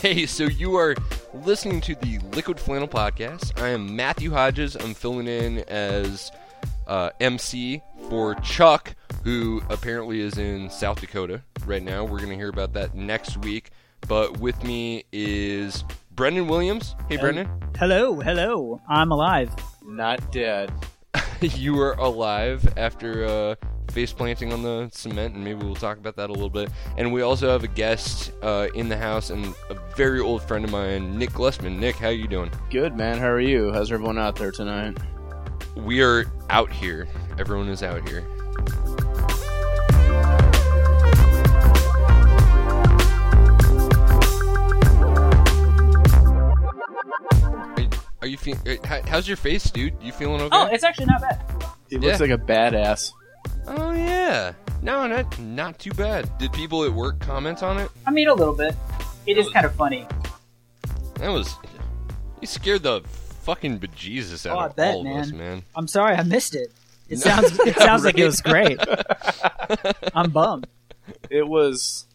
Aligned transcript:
Hey, 0.00 0.24
so 0.24 0.44
you 0.44 0.76
are 0.76 0.94
listening 1.34 1.82
to 1.82 1.94
the 1.94 2.20
Liquid 2.34 2.58
Flannel 2.58 2.88
Podcast. 2.88 3.60
I 3.60 3.68
am 3.68 3.94
Matthew 3.94 4.30
Hodges. 4.30 4.74
I'm 4.74 4.94
filling 4.94 5.28
in 5.28 5.58
as 5.68 6.32
uh, 6.86 7.10
MC 7.20 7.82
for 8.08 8.34
Chuck, 8.36 8.94
who 9.24 9.60
apparently 9.68 10.22
is 10.22 10.38
in 10.38 10.70
South 10.70 11.02
Dakota 11.02 11.42
right 11.66 11.82
now. 11.82 12.02
We're 12.04 12.16
going 12.16 12.30
to 12.30 12.34
hear 12.34 12.48
about 12.48 12.72
that 12.72 12.94
next 12.94 13.36
week. 13.44 13.72
But 14.08 14.40
with 14.40 14.64
me 14.64 15.04
is 15.12 15.84
Brendan 16.12 16.48
Williams. 16.48 16.94
Hey, 17.10 17.18
Brendan. 17.18 17.50
Hello, 17.76 18.20
hello. 18.20 18.80
I'm 18.88 19.12
alive. 19.12 19.54
Not 19.84 20.32
dead. 20.32 20.72
you 21.42 21.74
were 21.74 21.92
alive 21.92 22.66
after 22.78 23.26
uh, 23.26 23.54
face 23.90 24.12
planting 24.12 24.52
on 24.52 24.62
the 24.62 24.88
cement, 24.92 25.34
and 25.34 25.44
maybe 25.44 25.64
we'll 25.64 25.74
talk 25.74 25.98
about 25.98 26.16
that 26.16 26.30
a 26.30 26.32
little 26.32 26.50
bit. 26.50 26.70
And 26.96 27.12
we 27.12 27.22
also 27.22 27.48
have 27.50 27.64
a 27.64 27.68
guest 27.68 28.32
uh, 28.42 28.68
in 28.74 28.88
the 28.88 28.96
house 28.96 29.30
and 29.30 29.54
a 29.68 29.74
very 29.96 30.20
old 30.20 30.42
friend 30.42 30.64
of 30.64 30.70
mine, 30.70 31.18
Nick 31.18 31.30
Glesman. 31.30 31.78
Nick, 31.78 31.96
how 31.96 32.08
you 32.08 32.28
doing? 32.28 32.50
Good, 32.70 32.96
man. 32.96 33.18
How 33.18 33.28
are 33.28 33.40
you? 33.40 33.72
How's 33.72 33.90
everyone 33.92 34.18
out 34.18 34.36
there 34.36 34.52
tonight? 34.52 34.96
We 35.76 36.02
are 36.02 36.24
out 36.50 36.72
here. 36.72 37.08
Everyone 37.38 37.68
is 37.68 37.82
out 37.82 38.08
here. 38.08 38.24
Are 48.22 48.26
you, 48.26 48.36
feeling? 48.36 48.78
How's 48.84 49.26
your 49.26 49.38
face, 49.38 49.70
dude? 49.70 49.94
You 50.02 50.12
feeling 50.12 50.42
okay? 50.42 50.48
Oh, 50.56 50.66
it's 50.66 50.84
actually 50.84 51.06
not 51.06 51.22
bad. 51.22 51.40
He 51.88 51.96
looks 51.96 52.20
Yeah. 52.20 52.26
like 52.26 52.38
a 52.38 52.42
badass. 52.42 53.12
Oh 53.66 53.92
yeah. 53.92 54.52
No, 54.82 55.06
not 55.06 55.38
not 55.38 55.78
too 55.78 55.90
bad. 55.92 56.30
Did 56.38 56.52
people 56.52 56.84
at 56.84 56.92
work 56.92 57.18
comment 57.20 57.62
on 57.62 57.78
it? 57.78 57.90
I 58.06 58.10
mean, 58.10 58.28
a 58.28 58.34
little 58.34 58.54
bit. 58.54 58.74
It 59.26 59.36
is 59.38 59.48
kind 59.50 59.66
of 59.66 59.74
funny. 59.74 60.06
That 61.16 61.28
was 61.28 61.54
you 62.40 62.46
scared 62.46 62.82
the 62.82 63.02
fucking 63.42 63.78
bejesus 63.80 64.48
out 64.48 64.56
Oh, 64.56 64.60
I 64.60 64.66
of 64.66 64.76
bet, 64.76 64.94
all 64.94 65.06
of 65.06 65.16
us, 65.16 65.30
man. 65.30 65.38
man. 65.38 65.62
I'm 65.76 65.86
sorry, 65.88 66.14
I 66.16 66.22
missed 66.22 66.54
it. 66.54 66.72
It 67.08 67.16
No. 67.18 67.20
sounds 67.30 67.58
it 67.60 67.76
sounds 67.76 68.04
like 68.04 68.18
it 68.18 68.24
was 68.24 68.40
great. 68.40 68.80
I'm 70.14 70.30
bummed. 70.30 70.66
It 71.28 71.46
was 71.46 72.06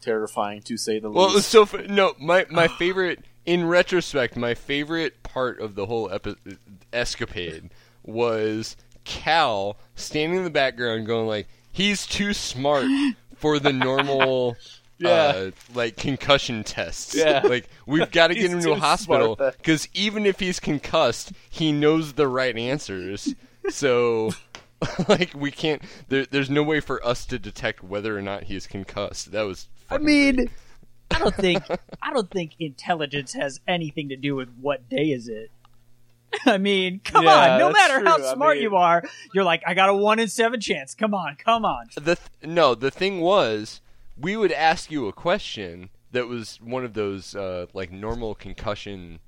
terrifying 0.00 0.62
to 0.62 0.76
say 0.76 0.98
the 0.98 1.08
least. 1.08 1.16
Well, 1.16 1.24
it 1.26 1.34
was 1.34 1.34
least. 1.36 1.48
so 1.50 1.66
fu- 1.66 1.86
no. 1.86 2.14
My 2.18 2.46
my 2.50 2.66
favorite, 2.68 3.24
in 3.46 3.66
retrospect, 3.66 4.36
my 4.36 4.54
favorite 4.54 5.22
part 5.22 5.60
of 5.60 5.74
the 5.74 5.86
whole 5.86 6.10
epi- 6.10 6.36
escapade 6.92 7.70
was 8.04 8.76
Cal 9.08 9.78
standing 9.96 10.38
in 10.38 10.44
the 10.44 10.50
background, 10.50 11.06
going 11.06 11.26
like, 11.26 11.48
"He's 11.72 12.06
too 12.06 12.34
smart 12.34 12.86
for 13.36 13.58
the 13.58 13.72
normal." 13.72 14.56
Yeah. 15.00 15.10
Uh, 15.10 15.50
like 15.76 15.96
concussion 15.96 16.64
tests. 16.64 17.14
Yeah. 17.14 17.42
Like 17.44 17.68
we've 17.86 18.10
got 18.10 18.26
to 18.26 18.34
get 18.34 18.50
him 18.50 18.58
to 18.62 18.72
a 18.72 18.78
hospital 18.80 19.36
because 19.36 19.86
even 19.94 20.26
if 20.26 20.40
he's 20.40 20.58
concussed, 20.58 21.30
he 21.48 21.70
knows 21.70 22.14
the 22.14 22.26
right 22.26 22.58
answers. 22.58 23.32
So, 23.68 24.32
like 25.08 25.34
we 25.36 25.52
can't. 25.52 25.82
There, 26.08 26.26
there's 26.26 26.50
no 26.50 26.64
way 26.64 26.80
for 26.80 27.00
us 27.06 27.26
to 27.26 27.38
detect 27.38 27.84
whether 27.84 28.18
or 28.18 28.22
not 28.22 28.42
he 28.42 28.56
is 28.56 28.66
concussed. 28.66 29.30
That 29.30 29.42
was. 29.42 29.68
I 29.88 29.98
mean, 29.98 30.34
great. 30.34 30.50
I 31.12 31.18
don't 31.20 31.34
think 31.36 31.62
I 32.02 32.12
don't 32.12 32.28
think 32.28 32.54
intelligence 32.58 33.34
has 33.34 33.60
anything 33.68 34.08
to 34.08 34.16
do 34.16 34.34
with 34.34 34.48
what 34.60 34.88
day 34.88 35.12
is 35.12 35.28
it. 35.28 35.52
I 36.46 36.58
mean, 36.58 37.00
come 37.04 37.24
Yeah, 37.24 37.54
on. 37.54 37.58
No 37.58 37.70
matter 37.70 38.04
how 38.04 38.16
true. 38.16 38.26
I 38.26 38.34
smart 38.34 38.56
mean- 38.56 38.62
you 38.64 38.76
are, 38.76 39.02
you're 39.32 39.44
like, 39.44 39.62
I 39.66 39.74
got 39.74 39.88
a 39.88 39.94
one 39.94 40.18
in 40.18 40.28
seven 40.28 40.60
chance. 40.60 40.94
Come 40.94 41.14
on, 41.14 41.36
come 41.36 41.64
on. 41.64 41.86
the 41.94 42.16
th- 42.16 42.18
no 42.42 42.74
the 42.74 42.90
thing 42.90 43.20
was 43.20 43.80
we 44.20 44.36
would 44.36 44.52
ask 44.52 44.90
you 44.90 45.06
a 45.08 45.12
question 45.12 45.90
that 46.12 46.26
was 46.26 46.58
one 46.60 46.84
of 46.84 46.94
those 46.94 47.34
uh, 47.34 47.66
like 47.74 47.92
normal 47.92 48.34
concussion 48.34 49.20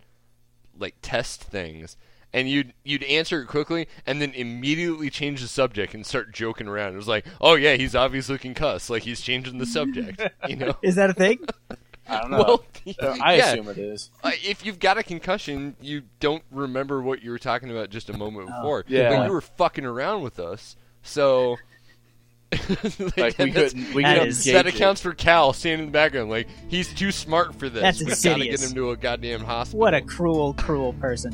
like 0.79 0.95
test 1.03 1.43
things 1.45 1.97
and 2.33 2.49
you'd 2.49 2.73
you'd 2.85 3.03
answer 3.05 3.43
it 3.43 3.47
quickly 3.49 3.87
and 4.07 4.21
then 4.23 4.33
immediately 4.33 5.11
change 5.11 5.43
the 5.43 5.49
subject 5.49 5.93
and 5.95 6.07
start 6.07 6.33
joking 6.33 6.67
around 6.69 6.95
it 6.95 6.97
was 6.97 7.09
like 7.09 7.27
oh 7.41 7.55
yeah 7.55 7.75
he's 7.75 7.95
obviously 7.95 8.39
concussed 8.39 8.89
like 8.89 9.03
he's 9.03 9.21
changing 9.21 9.59
the 9.59 9.67
subject 9.67 10.23
you 10.49 10.57
know 10.63 10.75
Is 10.83 10.95
that 10.95 11.11
a 11.11 11.15
thing? 11.15 11.39
I 12.11 12.21
don't 12.21 12.31
know. 12.33 12.39
well 12.39 12.65
Uh, 13.01 13.17
I 13.23 13.37
yeah. 13.37 13.53
assume 13.53 13.69
it 13.69 13.79
is. 13.79 14.11
Uh, 14.25 14.31
if 14.43 14.65
you've 14.65 14.79
got 14.79 14.99
a 14.99 15.03
concussion, 15.03 15.77
you 15.81 16.03
don't 16.19 16.43
remember 16.51 17.01
what 17.03 17.23
you 17.23 17.31
were 17.31 17.39
talking 17.39 17.71
about 17.71 17.91
just 17.91 18.09
a 18.11 18.17
moment 18.17 18.49
Oh. 18.51 18.57
before. 18.63 18.85
Yeah. 18.89 19.17
But 19.17 19.27
you 19.27 19.33
were 19.33 19.41
fucking 19.41 19.85
around 19.85 20.23
with 20.23 20.39
us, 20.41 20.77
so. 21.03 21.57
Like, 23.17 23.39
we 23.39 23.53
couldn't- 23.53 23.95
we 23.95 24.03
That 24.03 24.15
that, 24.19 24.27
is- 24.27 24.45
that 24.45 24.65
gauge 24.65 24.67
it. 24.67 24.75
accounts 24.75 25.01
for 25.01 25.13
Cal 25.15 25.53
standing 25.53 25.87
in 25.87 25.93
the 25.93 25.93
background, 25.93 26.31
like 26.31 26.49
he's 26.69 26.93
too 26.93 27.13
smart 27.13 27.55
for 27.55 27.69
this. 27.69 27.81
That's 27.81 28.01
We've 28.01 28.09
got 28.33 28.39
to 28.39 28.45
get 28.49 28.61
him 28.61 28.75
to 28.75 28.91
a 28.91 28.97
goddamn 28.97 29.45
hospital. 29.45 29.79
What 29.79 29.95
a 29.95 30.01
cruel, 30.03 30.55
cruel 30.55 30.93
person. 30.95 31.33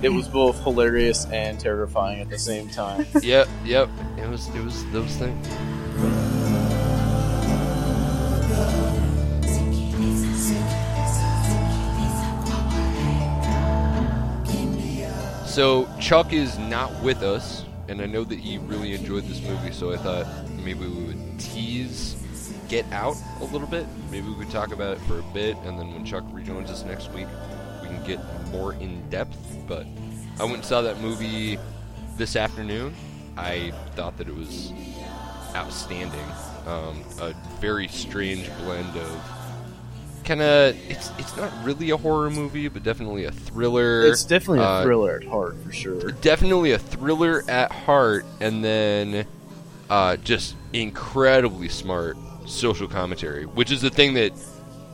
It 0.00 0.08
was 0.10 0.28
both 0.28 0.62
hilarious 0.62 1.26
and 1.26 1.58
terrifying 1.58 2.20
at 2.20 2.28
the 2.30 2.38
same 2.38 2.68
time. 2.68 3.06
Yep, 3.22 3.48
yep. 3.64 3.88
It 4.16 4.28
was, 4.28 4.48
it 4.48 4.62
was 4.62 4.84
those 4.92 5.14
things. 5.16 5.46
So 15.52 15.86
Chuck 16.00 16.32
is 16.32 16.58
not 16.58 16.90
with 17.02 17.22
us, 17.22 17.66
and 17.86 18.00
I 18.00 18.06
know 18.06 18.24
that 18.24 18.38
he 18.38 18.56
really 18.56 18.94
enjoyed 18.94 19.24
this 19.24 19.42
movie. 19.42 19.70
So 19.70 19.92
I 19.92 19.98
thought 19.98 20.26
maybe 20.64 20.86
we 20.86 21.04
would 21.08 21.38
tease 21.38 22.16
Get 22.70 22.90
Out 22.90 23.18
a 23.42 23.44
little 23.44 23.68
bit. 23.68 23.84
Maybe 24.10 24.30
we 24.30 24.34
could 24.34 24.50
talk 24.50 24.72
about 24.72 24.96
it 24.96 25.00
for 25.02 25.18
a 25.18 25.22
bit, 25.34 25.58
and 25.66 25.78
then 25.78 25.92
when 25.92 26.06
Chuck 26.06 26.24
rejoins 26.32 26.70
us 26.70 26.84
next 26.84 27.12
week, 27.12 27.26
we 27.82 27.88
can 27.88 28.02
get 28.06 28.18
more 28.50 28.72
in 28.72 29.06
depth. 29.10 29.36
But 29.68 29.86
I 30.40 30.44
went 30.44 30.56
and 30.56 30.64
saw 30.64 30.80
that 30.80 31.02
movie 31.02 31.58
this 32.16 32.34
afternoon. 32.34 32.94
I 33.36 33.74
thought 33.94 34.16
that 34.16 34.28
it 34.28 34.34
was 34.34 34.72
outstanding. 35.54 36.24
Um, 36.66 37.04
a 37.20 37.34
very 37.60 37.88
strange 37.88 38.48
blend 38.60 38.96
of 38.96 39.41
kind 40.24 40.40
of 40.42 40.76
it's 40.90 41.10
it's 41.18 41.36
not 41.36 41.52
really 41.64 41.90
a 41.90 41.96
horror 41.96 42.30
movie, 42.30 42.68
but 42.68 42.82
definitely 42.82 43.24
a 43.24 43.32
thriller. 43.32 44.06
It's 44.06 44.24
definitely 44.24 44.60
a 44.60 44.68
Uh, 44.68 44.82
thriller 44.82 45.16
at 45.16 45.24
heart, 45.24 45.56
for 45.64 45.72
sure. 45.72 46.10
definitely 46.12 46.72
a 46.72 46.78
thriller 46.78 47.44
at 47.48 47.70
heart, 47.72 48.24
and 48.40 48.64
then 48.64 49.26
uh, 49.90 50.16
just 50.16 50.56
incredibly 50.72 51.68
smart 51.68 52.16
social 52.46 52.88
commentary, 52.88 53.46
which 53.46 53.70
is 53.70 53.80
the 53.82 53.90
thing 53.90 54.14
that 54.14 54.32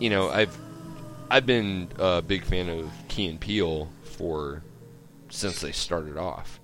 you 0.01 0.11
know 0.11 0.29
I've 0.31 0.57
I've 1.31 1.47
been 1.47 1.89
a 1.99 2.23
big 2.23 2.45
fan 2.45 2.69
of 2.69 2.91
Key 3.09 3.27
and 3.29 3.41
Peele 3.41 3.89
for 4.03 4.63
since 5.31 5.61
they 5.61 5.73
started 5.73 6.17
off. 6.17 6.59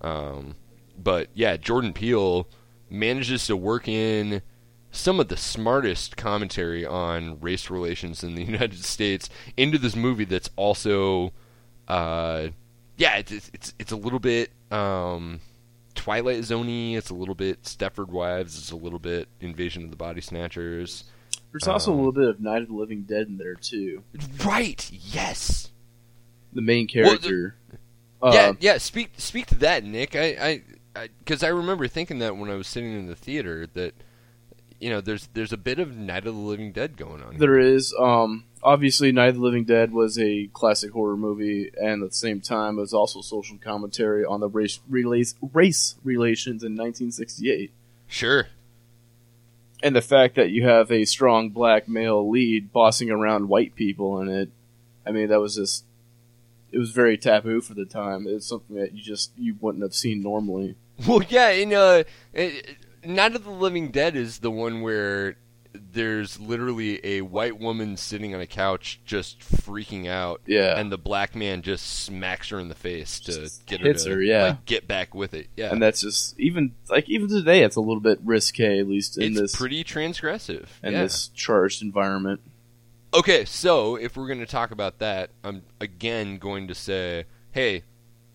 Um, 0.00 0.54
but 1.02 1.28
yeah, 1.34 1.56
Jordan 1.56 1.92
Peele 1.92 2.48
manages 2.90 3.46
to 3.46 3.56
work 3.56 3.86
in 3.88 4.42
some 4.90 5.20
of 5.20 5.28
the 5.28 5.36
smartest 5.36 6.16
commentary 6.16 6.84
on 6.86 7.38
race 7.40 7.70
relations 7.70 8.22
in 8.24 8.34
the 8.34 8.42
United 8.52 8.84
States 8.84 9.28
into 9.56 9.78
this 9.78 9.94
movie 9.96 10.24
that's 10.24 10.50
also 10.56 11.32
uh, 11.88 12.48
yeah, 12.96 13.16
it's, 13.16 13.50
it's 13.52 13.74
it's 13.78 13.92
a 13.92 13.96
little 13.96 14.18
bit 14.18 14.50
um, 14.70 15.40
Twilight 15.94 16.38
Zoney. 16.40 16.96
It's 16.96 17.10
a 17.10 17.14
little 17.14 17.34
bit 17.34 17.62
Stepford 17.62 18.08
Wives. 18.08 18.58
It's 18.58 18.70
a 18.72 18.76
little 18.76 18.98
bit 18.98 19.28
Invasion 19.40 19.84
of 19.84 19.90
the 19.90 19.96
Body 19.96 20.20
Snatchers. 20.20 21.04
There's 21.52 21.66
also 21.68 21.90
a 21.90 21.94
Um, 21.94 21.98
little 22.00 22.12
bit 22.12 22.28
of 22.28 22.40
Night 22.40 22.62
of 22.62 22.68
the 22.68 22.74
Living 22.74 23.02
Dead 23.02 23.26
in 23.26 23.38
there, 23.38 23.54
too. 23.54 24.02
Right? 24.44 24.90
Yes. 24.92 25.70
The 26.52 26.60
main 26.60 26.88
Well, 26.94 27.04
the- 27.04 27.08
character. 27.18 27.54
yeah, 28.22 28.28
uh, 28.30 28.52
yeah. 28.60 28.78
Speak 28.78 29.12
speak 29.16 29.46
to 29.46 29.54
that, 29.56 29.84
Nick. 29.84 30.14
I 30.16 30.62
I 30.96 31.08
because 31.20 31.42
I, 31.44 31.48
remember 31.48 31.86
thinking 31.88 32.18
that 32.18 32.36
when 32.36 32.50
I 32.50 32.54
was 32.54 32.66
sitting 32.66 32.92
in 32.92 33.06
the 33.06 33.14
theater 33.14 33.66
that 33.74 33.94
you 34.80 34.90
know 34.90 35.00
there's 35.00 35.28
there's 35.34 35.52
a 35.52 35.56
bit 35.56 35.78
of 35.78 35.96
Night 35.96 36.26
of 36.26 36.34
the 36.34 36.40
Living 36.40 36.72
Dead 36.72 36.96
going 36.96 37.22
on. 37.22 37.32
here. 37.32 37.40
There 37.40 37.58
is. 37.58 37.94
Um, 37.98 38.44
obviously, 38.62 39.10
Night 39.12 39.30
of 39.30 39.34
the 39.36 39.40
Living 39.42 39.64
Dead 39.64 39.92
was 39.92 40.18
a 40.18 40.48
classic 40.52 40.92
horror 40.92 41.16
movie, 41.16 41.70
and 41.80 42.02
at 42.02 42.10
the 42.10 42.16
same 42.16 42.40
time, 42.40 42.78
it 42.78 42.82
was 42.82 42.94
also 42.94 43.20
social 43.20 43.58
commentary 43.58 44.24
on 44.24 44.40
the 44.40 44.48
race 44.48 44.80
race 44.88 45.94
relations 46.04 46.62
in 46.62 46.72
1968, 46.72 47.70
Sure. 48.06 48.48
and 49.82 49.94
the 49.94 50.02
fact 50.02 50.34
that 50.36 50.50
you 50.50 50.64
have 50.66 50.90
a 50.90 51.04
strong 51.04 51.50
black 51.50 51.88
male 51.88 52.28
lead 52.28 52.72
bossing 52.72 53.10
around 53.10 53.48
white 53.48 53.74
people 53.74 54.20
in 54.20 54.28
it. 54.28 54.50
I 55.06 55.10
mean, 55.12 55.28
that 55.28 55.40
was 55.40 55.56
just. 55.56 55.84
It 56.70 56.76
was 56.78 56.90
very 56.90 57.16
taboo 57.16 57.62
for 57.62 57.72
the 57.72 57.86
time. 57.86 58.26
It's 58.28 58.46
something 58.46 58.76
that 58.76 58.92
you 58.92 59.02
just 59.02 59.32
you 59.38 59.56
wouldn't 59.58 59.82
have 59.82 59.94
seen 59.94 60.20
normally. 60.22 60.74
Well, 61.06 61.22
yeah. 61.28 61.48
In 61.50 61.72
uh, 61.72 62.02
it, 62.34 62.76
Night 63.04 63.34
of 63.34 63.44
the 63.44 63.50
Living 63.50 63.90
Dead 63.90 64.16
is 64.16 64.38
the 64.40 64.50
one 64.50 64.80
where 64.82 65.36
there's 65.92 66.40
literally 66.40 66.98
a 67.04 67.20
white 67.20 67.58
woman 67.58 67.96
sitting 67.96 68.34
on 68.34 68.40
a 68.40 68.46
couch 68.46 69.00
just 69.04 69.40
freaking 69.40 70.08
out, 70.08 70.40
Yeah. 70.46 70.78
and 70.78 70.90
the 70.90 70.98
black 70.98 71.34
man 71.36 71.62
just 71.62 71.86
smacks 72.04 72.48
her 72.48 72.58
in 72.58 72.68
the 72.68 72.74
face 72.74 73.20
to 73.20 73.32
Just 73.32 73.66
get 73.66 73.80
her 73.82 73.92
to 73.92 74.10
her, 74.10 74.22
yeah. 74.22 74.42
like, 74.44 74.64
get 74.64 74.88
back 74.88 75.14
with 75.14 75.34
it. 75.34 75.48
Yeah, 75.56 75.70
and 75.70 75.80
that's 75.80 76.00
just 76.00 76.38
even 76.40 76.74
like 76.88 77.08
even 77.08 77.28
today, 77.28 77.62
it's 77.62 77.76
a 77.76 77.80
little 77.80 78.00
bit 78.00 78.18
risque, 78.24 78.78
at 78.80 78.88
least 78.88 79.18
in 79.18 79.32
it's 79.32 79.40
this 79.40 79.56
pretty 79.56 79.84
transgressive. 79.84 80.66
in 80.82 80.94
yeah. 80.94 81.02
this 81.02 81.28
charged 81.28 81.82
environment. 81.82 82.40
Okay, 83.14 83.44
so 83.44 83.96
if 83.96 84.16
we're 84.16 84.26
going 84.26 84.40
to 84.40 84.46
talk 84.46 84.70
about 84.70 84.98
that, 84.98 85.30
I'm 85.44 85.62
again 85.80 86.38
going 86.38 86.66
to 86.68 86.74
say, 86.74 87.24
hey, 87.52 87.84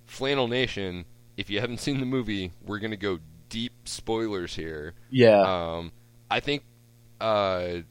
Flannel 0.05 0.47
Nation, 0.47 1.05
if 1.35 1.49
you 1.49 1.59
haven't 1.59 1.79
seen 1.79 1.99
the 1.99 2.05
movie, 2.05 2.51
we're 2.63 2.79
going 2.79 2.91
to 2.91 2.97
go 2.97 3.19
deep 3.53 3.73
spoilers 3.85 4.55
here. 4.55 4.95
Yeah, 5.11 5.41
Um, 5.41 5.91
I 6.31 6.39
think 6.39 6.63
uh, 7.21 7.67
th- 7.67 7.83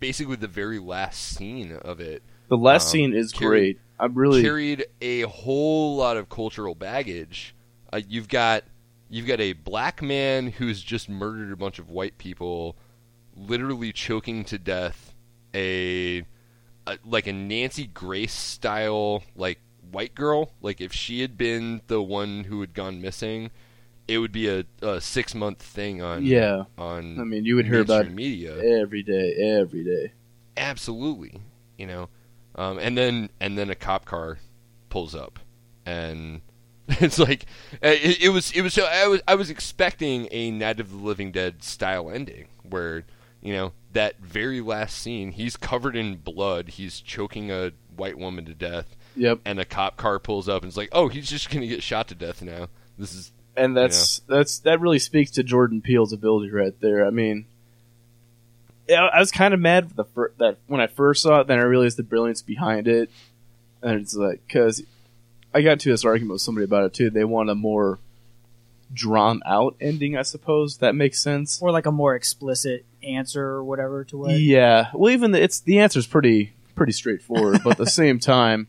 basically 0.00 0.34
the 0.36 0.48
very 0.48 0.80
last 0.80 1.22
scene 1.22 1.72
of 1.82 2.00
it 2.00 2.24
the 2.48 2.56
last 2.56 2.86
um, 2.86 2.90
scene 2.90 3.14
is 3.14 3.32
carry- 3.32 3.48
great. 3.60 3.80
I'm 4.00 4.14
really 4.14 4.42
carried 4.42 4.86
a 5.00 5.20
whole 5.22 5.94
lot 5.96 6.16
of 6.16 6.28
cultural 6.28 6.74
baggage. 6.74 7.54
Uh, 7.92 8.00
you've 8.08 8.26
got 8.28 8.64
you've 9.08 9.28
got 9.28 9.40
a 9.40 9.52
black 9.52 10.02
man 10.02 10.48
who's 10.48 10.82
just 10.82 11.08
murdered 11.08 11.52
a 11.52 11.56
bunch 11.56 11.78
of 11.78 11.88
white 11.88 12.18
people, 12.18 12.74
literally 13.36 13.92
choking 13.92 14.44
to 14.46 14.58
death 14.58 15.14
a, 15.54 16.24
a 16.88 16.98
like 17.04 17.28
a 17.28 17.32
Nancy 17.32 17.86
Grace 17.86 18.34
style 18.34 19.22
like 19.36 19.60
white 19.92 20.16
girl. 20.16 20.50
Like 20.60 20.80
if 20.80 20.92
she 20.92 21.20
had 21.20 21.38
been 21.38 21.82
the 21.86 22.02
one 22.02 22.44
who 22.44 22.60
had 22.60 22.74
gone 22.74 23.00
missing, 23.00 23.52
it 24.12 24.18
would 24.18 24.32
be 24.32 24.48
a, 24.48 24.64
a 24.82 25.00
six 25.00 25.34
month 25.34 25.62
thing 25.62 26.02
on 26.02 26.24
yeah. 26.24 26.64
on 26.76 27.18
I 27.18 27.24
mean, 27.24 27.44
you 27.44 27.56
would 27.56 27.66
hear 27.66 27.80
about 27.80 28.10
media 28.10 28.58
every 28.80 29.02
day, 29.02 29.34
every 29.34 29.84
day. 29.84 30.12
absolutely 30.56 31.40
you 31.78 31.86
know 31.86 32.08
um, 32.54 32.78
and 32.78 32.96
then 32.96 33.30
and 33.40 33.56
then 33.56 33.70
a 33.70 33.74
cop 33.74 34.04
car 34.04 34.38
pulls 34.90 35.14
up 35.14 35.38
and 35.86 36.42
it's 36.88 37.18
like 37.18 37.46
uh, 37.74 37.88
it, 37.88 38.22
it 38.22 38.28
was 38.28 38.50
it 38.52 38.62
was 38.62 38.74
so 38.74 38.84
I 38.84 39.06
was 39.06 39.20
I 39.26 39.34
was 39.34 39.50
expecting 39.50 40.28
a 40.30 40.50
Night 40.50 40.80
of 40.80 40.90
the 40.90 40.96
Living 40.96 41.32
Dead 41.32 41.62
style 41.62 42.10
ending 42.10 42.48
where 42.62 43.04
you 43.40 43.52
know 43.52 43.72
that 43.92 44.18
very 44.18 44.60
last 44.60 44.98
scene 44.98 45.32
he's 45.32 45.56
covered 45.56 45.96
in 45.96 46.16
blood 46.16 46.70
he's 46.70 47.00
choking 47.00 47.50
a 47.50 47.72
white 47.96 48.18
woman 48.18 48.44
to 48.46 48.54
death 48.54 48.96
Yep, 49.14 49.40
and 49.44 49.60
a 49.60 49.64
cop 49.64 49.96
car 49.96 50.18
pulls 50.18 50.48
up 50.48 50.62
and 50.62 50.70
it's 50.70 50.76
like 50.76 50.88
oh 50.92 51.08
he's 51.08 51.28
just 51.28 51.50
gonna 51.50 51.66
get 51.66 51.82
shot 51.82 52.08
to 52.08 52.14
death 52.14 52.42
now 52.42 52.68
this 52.98 53.14
is 53.14 53.32
and 53.56 53.76
that's 53.76 54.20
that's 54.28 54.60
that 54.60 54.80
really 54.80 54.98
speaks 54.98 55.30
to 55.32 55.42
Jordan 55.42 55.80
Peele's 55.82 56.12
ability 56.12 56.50
right 56.50 56.78
there. 56.80 57.06
I 57.06 57.10
mean, 57.10 57.46
yeah, 58.88 59.04
I 59.06 59.20
was 59.20 59.30
kind 59.30 59.54
of 59.54 59.60
mad 59.60 59.88
for 59.88 59.94
the 59.94 60.04
fir- 60.04 60.32
that 60.38 60.58
when 60.66 60.80
I 60.80 60.86
first 60.86 61.22
saw 61.22 61.40
it, 61.40 61.46
then 61.46 61.58
I 61.58 61.62
realized 61.62 61.96
the 61.96 62.02
brilliance 62.02 62.42
behind 62.42 62.88
it, 62.88 63.10
and 63.82 64.00
it's 64.00 64.14
like 64.14 64.42
because 64.46 64.82
I 65.54 65.62
got 65.62 65.72
into 65.72 65.90
this 65.90 66.04
argument 66.04 66.32
with 66.32 66.42
somebody 66.42 66.64
about 66.64 66.84
it 66.84 66.94
too. 66.94 67.10
They 67.10 67.24
want 67.24 67.50
a 67.50 67.54
more 67.54 67.98
drawn 68.92 69.40
out 69.46 69.76
ending, 69.80 70.16
I 70.16 70.22
suppose. 70.22 70.78
That 70.78 70.94
makes 70.94 71.20
sense. 71.20 71.60
or 71.62 71.70
like 71.70 71.86
a 71.86 71.92
more 71.92 72.14
explicit 72.14 72.84
answer 73.02 73.42
or 73.44 73.64
whatever 73.64 74.04
to 74.04 74.18
what. 74.18 74.38
Yeah. 74.38 74.90
Well, 74.94 75.12
even 75.12 75.32
the, 75.32 75.42
it's 75.42 75.60
the 75.60 75.78
answer's 75.80 76.06
pretty 76.06 76.52
pretty 76.74 76.92
straightforward, 76.92 77.60
but 77.62 77.72
at 77.72 77.78
the 77.78 77.86
same 77.90 78.18
time, 78.18 78.68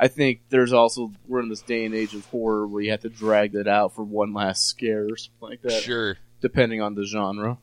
I 0.00 0.08
think 0.08 0.40
there's 0.48 0.72
also 0.72 1.12
we're 1.28 1.40
in 1.40 1.50
this 1.50 1.60
day 1.60 1.84
and 1.84 1.94
age 1.94 2.14
of 2.14 2.24
horror 2.26 2.66
where 2.66 2.82
you 2.82 2.90
have 2.90 3.02
to 3.02 3.10
drag 3.10 3.52
that 3.52 3.68
out 3.68 3.94
for 3.94 4.02
one 4.02 4.32
last 4.32 4.66
scare 4.66 5.04
or 5.04 5.16
something 5.18 5.48
like 5.50 5.62
that, 5.62 5.82
sure 5.82 6.16
depending 6.40 6.80
on 6.80 6.94
the 6.94 7.04
genre. 7.04 7.58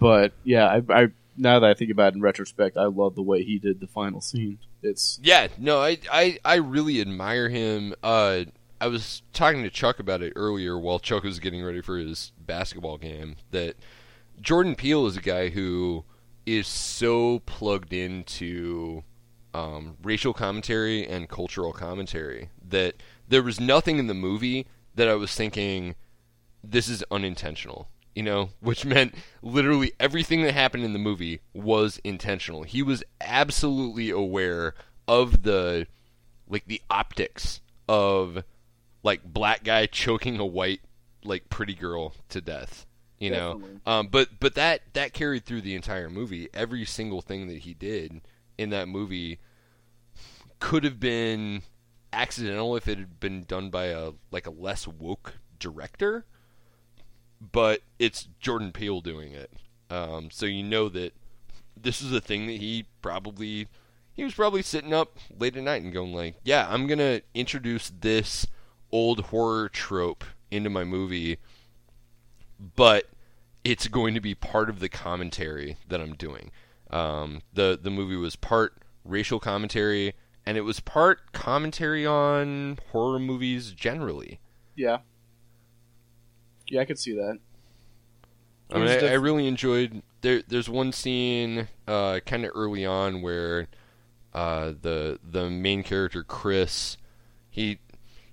But 0.00 0.32
yeah, 0.42 0.66
I, 0.66 1.02
I 1.02 1.08
now 1.36 1.60
that 1.60 1.70
I 1.70 1.74
think 1.74 1.92
about 1.92 2.12
it 2.12 2.16
in 2.16 2.22
retrospect, 2.22 2.76
I 2.76 2.86
love 2.86 3.14
the 3.14 3.22
way 3.22 3.44
he 3.44 3.58
did 3.58 3.78
the 3.78 3.86
final 3.86 4.20
scene. 4.20 4.58
It's 4.82 5.20
Yeah, 5.22 5.48
no, 5.58 5.80
I, 5.80 5.98
I, 6.10 6.38
I 6.44 6.56
really 6.56 7.00
admire 7.00 7.48
him. 7.48 7.94
Uh, 8.02 8.44
I 8.80 8.88
was 8.88 9.22
talking 9.32 9.62
to 9.62 9.70
Chuck 9.70 9.98
about 9.98 10.22
it 10.22 10.32
earlier 10.36 10.78
while 10.78 10.98
Chuck 10.98 11.22
was 11.22 11.38
getting 11.38 11.62
ready 11.62 11.80
for 11.80 11.98
his 11.98 12.32
basketball 12.38 12.98
game. 12.98 13.36
That 13.52 13.76
Jordan 14.40 14.74
Peele 14.74 15.06
is 15.06 15.16
a 15.16 15.22
guy 15.22 15.50
who 15.50 16.04
is 16.46 16.66
so 16.66 17.40
plugged 17.40 17.92
into 17.92 19.02
um, 19.54 19.96
racial 20.02 20.32
commentary 20.32 21.06
and 21.06 21.28
cultural 21.28 21.72
commentary 21.72 22.50
that 22.66 22.94
there 23.26 23.42
was 23.42 23.60
nothing 23.60 23.98
in 23.98 24.06
the 24.06 24.14
movie 24.14 24.66
that 24.94 25.08
I 25.08 25.14
was 25.14 25.34
thinking 25.34 25.94
this 26.62 26.88
is 26.88 27.04
unintentional. 27.10 27.88
You 28.14 28.24
know, 28.24 28.50
which 28.60 28.84
meant 28.84 29.14
literally 29.42 29.92
everything 30.00 30.42
that 30.42 30.54
happened 30.54 30.84
in 30.84 30.92
the 30.92 30.98
movie 30.98 31.40
was 31.52 32.00
intentional. 32.02 32.64
He 32.64 32.82
was 32.82 33.04
absolutely 33.20 34.10
aware 34.10 34.74
of 35.06 35.42
the 35.42 35.86
like 36.48 36.66
the 36.66 36.82
optics 36.90 37.60
of 37.88 38.42
like 39.02 39.22
black 39.24 39.64
guy 39.64 39.86
choking 39.86 40.38
a 40.38 40.46
white 40.46 40.80
like 41.24 41.48
pretty 41.48 41.74
girl 41.74 42.14
to 42.30 42.40
death. 42.40 42.86
You 43.18 43.30
know, 43.30 43.60
um, 43.86 44.06
but 44.08 44.28
but 44.38 44.54
that 44.54 44.82
that 44.92 45.12
carried 45.12 45.44
through 45.44 45.62
the 45.62 45.74
entire 45.74 46.08
movie. 46.08 46.48
Every 46.54 46.84
single 46.84 47.20
thing 47.20 47.48
that 47.48 47.58
he 47.58 47.74
did 47.74 48.20
in 48.58 48.70
that 48.70 48.88
movie 48.88 49.38
could 50.60 50.84
have 50.84 51.00
been 51.00 51.62
accidental 52.12 52.76
if 52.76 52.88
it 52.88 52.98
had 52.98 53.20
been 53.20 53.44
done 53.44 53.70
by 53.70 53.86
a 53.86 54.12
like 54.30 54.46
a 54.46 54.50
less 54.50 54.86
woke 54.86 55.34
director, 55.58 56.24
but 57.40 57.80
it's 57.98 58.28
Jordan 58.40 58.72
Peele 58.72 59.00
doing 59.00 59.32
it. 59.32 59.52
Um, 59.90 60.30
so 60.30 60.44
you 60.46 60.62
know 60.62 60.88
that 60.90 61.14
this 61.76 62.02
is 62.02 62.12
a 62.12 62.20
thing 62.20 62.46
that 62.46 62.60
he 62.60 62.86
probably 63.00 63.68
he 64.12 64.24
was 64.24 64.34
probably 64.34 64.62
sitting 64.62 64.92
up 64.92 65.16
late 65.38 65.56
at 65.56 65.62
night 65.62 65.82
and 65.82 65.92
going 65.92 66.12
like, 66.12 66.36
"Yeah, 66.42 66.66
I'm 66.68 66.86
gonna 66.86 67.22
introduce 67.34 67.90
this 67.90 68.46
old 68.90 69.26
horror 69.26 69.68
trope 69.68 70.24
into 70.50 70.70
my 70.70 70.84
movie, 70.84 71.38
but 72.58 73.08
it's 73.62 73.86
going 73.86 74.14
to 74.14 74.20
be 74.20 74.34
part 74.34 74.70
of 74.70 74.80
the 74.80 74.88
commentary 74.88 75.76
that 75.86 76.00
I'm 76.00 76.14
doing." 76.14 76.50
Um, 76.90 77.42
the 77.52 77.78
the 77.80 77.90
movie 77.90 78.16
was 78.16 78.36
part 78.36 78.82
racial 79.04 79.40
commentary 79.40 80.14
and 80.48 80.56
it 80.56 80.62
was 80.62 80.80
part 80.80 81.32
commentary 81.32 82.06
on 82.06 82.78
horror 82.90 83.18
movies 83.18 83.72
generally. 83.72 84.40
yeah, 84.76 84.98
yeah, 86.68 86.80
I 86.80 86.86
could 86.86 86.98
see 86.98 87.14
that. 87.16 87.38
I 88.70 88.74
mean, 88.74 88.84
was 88.84 89.02
I, 89.02 89.08
I 89.08 89.12
really 89.14 89.46
enjoyed. 89.46 90.02
There, 90.22 90.42
there's 90.48 90.68
one 90.70 90.92
scene, 90.92 91.68
uh, 91.86 92.20
kind 92.24 92.46
of 92.46 92.52
early 92.54 92.86
on, 92.86 93.20
where 93.20 93.68
uh, 94.32 94.72
the 94.80 95.18
the 95.22 95.50
main 95.50 95.82
character 95.82 96.22
Chris, 96.22 96.96
he 97.50 97.78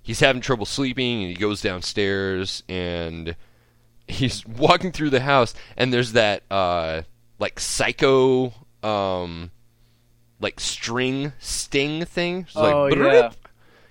he's 0.02 0.20
having 0.20 0.40
trouble 0.40 0.64
sleeping, 0.64 1.20
and 1.20 1.28
he 1.28 1.34
goes 1.36 1.60
downstairs, 1.60 2.62
and 2.66 3.36
he's 4.08 4.46
walking 4.58 4.90
through 4.90 5.10
the 5.10 5.20
house, 5.20 5.52
and 5.76 5.92
there's 5.92 6.12
that 6.12 6.44
uh, 6.50 7.02
like 7.38 7.60
psycho, 7.60 8.52
um, 8.82 9.50
like 10.40 10.60
string 10.60 11.32
sting 11.38 12.04
thing. 12.04 12.46
Like, 12.54 12.74
Oh, 12.74 12.86
yeah. 12.86 13.30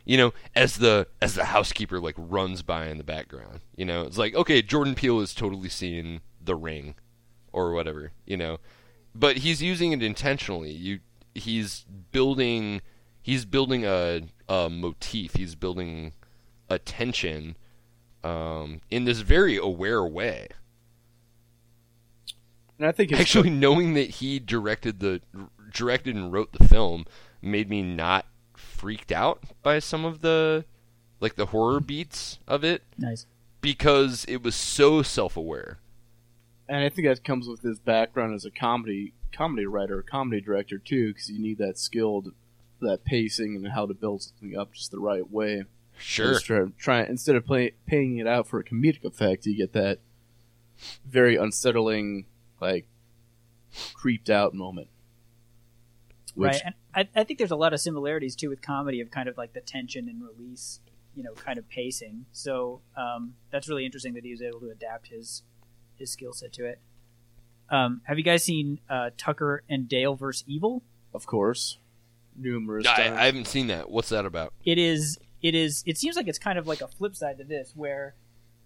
you 0.05 0.17
know, 0.17 0.33
as 0.55 0.77
the 0.77 1.07
as 1.21 1.35
the 1.35 1.45
housekeeper 1.45 1.99
like 1.99 2.15
runs 2.17 2.61
by 2.61 2.87
in 2.87 2.97
the 2.97 3.03
background. 3.03 3.61
You 3.75 3.85
know, 3.85 4.03
it's 4.03 4.17
like 4.17 4.35
okay, 4.35 4.61
Jordan 4.61 4.95
Peele 4.95 5.19
is 5.21 5.33
totally 5.33 5.69
seeing 5.69 6.21
The 6.43 6.55
Ring, 6.55 6.95
or 7.51 7.71
whatever. 7.73 8.11
You 8.25 8.37
know, 8.37 8.57
but 9.13 9.37
he's 9.37 9.61
using 9.61 9.91
it 9.91 10.01
intentionally. 10.03 10.71
You 10.71 10.99
he's 11.33 11.85
building 12.11 12.81
he's 13.21 13.45
building 13.45 13.85
a 13.85 14.21
a 14.47 14.69
motif. 14.69 15.35
He's 15.35 15.55
building 15.55 16.13
a 16.69 16.77
tension 16.79 17.57
um, 18.23 18.81
in 18.89 19.05
this 19.05 19.19
very 19.19 19.57
aware 19.57 20.03
way. 20.05 20.47
And 22.77 22.87
I 22.87 22.91
think 22.91 23.11
it's 23.11 23.21
Actually, 23.21 23.49
knowing 23.51 23.93
that 23.93 24.09
he 24.09 24.39
directed 24.39 24.99
the 24.99 25.21
directed 25.73 26.15
and 26.15 26.31
wrote 26.31 26.51
the 26.53 26.67
film 26.67 27.05
made 27.41 27.69
me 27.69 27.81
not 27.81 28.25
freaked 28.55 29.11
out 29.11 29.43
by 29.63 29.79
some 29.79 30.05
of 30.05 30.21
the 30.21 30.65
like 31.19 31.35
the 31.35 31.47
horror 31.47 31.79
beats 31.79 32.39
of 32.47 32.63
it 32.63 32.83
Nice. 32.97 33.25
because 33.61 34.25
it 34.27 34.41
was 34.43 34.55
so 34.55 35.01
self-aware. 35.01 35.79
and 36.67 36.83
I 36.83 36.89
think 36.89 37.07
that 37.07 37.23
comes 37.23 37.47
with 37.47 37.61
his 37.61 37.79
background 37.79 38.33
as 38.35 38.45
a 38.45 38.51
comedy 38.51 39.13
comedy 39.33 39.65
writer, 39.65 40.01
comedy 40.01 40.39
director 40.41 40.77
too, 40.77 41.09
because 41.13 41.29
you 41.29 41.39
need 41.39 41.57
that 41.57 41.77
skilled, 41.77 42.33
that 42.81 43.03
pacing, 43.05 43.55
and 43.55 43.67
how 43.69 43.85
to 43.85 43.93
build 43.93 44.21
something 44.23 44.57
up 44.57 44.73
just 44.73 44.91
the 44.91 44.99
right 44.99 45.29
way. 45.29 45.63
Sure. 45.97 46.33
Just 46.33 46.45
try, 46.45 46.65
try 46.77 47.03
instead 47.03 47.35
of 47.35 47.45
play, 47.45 47.73
paying 47.85 48.17
it 48.17 48.27
out 48.27 48.47
for 48.47 48.59
a 48.59 48.63
comedic 48.63 49.03
effect, 49.03 49.45
you 49.45 49.55
get 49.57 49.73
that 49.73 49.99
very 51.05 51.35
unsettling, 51.37 52.25
like 52.65 52.87
creeped 53.93 54.29
out 54.29 54.53
moment. 54.53 54.87
Which, 56.33 56.51
right. 56.51 56.61
And 56.65 56.75
I, 56.93 57.21
I 57.21 57.23
think 57.23 57.39
there's 57.39 57.51
a 57.51 57.55
lot 57.55 57.73
of 57.73 57.79
similarities 57.79 58.35
too 58.35 58.49
with 58.49 58.61
comedy 58.61 58.99
of 59.01 59.09
kind 59.09 59.29
of 59.29 59.37
like 59.37 59.53
the 59.53 59.61
tension 59.61 60.09
and 60.09 60.21
release, 60.21 60.81
you 61.15 61.23
know, 61.23 61.33
kind 61.33 61.57
of 61.57 61.69
pacing. 61.69 62.25
So 62.31 62.81
um, 62.97 63.35
that's 63.51 63.69
really 63.69 63.85
interesting 63.85 64.13
that 64.15 64.23
he 64.23 64.31
was 64.31 64.41
able 64.41 64.59
to 64.59 64.69
adapt 64.69 65.07
his 65.07 65.43
his 65.95 66.11
skill 66.11 66.33
set 66.33 66.51
to 66.53 66.65
it. 66.65 66.79
Um, 67.69 68.01
have 68.03 68.17
you 68.17 68.23
guys 68.23 68.43
seen 68.43 68.79
uh, 68.89 69.11
Tucker 69.17 69.63
and 69.69 69.87
Dale 69.87 70.15
versus 70.15 70.43
Evil? 70.45 70.83
Of 71.13 71.25
course, 71.25 71.77
numerous 72.35 72.85
I, 72.85 72.95
times. 72.95 73.17
I 73.17 73.25
haven't 73.25 73.47
seen 73.47 73.67
that. 73.67 73.89
What's 73.89 74.09
that 74.09 74.25
about? 74.25 74.53
It 74.65 74.77
is. 74.77 75.17
It 75.41 75.55
is. 75.55 75.83
It 75.85 75.97
seems 75.97 76.15
like 76.15 76.27
it's 76.27 76.39
kind 76.39 76.59
of 76.59 76.67
like 76.67 76.81
a 76.81 76.87
flip 76.87 77.15
side 77.15 77.37
to 77.37 77.43
this, 77.43 77.71
where 77.75 78.15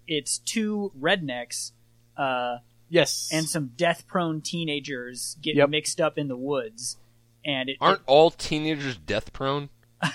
it's 0.08 0.40
two 0.40 0.92
rednecks 1.00 1.72
uh, 2.18 2.58
yes, 2.90 3.30
and 3.32 3.48
some 3.48 3.72
death-prone 3.78 4.42
teenagers 4.42 5.38
get 5.42 5.56
Yep. 5.56 5.70
mixed 5.70 6.02
up 6.02 6.18
in 6.18 6.28
the 6.28 6.38
woods, 6.38 6.98
and 7.46 7.70
it, 7.70 7.78
Aren't 7.80 8.02
all 8.06 8.32
teenagers 8.32 8.98
death 8.98 9.32
prone? 9.34 9.70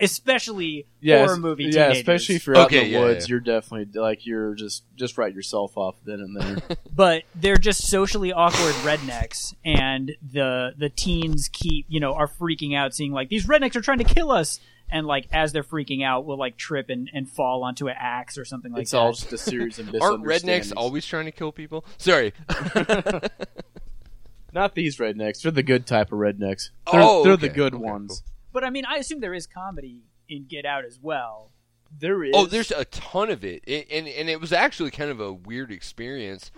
especially 0.00 0.86
yeah, 1.00 1.18
horror 1.18 1.32
es- 1.34 1.38
movie 1.38 1.64
Yeah, 1.64 1.88
especially 1.90 2.36
if 2.36 2.46
you're 2.46 2.56
out 2.56 2.66
Okay, 2.66 2.78
in 2.78 2.84
the 2.84 2.90
yeah, 2.90 3.00
woods, 3.00 3.26
yeah. 3.28 3.32
you're 3.32 3.40
definitely 3.40 4.00
like 4.00 4.26
you're 4.26 4.54
just 4.54 4.84
just 4.96 5.18
write 5.18 5.34
yourself 5.34 5.76
off 5.76 5.96
then 6.04 6.20
and 6.20 6.36
there. 6.40 6.76
but 6.94 7.24
they're 7.34 7.56
just 7.56 7.86
socially 7.88 8.32
awkward 8.32 8.74
rednecks 8.84 9.54
and 9.64 10.12
the 10.32 10.72
the 10.76 10.88
teens 10.88 11.48
keep 11.52 11.86
you 11.88 11.98
know 12.00 12.14
are 12.14 12.28
freaking 12.28 12.76
out 12.76 12.94
seeing 12.94 13.12
like 13.12 13.28
these 13.28 13.46
rednecks 13.46 13.74
are 13.76 13.80
trying 13.80 13.98
to 13.98 14.04
kill 14.04 14.30
us 14.30 14.60
and 14.90 15.06
like 15.06 15.26
as 15.32 15.52
they're 15.52 15.62
freaking 15.62 16.04
out 16.04 16.24
will 16.26 16.38
like 16.38 16.56
trip 16.56 16.88
and, 16.90 17.10
and 17.12 17.28
fall 17.28 17.62
onto 17.64 17.88
an 17.88 17.94
axe 17.98 18.38
or 18.38 18.44
something 18.44 18.72
like 18.72 18.82
it's 18.82 18.90
that 18.92 18.96
It's 18.98 19.02
all 19.04 19.12
just 19.12 19.32
a 19.32 19.38
series 19.38 19.78
of 19.78 19.94
Aren't 20.00 20.24
rednecks 20.24 20.72
always 20.76 21.04
trying 21.06 21.26
to 21.26 21.32
kill 21.32 21.52
people? 21.52 21.84
Sorry. 21.98 22.32
Not 24.52 24.74
these 24.74 24.96
rednecks. 24.96 25.42
They're 25.42 25.52
the 25.52 25.62
good 25.62 25.86
type 25.86 26.10
of 26.12 26.18
rednecks. 26.18 26.70
They're, 26.90 27.00
Oh, 27.02 27.22
they're 27.22 27.32
okay. 27.34 27.48
the 27.48 27.54
good 27.54 27.74
Okay, 27.74 27.82
ones. 27.84 28.22
but 28.52 28.64
i 28.64 28.70
mean 28.70 28.84
i 28.86 28.96
assume 28.96 29.20
there 29.20 29.34
is 29.34 29.46
comedy 29.46 30.04
in 30.28 30.46
get 30.46 30.64
out 30.64 30.84
as 30.84 30.98
well 31.00 31.52
There 31.96 32.22
is. 32.24 32.32
Oh, 32.34 32.46
there's 32.46 32.70
a 32.70 32.84
ton 32.86 33.30
of 33.30 33.44
it. 33.44 33.62
it, 33.66 33.86
and 33.90 34.06
and 34.08 34.28
it 34.28 34.40
was 34.40 34.52
actually 34.52 34.90
kind 34.90 35.10
of 35.10 35.20
a 35.20 35.32
weird 35.32 35.70
experience 35.72 36.50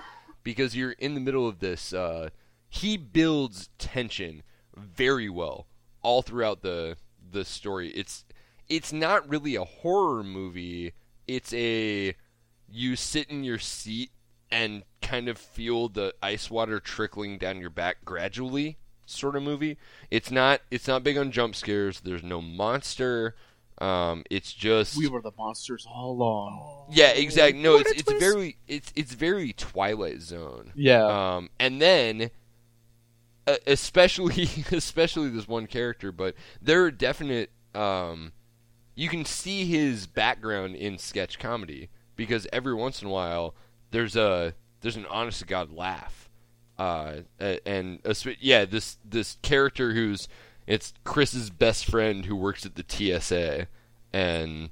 because 0.42 0.74
you're 0.76 0.92
in 0.92 1.14
the 1.14 1.20
middle 1.20 1.46
of 1.46 1.58
this. 1.60 1.92
Uh, 1.92 2.30
he 2.68 2.96
builds 2.96 3.68
tension 3.78 4.42
very 4.76 5.28
well 5.28 5.66
all 6.02 6.22
throughout 6.22 6.62
the 6.62 6.96
the 7.32 7.44
story. 7.44 7.90
It's 7.90 8.24
it's 8.68 8.92
not 8.92 9.28
really 9.28 9.56
a 9.56 9.64
horror 9.64 10.22
movie. 10.22 10.92
It's 11.26 11.52
a 11.54 12.14
you 12.68 12.96
sit 12.96 13.28
in 13.30 13.44
your 13.44 13.58
seat 13.58 14.10
and 14.50 14.82
kind 15.02 15.28
of 15.28 15.38
feel 15.38 15.88
the 15.88 16.14
ice 16.22 16.50
water 16.50 16.80
trickling 16.80 17.38
down 17.38 17.60
your 17.60 17.70
back 17.70 18.04
gradually 18.04 18.78
sort 19.06 19.34
of 19.36 19.42
movie. 19.42 19.76
It's 20.10 20.30
not 20.30 20.60
it's 20.70 20.86
not 20.88 21.02
big 21.02 21.16
on 21.18 21.30
jump 21.32 21.54
scares. 21.56 22.00
There's 22.00 22.22
no 22.22 22.40
monster. 22.40 23.34
Um, 23.78 24.24
it's 24.30 24.52
just 24.52 24.96
we 24.98 25.08
were 25.08 25.22
the 25.22 25.32
monsters 25.38 25.86
all 25.88 26.10
along. 26.12 26.88
yeah, 26.90 27.10
exactly. 27.12 27.62
No, 27.62 27.72
What 27.76 27.86
it's 27.86 27.92
it's 27.92 28.02
twist. 28.02 28.20
very 28.20 28.56
it's 28.68 28.92
it's 28.94 29.14
very 29.14 29.52
Twilight 29.54 30.20
Zone. 30.20 30.72
Yeah. 30.74 31.04
Um, 31.36 31.48
and 31.58 31.80
then, 31.80 32.30
especially 33.46 34.48
especially 34.72 35.28
this 35.28 35.48
one 35.48 35.66
character, 35.66 36.12
but 36.12 36.34
there 36.60 36.84
are 36.84 36.90
definite. 36.90 37.50
Um, 37.74 38.32
you 38.94 39.08
can 39.08 39.24
see 39.24 39.64
his 39.64 40.06
background 40.06 40.74
in 40.74 40.98
sketch 40.98 41.38
comedy 41.38 41.88
because 42.16 42.46
every 42.52 42.74
once 42.74 43.00
in 43.00 43.08
a 43.08 43.10
while 43.10 43.54
there's 43.90 44.16
a 44.16 44.54
there's 44.80 44.96
an 44.96 45.06
honest 45.06 45.40
to 45.40 45.46
god 45.46 45.72
laugh. 45.72 46.28
Uh, 46.78 47.20
and 47.66 48.00
a 48.04 48.14
yeah, 48.40 48.64
this 48.64 48.98
this 49.04 49.36
character 49.42 49.92
who's 49.92 50.28
it's 50.66 50.94
Chris's 51.04 51.50
best 51.50 51.84
friend 51.84 52.24
who 52.24 52.36
works 52.36 52.64
at 52.64 52.74
the 52.76 52.84
TSA, 52.86 53.66
and 54.12 54.70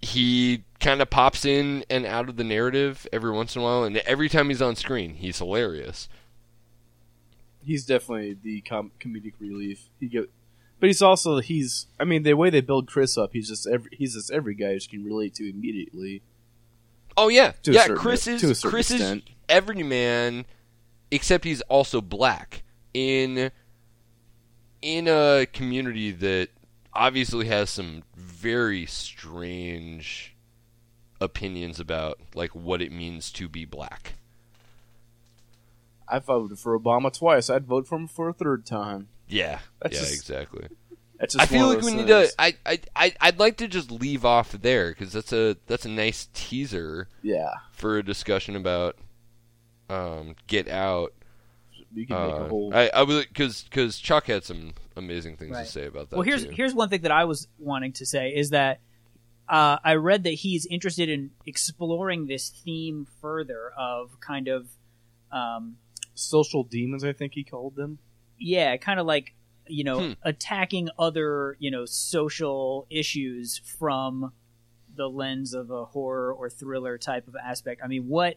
he 0.00 0.64
kind 0.80 1.02
of 1.02 1.10
pops 1.10 1.44
in 1.44 1.84
and 1.90 2.06
out 2.06 2.28
of 2.28 2.36
the 2.36 2.44
narrative 2.44 3.06
every 3.12 3.30
once 3.30 3.54
in 3.54 3.62
a 3.62 3.64
while, 3.64 3.84
and 3.84 3.96
every 3.98 4.28
time 4.28 4.48
he's 4.48 4.62
on 4.62 4.76
screen, 4.76 5.14
he's 5.14 5.38
hilarious. 5.38 6.08
He's 7.64 7.84
definitely 7.84 8.36
the 8.42 8.60
com- 8.62 8.92
comedic 9.00 9.34
relief. 9.38 9.88
He 9.98 10.08
get, 10.08 10.30
but 10.78 10.88
he's 10.88 11.02
also 11.02 11.40
he's. 11.40 11.86
I 11.98 12.04
mean, 12.04 12.22
the 12.22 12.34
way 12.34 12.50
they 12.50 12.60
build 12.60 12.88
Chris 12.88 13.18
up, 13.18 13.30
he's 13.32 13.48
just 13.48 13.66
every 13.66 13.90
he's 13.92 14.14
just 14.14 14.30
every 14.30 14.54
guy 14.54 14.70
you 14.70 14.80
can 14.88 15.04
relate 15.04 15.34
to 15.34 15.48
immediately. 15.48 16.22
Oh 17.16 17.28
yeah, 17.28 17.52
yeah. 17.64 17.88
Chris 17.88 18.26
is 18.26 18.40
to 18.40 18.50
a 18.50 18.70
Chris 18.70 18.90
extent. 18.90 19.24
is 19.26 19.34
every 19.48 19.82
man, 19.82 20.46
except 21.10 21.44
he's 21.44 21.60
also 21.62 22.00
black 22.00 22.62
in 22.94 23.50
in 24.82 25.08
a 25.08 25.46
community 25.52 26.10
that 26.12 26.48
obviously 26.92 27.46
has 27.46 27.70
some 27.70 28.02
very 28.16 28.86
strange 28.86 30.34
opinions 31.20 31.78
about 31.78 32.18
like 32.34 32.54
what 32.54 32.80
it 32.80 32.90
means 32.90 33.30
to 33.32 33.48
be 33.48 33.64
black. 33.64 34.14
I 36.10 36.18
voted 36.18 36.58
for 36.58 36.78
Obama 36.78 37.12
twice. 37.16 37.48
I'd 37.50 37.66
vote 37.66 37.86
for 37.86 37.96
him 37.96 38.08
for 38.08 38.28
a 38.28 38.32
third 38.32 38.66
time. 38.66 39.08
Yeah, 39.28 39.60
That's 39.80 39.94
yeah, 39.94 40.00
just- 40.00 40.14
exactly. 40.14 40.66
That's 41.18 41.34
just 41.34 41.42
I 41.42 41.46
feel 41.54 41.66
like 41.66 41.82
we 41.82 41.90
those 41.90 41.94
need 41.94 42.06
to. 42.06 42.30
I, 42.38 42.54
I, 42.64 42.80
I, 42.96 43.14
I'd 43.20 43.38
like 43.38 43.58
to 43.58 43.68
just 43.68 43.90
leave 43.90 44.24
off 44.24 44.52
there 44.52 44.88
because 44.88 45.12
that's 45.12 45.34
a 45.34 45.56
that's 45.66 45.84
a 45.84 45.90
nice 45.90 46.28
teaser 46.32 47.08
Yeah, 47.22 47.50
for 47.72 47.98
a 47.98 48.02
discussion 48.02 48.56
about 48.56 48.96
um, 49.90 50.34
Get 50.46 50.66
Out. 50.68 51.12
you 51.92 52.06
can 52.06 52.16
make 52.16 52.34
Uh, 52.34 52.44
a 52.44 52.48
whole. 52.48 52.74
I, 52.74 52.90
I 52.94 53.02
was 53.02 53.26
because 53.26 53.64
because 53.64 53.98
Chuck 53.98 54.26
had 54.28 54.44
some 54.44 54.72
amazing 54.96 55.36
things 55.36 55.52
Right. 55.52 55.66
to 55.66 55.70
say 55.70 55.86
about 55.86 56.08
that. 56.10 56.16
well 56.16 56.24
here's 56.24 56.44
too. 56.46 56.52
here's 56.52 56.74
one 56.74 56.88
thing 56.88 57.02
that 57.02 57.12
i 57.12 57.24
was 57.24 57.48
wanting 57.58 57.92
to 57.92 58.04
say 58.04 58.30
is 58.34 58.50
that 58.50 58.80
uh, 59.48 59.78
i 59.82 59.94
read 59.94 60.24
that 60.24 60.30
he's 60.34 60.66
interested 60.66 61.08
in 61.08 61.30
exploring 61.46 62.26
this 62.26 62.48
theme 62.50 63.06
further 63.22 63.70
of 63.78 64.20
kind 64.20 64.48
of 64.48 64.68
um, 65.32 65.76
social 66.20 66.62
demons, 66.64 67.04
I 67.04 67.12
think 67.12 67.34
he 67.34 67.44
called 67.44 67.76
them. 67.76 67.98
yeah, 68.38 68.76
kind 68.76 68.98
of 69.00 69.06
like 69.06 69.34
you 69.66 69.84
know 69.84 70.00
Hmm. 70.00 70.12
attacking 70.22 70.88
other 70.98 71.56
you 71.60 71.70
know 71.70 71.84
social 71.84 72.86
issues 72.90 73.58
from 73.58 74.32
the 74.96 75.08
lens 75.08 75.54
of 75.54 75.70
a 75.70 75.84
horror 75.84 76.32
or 76.32 76.50
thriller 76.50 76.98
type 76.98 77.28
of 77.28 77.36
aspect. 77.36 77.80
I 77.84 77.86
mean, 77.86 78.08
what 78.08 78.36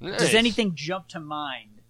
Nice. 0.00 0.18
does 0.18 0.34
anything 0.34 0.74
jump 0.74 1.08
to 1.08 1.20
mind? 1.20 1.80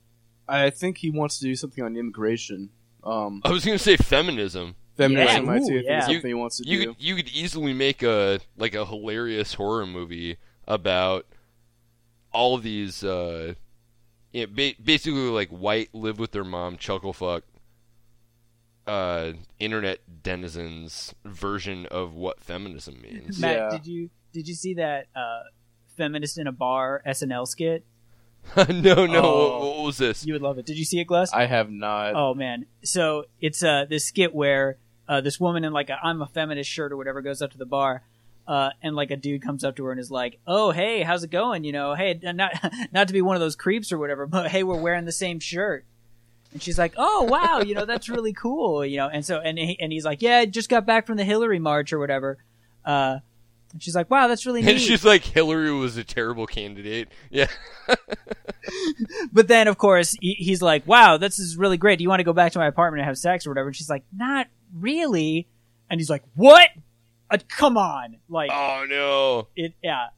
I 0.49 0.71
think 0.71 0.99
he 0.99 1.11
wants 1.11 1.39
to 1.39 1.45
do 1.45 1.55
something 1.55 1.83
on 1.85 1.97
immigration. 1.97 2.71
Um, 3.05 3.41
I 3.45 3.51
was 3.51 3.65
gonna 3.65 3.79
say 3.79 3.97
feminism. 3.97 4.75
feminism, 4.97 5.45
Yeah, 5.47 5.51
I 5.53 5.57
ooh, 5.57 5.65
think 5.67 5.85
yeah. 5.87 5.99
is 6.01 6.05
something 6.07 6.27
he 6.29 6.35
wants 6.35 6.57
to 6.59 6.69
You 6.69 6.79
do. 6.81 6.87
could 6.95 7.03
you 7.03 7.17
could 7.17 7.29
easily 7.29 7.73
make 7.75 8.03
a 8.03 8.41
like 8.57 8.75
a 8.75 8.85
hilarious 8.87 9.55
horror 9.55 9.87
movie 9.87 10.37
about 10.67 11.27
all 12.33 12.55
of 12.55 12.63
these 12.63 13.03
uh, 13.05 13.55
you 14.33 14.47
know, 14.47 14.53
ba- 14.55 14.75
basically 14.83 15.29
like 15.29 15.49
white 15.51 15.89
live 15.95 16.19
with 16.19 16.33
their 16.33 16.45
mom 16.45 16.77
chuckle 16.77 17.13
fuck 17.13 17.45
uh, 18.87 19.33
internet 19.59 20.01
denizens 20.23 21.15
version 21.25 21.87
of 21.87 22.15
what 22.15 22.41
feminism 22.41 23.01
means. 23.01 23.39
Matt, 23.39 23.57
Yeah. 23.57 23.71
did 23.71 23.87
you 23.87 24.11
did 24.33 24.49
you 24.49 24.55
see 24.55 24.75
that 24.75 25.07
uh, 25.15 25.43
feminist 25.97 26.39
in 26.39 26.47
a 26.47 26.53
bar 26.53 27.03
SNL 27.07 27.47
skit? 27.47 27.85
no, 28.57 29.07
no. 29.07 29.23
Oh. 29.23 29.59
What, 29.61 29.77
what 29.77 29.85
was 29.85 29.99
this? 29.99 30.27
You 30.27 30.33
would 30.33 30.43
love 30.43 30.59
it. 30.59 30.67
Did 30.67 30.77
you 30.79 30.85
see 30.85 30.99
it, 30.99 31.05
Glass? 31.05 31.33
I 31.33 31.47
have 31.47 31.71
not. 31.71 32.15
Oh 32.17 32.35
man! 32.35 32.67
So 32.83 33.27
it's 33.41 33.63
uh 33.63 33.85
this 33.89 34.05
skit 34.07 34.35
where 34.35 34.79
uh, 35.07 35.21
this 35.21 35.39
woman 35.39 35.63
in 35.65 35.73
like 35.73 35.91
a 35.91 35.99
I'm 36.03 36.21
a 36.23 36.27
feminist 36.27 36.69
shirt 36.69 36.91
or 36.91 36.97
whatever 36.97 37.23
goes 37.23 37.41
up 37.41 37.53
to 37.53 37.59
the 37.59 37.67
bar, 37.67 38.03
uh, 38.47 38.71
and 38.83 38.97
like 38.97 39.11
a 39.11 39.17
dude 39.17 39.43
comes 39.43 39.65
up 39.65 39.77
to 39.77 39.85
her 39.85 39.93
and 39.93 40.01
is 40.01 40.11
like, 40.11 40.39
"Oh 40.47 40.71
hey, 40.71 41.03
how's 41.03 41.25
it 41.25 41.31
going? 41.31 41.65
You 41.65 41.73
know, 41.73 41.95
hey, 41.95 42.19
not 42.23 42.53
not 42.93 43.09
to 43.09 43.15
be 43.15 43.23
one 43.23 43.37
of 43.37 43.41
those 43.41 43.57
creeps 43.57 43.93
or 43.93 43.99
whatever, 43.99 44.27
but 44.27 44.51
hey, 44.51 44.63
we're 44.63 44.81
wearing 44.81 45.05
the 45.05 45.13
same 45.13 45.41
shirt." 45.41 45.85
And 46.53 46.63
she's 46.63 46.79
like, 46.79 46.95
"Oh 46.97 47.25
wow, 47.25 47.61
you 47.61 47.75
know 47.75 47.85
that's 47.85 48.09
really 48.09 48.33
cool, 48.33 48.85
you 48.85 48.97
know." 48.99 49.09
And 49.09 49.25
so 49.25 49.41
and 49.41 49.59
he, 49.59 49.79
and 49.81 49.93
he's 49.93 50.05
like, 50.05 50.23
"Yeah, 50.23 50.39
I 50.39 50.47
just 50.47 50.69
got 50.69 50.87
back 50.87 51.07
from 51.07 51.17
the 51.17 51.25
Hillary 51.25 51.59
March 51.59 51.93
or 51.93 51.99
whatever." 51.99 52.39
Uh, 52.85 53.19
and 53.73 53.83
she's 53.83 53.95
like, 53.95 54.11
"Wow, 54.11 54.29
that's 54.29 54.45
really 54.45 54.61
neat." 54.63 54.73
And 54.73 54.81
she's 54.81 55.05
like, 55.05 55.23
Hillary 55.23 55.73
was 55.73 55.97
a 55.97 56.05
terrible 56.05 56.47
candidate. 56.47 57.09
Yeah. 57.31 57.49
But 59.33 59.49
then, 59.49 59.67
of 59.67 59.77
course, 59.77 60.15
he, 60.21 60.35
he's 60.35 60.63
like, 60.63 60.87
"Wow, 60.87 61.17
this 61.17 61.39
is 61.39 61.57
really 61.57 61.77
great. 61.77 61.99
Do 61.99 62.03
you 62.03 62.09
want 62.09 62.21
to 62.21 62.25
go 62.25 62.33
back 62.33 62.53
to 62.53 62.59
my 62.59 62.67
apartment 62.67 63.01
and 63.01 63.07
have 63.09 63.19
sex 63.19 63.47
or 63.47 63.51
whatever?" 63.51 63.69
And 63.69 63.77
she's 63.77 63.91
like, 63.91 64.05
"Not 64.15 64.47
really." 64.79 65.49
And 65.91 66.01
he's 66.01 66.11
like, 66.11 66.23
"What? 66.35 66.69
Uh, 67.33 67.39
come 67.49 67.77
on!" 67.77 68.19
Like 68.29 68.51
Oh 68.53 68.85
no. 68.89 69.49
it, 69.57 69.75
yeah. 69.83 70.09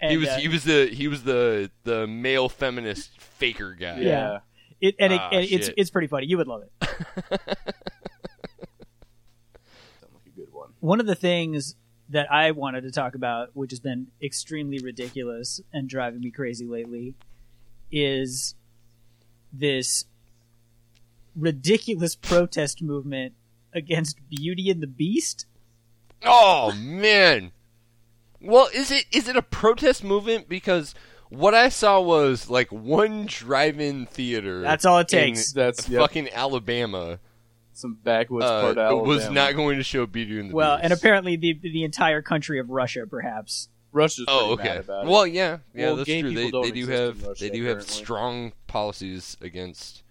And, 0.00 0.10
he 0.10 0.16
was 0.16 0.28
uh, 0.28 0.36
he 0.36 0.48
was 0.48 0.64
the 0.64 0.86
he 0.86 1.08
was 1.08 1.22
the 1.22 1.70
the 1.84 2.06
male 2.06 2.48
feminist 2.48 3.20
faker 3.20 3.74
guy. 3.74 3.98
yeah. 3.98 4.08
yeah. 4.08 4.38
it, 4.80 4.94
and, 4.98 5.12
it, 5.12 5.20
Ah, 5.20 5.28
and 5.30 5.44
it's 5.48 5.70
it's 5.76 5.90
pretty 5.90 6.08
funny. 6.08 6.26
You 6.26 6.38
would 6.38 6.48
love 6.48 6.62
it. 6.62 6.72
Sound 6.80 7.30
like 10.12 10.26
a 10.26 10.30
good 10.36 10.52
one. 10.52 10.70
One 10.80 10.98
of 10.98 11.06
the 11.06 11.14
things 11.14 11.76
that 12.08 12.30
I 12.32 12.50
wanted 12.50 12.82
to 12.82 12.90
talk 12.90 13.14
about, 13.14 13.50
which 13.54 13.70
has 13.70 13.80
been 13.80 14.08
extremely 14.22 14.78
ridiculous 14.78 15.60
and 15.72 15.88
driving 15.88 16.20
me 16.20 16.30
crazy 16.30 16.66
lately, 16.66 17.14
is 17.90 18.54
this 19.52 20.06
ridiculous 21.36 22.16
protest 22.16 22.82
movement 22.82 23.34
against 23.72 24.18
Beauty 24.28 24.70
and 24.70 24.82
the 24.82 24.86
Beast. 24.86 25.46
Oh 26.24 26.72
man. 26.72 27.52
Well, 28.40 28.68
is 28.74 28.90
it 28.90 29.04
is 29.12 29.28
it 29.28 29.36
a 29.36 29.42
protest 29.42 30.02
movement 30.04 30.48
because 30.48 30.94
what 31.28 31.54
I 31.54 31.68
saw 31.68 32.00
was 32.00 32.50
like 32.50 32.70
one 32.72 33.26
drive-in 33.26 34.06
theater. 34.06 34.60
That's 34.60 34.84
all 34.84 34.98
it 34.98 35.12
in 35.12 35.18
takes. 35.34 35.52
That's 35.52 35.88
yep, 35.88 36.00
fucking 36.02 36.28
Alabama. 36.32 37.18
some 37.72 37.98
backwoods 38.02 38.44
uh, 38.46 38.60
part 38.60 38.72
of 38.72 38.78
Alabama. 38.78 39.08
was 39.08 39.30
not 39.30 39.54
going 39.54 39.78
to 39.78 39.84
show 39.84 40.06
Beauty 40.06 40.38
and 40.40 40.50
the 40.50 40.54
Well, 40.54 40.76
Beast. 40.76 40.84
and 40.84 40.92
apparently 40.92 41.36
the 41.36 41.58
the 41.62 41.84
entire 41.84 42.20
country 42.22 42.58
of 42.58 42.68
Russia, 42.70 43.06
perhaps. 43.08 43.68
Russia's 43.94 44.24
pretty 44.24 44.40
Oh, 44.40 44.56
mad 44.56 44.66
okay. 44.66 44.76
about 44.78 45.04
it. 45.06 45.10
Well, 45.10 45.26
yeah, 45.26 45.58
yeah, 45.74 45.86
Well, 45.88 45.96
that's 45.96 46.06
gay 46.06 46.22
true. 46.22 46.32
They, 46.34 46.44
they 46.44 46.50
don't 46.50 46.74
do 46.74 46.86
have 46.88 47.22
Russia, 47.26 47.44
they 47.44 47.50
do 47.50 47.62
have 47.64 47.70
apparently. 47.78 47.94
strong 47.94 48.52
policies 48.66 49.36
against. 49.42 50.02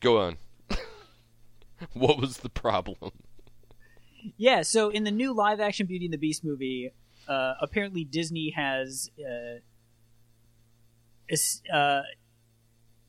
Go 0.00 0.18
on. 0.20 0.36
what 1.94 2.18
was 2.18 2.38
the 2.38 2.48
problem? 2.50 3.12
Yeah, 4.36 4.62
so 4.62 4.90
in 4.90 5.04
the 5.04 5.10
new 5.10 5.32
live 5.32 5.60
action 5.60 5.86
Beauty 5.86 6.06
and 6.06 6.14
the 6.14 6.18
Beast 6.18 6.44
movie, 6.44 6.92
uh, 7.28 7.54
apparently 7.60 8.04
Disney 8.04 8.50
has 8.50 9.10
uh, 9.20 9.60
uh, 11.72 12.02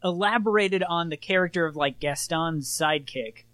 elaborated 0.04 0.84
on 0.84 1.10
the 1.10 1.18
character 1.18 1.66
of 1.66 1.76
like 1.76 2.00
Gaston's 2.00 2.70
sidekick, 2.70 3.46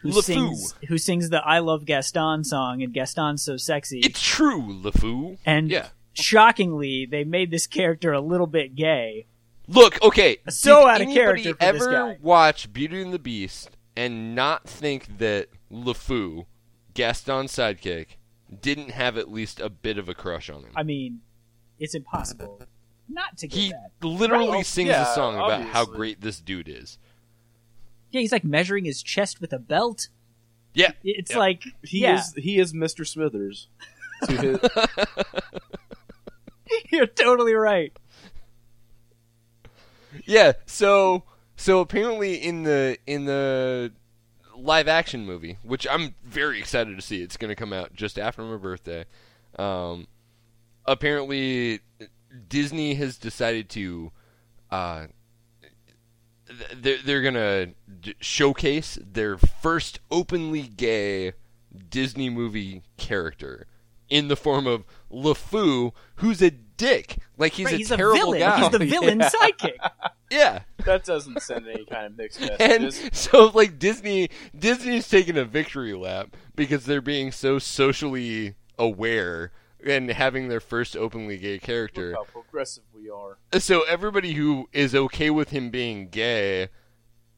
who 0.00 0.10
LeFou. 0.10 0.22
sings 0.22 0.74
who 0.88 0.98
sings 0.98 1.30
the 1.30 1.44
"I 1.44 1.58
Love 1.60 1.84
Gaston" 1.84 2.44
song, 2.44 2.82
and 2.82 2.92
Gaston's 2.92 3.42
so 3.42 3.56
sexy. 3.56 4.00
It's 4.00 4.22
true, 4.22 4.80
LeFou. 4.82 5.38
and 5.44 5.70
yeah. 5.70 5.88
shockingly, 6.12 7.06
they 7.06 7.24
made 7.24 7.50
this 7.50 7.66
character 7.66 8.12
a 8.12 8.20
little 8.20 8.46
bit 8.46 8.74
gay. 8.74 9.26
Look, 9.68 10.02
okay. 10.02 10.38
So 10.48 10.86
out 10.86 11.00
of 11.00 11.08
character 11.08 11.54
for 11.54 11.58
this 11.58 11.82
ever 11.82 11.92
guy. 11.92 12.18
watch 12.20 12.72
Beauty 12.72 13.00
and 13.00 13.12
the 13.12 13.18
Beast 13.18 13.70
and 13.96 14.34
not 14.34 14.68
think 14.68 15.18
that 15.18 15.48
LeFou, 15.70 16.46
Gaston's 16.94 17.52
sidekick, 17.52 18.06
didn't 18.60 18.90
have 18.90 19.16
at 19.16 19.30
least 19.30 19.60
a 19.60 19.70
bit 19.70 19.98
of 19.98 20.08
a 20.08 20.14
crush 20.14 20.50
on 20.50 20.62
him? 20.64 20.72
I 20.76 20.82
mean, 20.82 21.20
it's 21.78 21.94
impossible 21.94 22.62
not 23.08 23.36
to 23.38 23.48
get 23.48 23.58
he 23.58 23.70
that. 23.70 23.90
literally 24.06 24.48
Well, 24.48 24.64
sings 24.64 24.88
yeah, 24.88 25.10
a 25.10 25.14
song 25.14 25.36
about 25.36 25.62
how 25.62 25.84
great 25.84 26.20
this 26.20 26.40
dude 26.40 26.68
is. 26.68 26.98
Yeah, 28.10 28.20
he's 28.20 28.32
like 28.32 28.44
measuring 28.44 28.84
his 28.84 29.02
chest 29.02 29.40
with 29.40 29.52
a 29.52 29.58
belt. 29.58 30.08
Yeah. 30.74 30.92
It's 31.02 31.30
Yep. 31.30 31.38
like 31.38 31.64
he 31.82 32.00
yeah. 32.00 32.20
is 32.20 32.34
he 32.34 32.58
is 32.58 32.72
Mr. 32.72 33.06
Smithers. 33.06 33.68
To 34.26 34.32
his, 34.36 34.60
You're 36.90 37.06
totally 37.06 37.54
right. 37.54 37.92
Yeah, 40.24 40.52
so 40.66 41.24
so 41.56 41.80
apparently 41.80 42.34
in 42.34 42.64
the 42.64 42.98
in 43.06 43.24
the 43.24 43.92
live 44.62 44.88
action 44.88 45.26
movie, 45.26 45.58
which 45.62 45.86
I'm 45.90 46.14
very 46.24 46.58
excited 46.58 46.96
to 46.96 47.02
see, 47.02 47.22
it's 47.22 47.36
going 47.36 47.50
to 47.50 47.56
come 47.56 47.72
out 47.72 47.94
just 47.94 48.18
after 48.18 48.42
my 48.42 48.56
birthday. 48.56 49.04
Um, 49.58 50.06
apparently, 50.86 51.80
Disney 52.48 52.94
has 52.94 53.18
decided 53.18 53.68
to 53.70 54.12
uh, 54.70 55.06
they're, 56.74 56.98
they're 57.04 57.66
d- 58.00 58.14
showcase 58.20 58.98
their 59.02 59.36
first 59.38 60.00
openly 60.10 60.62
gay 60.62 61.32
Disney 61.88 62.30
movie 62.30 62.82
character 62.96 63.66
in 64.08 64.28
the 64.28 64.36
form 64.36 64.66
of 64.66 64.84
LeFou, 65.10 65.92
who's 66.16 66.42
a 66.42 66.50
dick. 66.76 67.16
Like 67.38 67.52
he's 67.52 67.66
Right, 67.66 67.74
a 67.74 67.76
he's 67.78 67.90
a 67.90 67.96
terrible 67.96 68.16
villain. 68.32 68.38
guy. 68.40 68.60
He's 68.60 68.70
the 68.70 68.78
villain 68.86 69.20
Yeah. 69.20 69.30
sidekick. 69.30 69.90
yeah. 70.30 70.62
that 70.84 71.04
doesn't 71.04 71.40
send 71.42 71.68
any 71.68 71.84
kind 71.84 72.06
of 72.06 72.16
mixed 72.16 72.40
And 72.40 72.84
messages. 72.84 73.10
so 73.18 73.46
like 73.54 73.78
Disney 73.78 74.30
Disney's 74.58 75.08
taking 75.08 75.36
a 75.38 75.44
victory 75.44 75.94
lap 75.94 76.36
because 76.56 76.84
they're 76.86 77.00
being 77.00 77.30
so 77.32 77.58
socially 77.58 78.54
aware 78.78 79.52
and 79.84 80.10
having 80.10 80.48
their 80.48 80.60
first 80.60 80.96
openly 80.96 81.36
gay 81.38 81.54
Look 81.54 81.62
character. 81.62 82.12
how 82.14 82.24
progressive 82.24 82.84
we 82.94 83.10
are. 83.10 83.38
So 83.58 83.82
everybody 83.82 84.32
who 84.34 84.68
is 84.72 84.94
okay 84.94 85.30
with 85.30 85.50
him 85.50 85.70
being 85.70 86.08
gay 86.08 86.68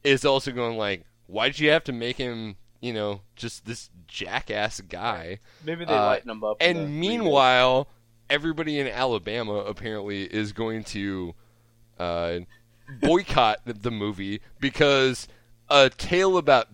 is 0.03 0.25
also 0.26 0.53
going 0.53 0.76
like, 0.76 1.05
why'd 1.26 1.59
you 1.59 1.71
have 1.71 1.85
to 1.85 1.93
make 1.93 2.19
him, 2.19 2.57
you 2.83 2.93
know, 2.93 3.23
just 3.35 3.64
this 3.64 3.88
jackass 4.07 4.83
guy? 4.83 5.38
Maybe 5.64 5.87
they 5.87 5.95
Uh, 5.95 6.05
lighten 6.07 6.29
him 6.31 6.45
up. 6.45 6.59
And 6.61 7.00
meanwhile, 7.00 7.88
everybody 8.31 8.78
in 8.78 8.87
Alabama 8.87 9.54
apparently 9.54 10.25
is 10.25 10.52
going 10.52 10.85
to 10.85 11.35
uh, 11.99 12.38
boycott 13.00 13.61
the- 13.64 13.73
the 13.83 13.90
movie 13.90 14.40
because 14.61 15.28
a 15.69 15.90
tale 15.90 16.37
about 16.37 16.69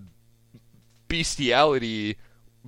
bestiality 1.08 2.16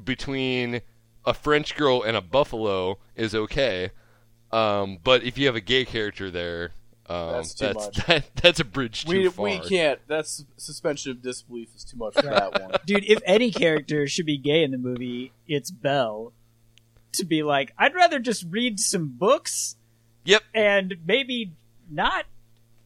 between 0.02 0.80
a 1.24 1.34
French 1.34 1.76
girl 1.76 2.02
and 2.02 2.16
a 2.16 2.20
buffalo 2.20 2.98
is 3.16 3.34
okay. 3.34 3.90
Um, 4.50 4.98
but 5.02 5.22
if 5.22 5.38
you 5.38 5.46
have 5.46 5.56
a 5.56 5.60
gay 5.60 5.84
character 5.84 6.30
there, 6.30 6.72
um, 7.08 7.32
That's 7.32 7.54
too 7.54 7.66
that's 7.66 7.86
much. 7.86 7.96
That, 8.06 8.30
that's 8.36 8.60
a 8.60 8.64
bridge 8.64 9.04
too 9.04 9.22
we 9.22 9.28
far. 9.28 9.44
we 9.44 9.58
can't. 9.60 9.98
That's 10.06 10.44
suspension 10.56 11.10
of 11.10 11.22
disbelief 11.22 11.74
is 11.74 11.84
too 11.84 11.96
much 11.96 12.14
for 12.14 12.22
that 12.22 12.60
one. 12.60 12.72
Dude, 12.86 13.04
if 13.04 13.20
any 13.24 13.50
character 13.50 14.06
should 14.06 14.26
be 14.26 14.38
gay 14.38 14.62
in 14.62 14.70
the 14.70 14.78
movie, 14.78 15.32
it's 15.46 15.70
Belle. 15.70 16.32
To 17.14 17.24
be 17.24 17.42
like, 17.42 17.72
I'd 17.78 17.94
rather 17.94 18.18
just 18.18 18.44
read 18.48 18.80
some 18.80 19.08
books 19.08 19.76
Yep. 20.24 20.42
and 20.54 20.94
maybe 21.06 21.52
not 21.90 22.24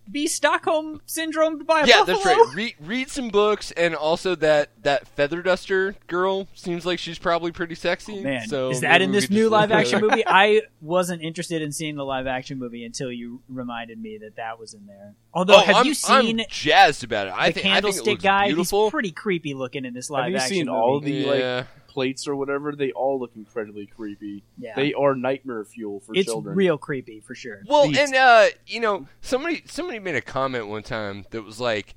be 0.09 0.29
Stockholm 0.29 1.01
syndromed 1.09 1.67
by 1.67 1.81
a 1.81 1.87
Yeah, 1.87 2.05
buffalo. 2.05 2.15
that's 2.19 2.27
right. 2.27 2.55
Read 2.55 2.75
read 2.81 3.11
some 3.11 3.29
books, 3.29 3.73
and 3.73 3.93
also 3.97 4.37
that 4.37 4.71
that 4.85 5.09
feather 5.09 5.43
duster 5.43 5.97
girl 6.07 6.47
seems 6.55 6.87
like 6.87 7.01
she's 7.01 7.19
probably 7.19 7.51
pretty 7.51 7.75
sexy. 7.75 8.19
Oh, 8.19 8.23
man, 8.23 8.47
so 8.47 8.71
is 8.71 8.83
that 8.83 9.03
in 9.03 9.11
this 9.11 9.29
new 9.31 9.49
live 9.49 9.73
action 9.73 10.01
movie? 10.01 10.23
I 10.27 10.63
wasn't 10.81 11.23
interested 11.23 11.61
in 11.61 11.73
seeing 11.73 11.97
the 11.97 12.05
live 12.05 12.29
action 12.29 12.57
movie 12.61 12.85
until 12.85 13.11
you 13.11 13.43
reminded 13.49 14.01
me 14.01 14.19
that 14.19 14.37
that 14.37 14.61
was 14.61 14.75
in 14.75 14.87
there. 14.87 15.15
Although, 15.35 15.57
Oh, 15.57 15.61
have 15.65 15.77
I'm, 15.77 15.87
you 15.87 15.95
seen 15.95 16.39
I'm 16.41 16.47
jazzed 16.49 17.03
about 17.03 17.27
it. 17.27 17.33
I 17.37 17.49
the 17.49 17.55
think 17.55 17.67
I 17.67 17.69
think 17.71 17.73
it 17.73 17.73
candlestick 17.73 18.07
looks 18.07 18.23
guy? 18.23 18.47
beautiful. 18.47 18.85
He's 18.85 18.91
pretty 18.93 19.11
creepy 19.11 19.55
looking 19.55 19.85
in 19.85 19.93
this 19.93 20.09
live 20.09 20.33
action. 20.33 20.33
Have 20.35 20.41
you 20.41 20.45
action 20.45 20.57
seen 20.57 20.67
movie. 20.67 20.79
all 20.79 21.01
the 21.01 21.11
yeah. 21.13 21.57
like 21.57 21.67
plates 21.97 22.29
or 22.29 22.37
whatever? 22.37 22.77
They 22.77 22.93
all 22.93 23.19
look 23.19 23.33
incredibly 23.37 23.87
creepy. 23.87 24.43
yeah. 24.59 24.75
They 24.77 24.93
are 24.93 25.15
nightmare 25.15 25.65
fuel 25.65 26.01
for 26.01 26.15
it's 26.15 26.27
children. 26.27 26.55
real 26.55 26.77
creepy 26.77 27.21
for 27.21 27.35
sure. 27.35 27.63
Well, 27.67 27.89
Beat. 27.89 27.97
and 27.99 28.15
uh, 28.15 28.47
you 28.67 28.81
know, 28.81 29.07
somebody 29.23 29.63
somebody 29.65 29.99
made 29.99 30.15
a 30.15 30.21
comment 30.21 30.69
one 30.69 30.83
time 30.83 31.25
that 31.31 31.43
was 31.43 31.59
like, 31.59 31.95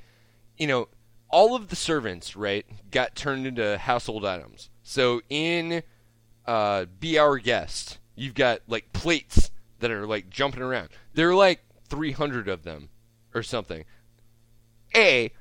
you 0.58 0.68
know, 0.68 0.88
all 1.28 1.54
of 1.54 1.68
the 1.68 1.76
servants, 1.76 2.34
right, 2.38 2.66
got 2.92 3.14
turned 3.14 3.46
into 3.46 3.78
household 3.78 4.26
items. 4.26 4.70
So 4.84 5.22
in 5.30 5.84
uh, 6.48 6.86
Be 6.98 7.20
Our 7.20 7.38
Guest, 7.38 8.00
you've 8.16 8.36
got 8.36 8.62
like 8.70 8.94
plates 8.94 9.52
that 9.80 9.92
are 9.92 10.08
like 10.08 10.30
jumping 10.30 10.62
around. 10.62 10.90
There 11.14 11.30
are 11.30 11.36
like 11.36 11.60
300 11.90 12.48
of 12.48 12.64
them 12.64 12.88
or 13.36 13.44
something. 13.44 13.84
A, 14.96 15.32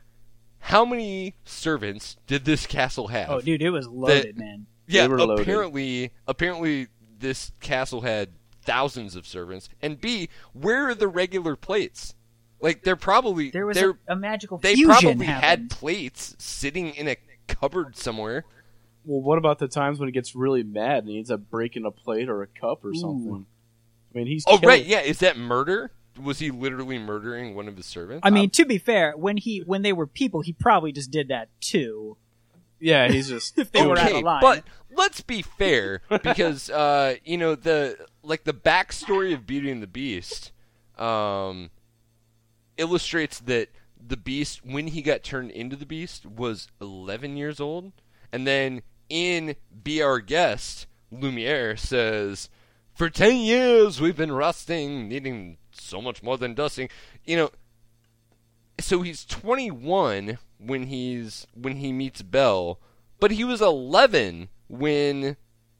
how 0.60 0.84
many 0.84 1.34
servants 1.44 2.16
did 2.26 2.44
this 2.44 2.66
castle 2.66 3.08
have? 3.08 3.30
Oh, 3.30 3.40
dude, 3.40 3.62
it 3.62 3.70
was 3.70 3.86
loaded, 3.86 4.36
man. 4.38 4.66
Yeah, 4.86 5.06
They 5.06 5.14
loaded. 5.14 5.40
apparently, 5.42 6.12
apparently 6.26 6.88
this 7.18 7.52
castle 7.60 8.00
had 8.02 8.30
thousands 8.62 9.16
of 9.16 9.26
servants. 9.26 9.68
And 9.82 10.00
B, 10.00 10.28
where 10.52 10.88
are 10.88 10.94
the 10.94 11.08
regular 11.08 11.56
plates? 11.56 12.14
Like 12.60 12.82
they're 12.82 12.96
probably 12.96 13.50
There 13.50 13.66
was 13.66 13.76
they're, 13.76 13.90
a, 14.08 14.14
a 14.14 14.16
magical 14.16 14.58
they 14.58 14.74
fusion 14.74 14.88
probably 15.18 15.26
had 15.26 15.70
plates 15.70 16.34
sitting 16.38 16.90
in 16.90 17.06
a 17.08 17.16
cupboard 17.46 17.96
somewhere. 17.96 18.44
Well, 19.04 19.22
what 19.22 19.38
about 19.38 19.58
the 19.58 19.68
times 19.68 20.00
when 20.00 20.08
he 20.08 20.12
gets 20.12 20.34
really 20.34 20.64
mad 20.64 20.98
and 21.04 21.08
he 21.08 21.18
ends 21.18 21.30
up 21.30 21.48
breaking 21.50 21.84
a 21.86 21.90
plate 21.92 22.28
or 22.28 22.42
a 22.42 22.46
cup 22.48 22.84
or 22.84 22.92
something? 22.94 23.46
I 24.14 24.18
mean, 24.18 24.26
he's 24.26 24.44
Oh 24.46 24.58
killing- 24.58 24.68
right, 24.68 24.84
yeah, 24.84 25.00
is 25.02 25.18
that 25.20 25.36
murder? 25.38 25.92
Was 26.22 26.38
he 26.38 26.50
literally 26.50 26.98
murdering 26.98 27.54
one 27.54 27.68
of 27.68 27.76
his 27.76 27.86
servants? 27.86 28.20
I 28.24 28.30
mean, 28.30 28.50
to 28.50 28.64
be 28.64 28.78
fair, 28.78 29.12
when 29.16 29.36
he 29.36 29.58
when 29.60 29.82
they 29.82 29.92
were 29.92 30.06
people, 30.06 30.40
he 30.40 30.52
probably 30.52 30.92
just 30.92 31.10
did 31.10 31.28
that 31.28 31.48
too. 31.60 32.16
yeah. 32.80 33.08
He's 33.10 33.28
just 33.28 33.58
If 33.58 33.72
they 33.72 33.86
were 33.86 33.98
out 33.98 34.08
okay, 34.08 34.18
of 34.18 34.24
line. 34.24 34.40
but 34.40 34.64
let's 34.96 35.20
be 35.20 35.42
fair 35.42 36.02
because 36.22 36.70
uh, 36.84 37.16
you 37.24 37.36
know 37.36 37.54
the 37.54 38.06
like 38.22 38.44
the 38.44 38.54
backstory 38.54 39.32
of 39.32 39.46
Beauty 39.46 39.70
and 39.70 39.82
the 39.82 39.86
Beast 39.86 40.52
um, 40.98 41.70
illustrates 42.76 43.40
that 43.40 43.68
the 44.04 44.16
Beast, 44.16 44.64
when 44.64 44.88
he 44.88 45.02
got 45.02 45.22
turned 45.22 45.50
into 45.50 45.76
the 45.76 45.86
Beast, 45.86 46.24
was 46.26 46.68
11 46.80 47.36
years 47.36 47.60
old, 47.60 47.92
and 48.32 48.46
then 48.46 48.82
in 49.08 49.56
Be 49.82 50.02
Our 50.02 50.20
Guest, 50.20 50.86
Lumiere 51.10 51.76
says, 51.76 52.48
"For 52.98 53.08
10 53.08 53.36
years 53.36 54.00
we've 54.00 54.16
been 54.16 54.32
rusting, 54.32 55.08
needing 55.08 55.58
so 55.70 56.02
much 56.02 56.20
more 56.22 56.36
than 56.36 56.54
dusting." 56.54 56.88
You 57.24 57.36
know, 57.36 57.50
so 58.80 59.02
he's 59.02 59.24
21 59.24 60.38
when 60.58 60.86
he's 60.88 61.46
when 61.54 61.76
he 61.76 61.92
meets 61.92 62.22
Belle, 62.22 62.80
but 63.20 63.30
he 63.30 63.44
was 63.44 63.60
11 63.60 64.48
when 64.66 65.36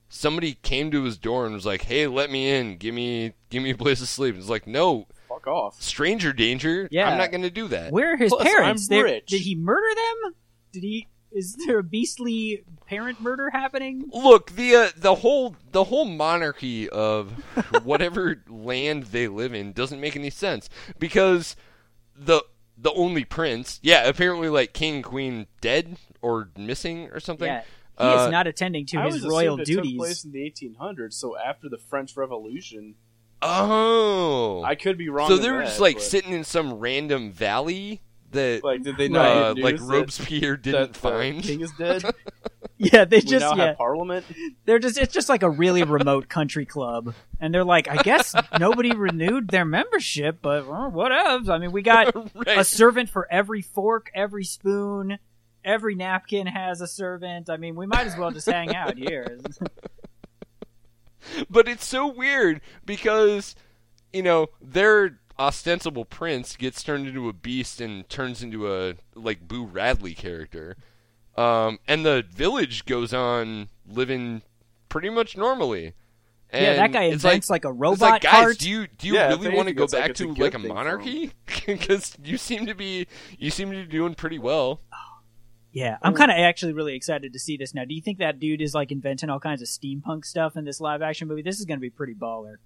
somebody 0.09 0.55
came 0.63 0.91
to 0.93 1.03
his 1.03 1.19
door 1.19 1.45
and 1.45 1.55
was 1.55 1.67
like, 1.67 1.83
"Hey, 1.83 2.07
let 2.07 2.31
me 2.31 2.49
in. 2.51 2.77
Give 2.77 2.95
me 2.95 3.33
give 3.51 3.63
me 3.65 3.71
a 3.71 3.77
place 3.77 3.99
to 3.99 4.07
sleep." 4.07 4.35
And 4.35 4.43
he's 4.43 4.51
like, 4.51 4.67
"No, 4.69 5.07
fuck 5.29 5.47
off. 5.49 5.83
stranger 5.83 6.33
danger. 6.33 6.89
Yeah. 6.93 7.11
I'm 7.11 7.19
not 7.19 7.31
going 7.33 7.43
to 7.43 7.51
do 7.51 7.67
that." 7.69 7.93
where 7.93 8.15
are 8.15 8.17
his 8.17 8.31
Plus, 8.31 8.45
parents? 8.45 8.89
I'm 8.91 8.97
They- 8.97 9.03
rich. 9.03 9.27
Did 9.27 9.41
he 9.43 9.57
murder 9.57 9.93
them? 9.95 10.35
Did 10.73 10.83
he? 10.85 11.09
Is 11.33 11.57
there 11.67 11.79
a 11.79 11.83
beastly 11.83 12.65
parent 12.87 13.21
murder 13.21 13.51
happening? 13.51 14.05
Look, 14.13 14.53
the 14.53 14.75
uh, 14.77 14.89
the 14.97 15.17
whole 15.17 15.57
the 15.73 15.85
whole 15.85 16.05
monarchy 16.07 16.89
of 16.89 17.31
whatever 17.85 18.43
land 18.49 19.05
they 19.05 19.29
live 19.29 19.53
in 19.55 19.73
doesn't 19.73 20.01
make 20.01 20.17
any 20.17 20.31
sense 20.31 20.69
because 20.99 21.55
the 22.17 22.43
the 22.77 22.93
only 22.93 23.25
prince, 23.25 23.79
yeah, 23.83 24.07
apparently 24.09 24.49
like 24.49 24.73
king 24.73 25.03
queen 25.03 25.47
dead 25.61 25.97
or 26.23 26.49
missing 26.57 27.09
or 27.13 27.21
something. 27.21 27.47
Yeah, 27.49 27.63
he 27.99 28.05
Uh, 28.05 28.27
is 28.27 28.31
not 28.31 28.47
attending 28.47 28.87
to 28.87 28.99
I 28.99 29.07
his 29.07 29.25
always 29.25 29.25
royal 29.33 29.61
it 29.61 29.67
duties. 29.67 29.93
took 29.93 29.99
place 29.99 30.25
in 30.25 30.33
the 30.33 30.39
1800s, 30.51 31.13
so 31.15 31.37
after 31.37 31.69
the 31.69 31.79
French 31.79 32.17
Revolution. 32.17 32.95
Oh, 33.43 34.63
I 34.65 34.75
could 34.75 34.99
be 34.99 35.09
wrong. 35.09 35.29
so 35.29 35.37
they 35.37 35.51
were 35.51 35.59
that, 35.59 35.67
just 35.67 35.81
like 35.81 35.97
but, 35.97 36.03
sitting 36.03 36.33
in 36.33 36.45
some 36.45 36.75
random 36.75 37.31
valley 37.33 38.01
that 38.33 38.63
Like, 38.65 38.83
did 38.83 38.97
they 38.97 39.09
not 39.09 39.27
uh, 39.27 39.55
like 39.61 39.75
news 39.77 39.87
that- 39.87 39.95
Robespierre 39.95 40.57
didn't 40.57 40.81
that 40.81 40.93
the 40.95 40.99
find. 40.99 41.43
king 41.43 41.61
is 41.61 41.73
dead? 41.79 42.03
Yeah, 42.81 43.05
they 43.07 43.17
we 43.17 43.23
just 43.23 43.45
now 43.45 43.57
yeah, 43.57 43.67
have 43.69 43.77
parliament. 43.77 44.25
they're 44.65 44.79
just 44.79 44.99
it's 44.99 45.13
just 45.13 45.29
like 45.29 45.43
a 45.43 45.51
really 45.51 45.83
remote 45.83 46.29
country 46.29 46.65
club, 46.65 47.13
and 47.41 47.53
they're 47.53 47.65
like, 47.65 47.89
I 47.89 47.97
guess 47.97 48.37
nobody 48.61 48.93
renewed 48.95 49.49
their 49.49 49.65
membership, 49.65 50.39
but 50.43 50.65
well, 50.69 50.89
whatevs. 50.93 51.49
I 51.49 51.59
mean, 51.59 51.73
we 51.73 51.83
got 51.83 52.15
Right. 52.37 52.59
a 52.59 52.63
servant 52.65 53.11
for 53.11 53.27
every 53.33 53.63
fork, 53.63 54.13
every 54.15 54.45
spoon, 54.45 55.19
every 55.65 55.97
napkin 55.97 56.47
has 56.47 56.81
a 56.81 56.87
servant. 56.87 57.51
I 57.51 57.57
mean, 57.57 57.75
we 57.75 57.87
might 57.87 58.07
as 58.07 58.17
well 58.17 58.31
just 58.31 58.49
hang 58.49 58.73
out 58.77 58.97
here. 58.97 59.39
but 61.51 61.67
it's 61.69 61.85
so 61.85 62.07
weird 62.07 62.61
because 62.87 63.55
you 64.13 64.23
know 64.23 64.49
their 64.61 65.19
ostensible 65.39 66.05
prince 66.05 66.57
gets 66.57 66.83
turned 66.83 67.07
into 67.07 67.29
a 67.29 67.33
beast 67.33 67.81
and 67.81 68.09
turns 68.09 68.43
into 68.43 68.73
a 68.73 68.95
like 69.15 69.47
Boo 69.47 69.65
Radley 69.65 70.15
character, 70.15 70.77
um, 71.37 71.79
and 71.87 72.05
the 72.05 72.25
village 72.31 72.85
goes 72.85 73.13
on 73.15 73.69
living 73.87 74.43
pretty 74.89 75.11
much 75.11 75.37
normally. 75.37 75.95
And 76.51 76.63
yeah, 76.65 76.77
that 76.77 76.93
guy 76.93 77.05
it's 77.05 77.23
invents 77.25 77.51
like, 77.51 77.65
a 77.67 77.69
it's 77.69 77.79
robot 77.79 78.01
like, 78.01 78.23
guys, 78.23 78.33
cart. 78.33 78.59
do 78.59 78.71
you 78.71 78.87
do 78.87 79.07
you 79.09 79.15
Yeah, 79.15 79.29
really 79.29 79.51
want 79.51 79.69
to 79.69 79.75
go 79.75 79.85
it's 79.85 79.93
like 79.93 80.07
back 80.09 80.15
to 80.17 80.33
like 80.33 80.55
a 80.55 80.59
thing 80.59 80.63
for 80.63 80.69
'em. 80.69 80.75
monarchy? 80.75 81.33
Because 81.67 82.17
you 82.25 82.39
seem 82.39 82.65
to 82.67 82.75
be 82.75 83.07
you 83.39 83.51
seem 83.51 83.71
to 83.71 83.77
be 83.77 83.85
doing 83.87 84.15
pretty 84.15 84.39
well. 84.39 84.81
Yeah, 85.73 85.99
I'm 86.03 86.15
kind 86.15 86.31
of 86.31 86.39
actually 86.39 86.73
really 86.73 86.97
excited 86.97 87.35
to 87.35 87.39
see 87.39 87.59
this 87.59 87.75
now. 87.75 87.85
Do 87.85 87.95
you 87.95 88.01
think 88.01 88.19
that 88.19 88.41
dude 88.41 88.63
is 88.63 88.75
like 88.75 88.91
inventing 88.91 89.29
all 89.29 89.39
kinds 89.39 89.61
of 89.61 89.69
steampunk 89.69 90.25
stuff 90.25 90.57
in 90.57 90.65
this 90.65 90.81
live 90.81 91.03
action 91.03 91.29
movie? 91.29 91.43
This 91.43 91.61
is 91.61 91.67
going 91.67 91.79
to 91.79 91.83
be 91.83 91.91
pretty 91.91 92.15
baller. 92.15 92.57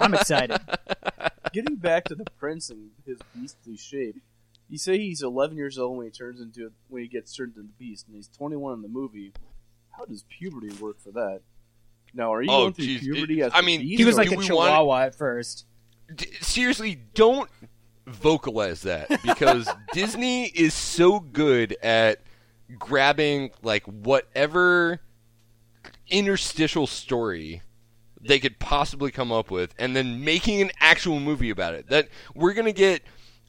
I'm 0.00 0.14
excited. 0.14 0.58
Getting 1.52 1.76
back 1.76 2.04
to 2.04 2.14
the 2.14 2.24
prince 2.38 2.70
and 2.70 2.90
his 3.04 3.18
beastly 3.34 3.76
shape, 3.76 4.16
you 4.68 4.78
say 4.78 4.98
he's 4.98 5.22
11 5.22 5.56
years 5.56 5.78
old 5.78 5.96
when 5.96 6.06
he 6.06 6.10
turns 6.10 6.40
into 6.40 6.72
when 6.88 7.02
he 7.02 7.08
gets 7.08 7.34
turned 7.34 7.54
into 7.56 7.62
the 7.68 7.72
beast, 7.78 8.06
and 8.06 8.16
he's 8.16 8.28
21 8.28 8.74
in 8.74 8.82
the 8.82 8.88
movie. 8.88 9.32
How 9.96 10.04
does 10.04 10.24
puberty 10.28 10.74
work 10.76 11.00
for 11.00 11.12
that? 11.12 11.40
Now, 12.12 12.32
are 12.34 12.42
you 12.42 12.50
Oh, 12.50 12.62
going 12.64 12.72
through 12.74 12.84
geez, 12.84 13.00
puberty 13.00 13.40
it- 13.40 13.44
as 13.46 13.52
I 13.54 13.60
mean, 13.62 13.80
beast, 13.80 13.98
he 13.98 14.04
was 14.04 14.16
like 14.16 14.26
a 14.28 14.30
we 14.30 14.36
want- 14.36 14.46
chihuahua 14.48 15.00
at 15.06 15.14
first. 15.14 15.66
D- 16.14 16.26
seriously, 16.40 17.00
don't 17.14 17.48
vocalize 18.06 18.82
that 18.82 19.08
because 19.24 19.68
Disney 19.92 20.44
is 20.46 20.74
so 20.74 21.18
good 21.20 21.76
at 21.82 22.20
grabbing 22.78 23.50
like 23.62 23.84
whatever 23.84 25.00
interstitial 26.08 26.86
story 26.86 27.62
they 28.28 28.38
could 28.38 28.58
possibly 28.58 29.10
come 29.10 29.32
up 29.32 29.50
with 29.50 29.74
and 29.78 29.94
then 29.94 30.24
making 30.24 30.60
an 30.62 30.70
actual 30.80 31.20
movie 31.20 31.50
about 31.50 31.74
it. 31.74 31.88
That 31.88 32.08
we're 32.34 32.54
going 32.54 32.66
to 32.66 32.72
get 32.72 33.02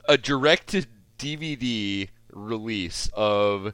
a 0.07 0.17
direct 0.17 0.67
to 0.69 0.85
DVD 1.17 2.09
release 2.31 3.09
of 3.13 3.73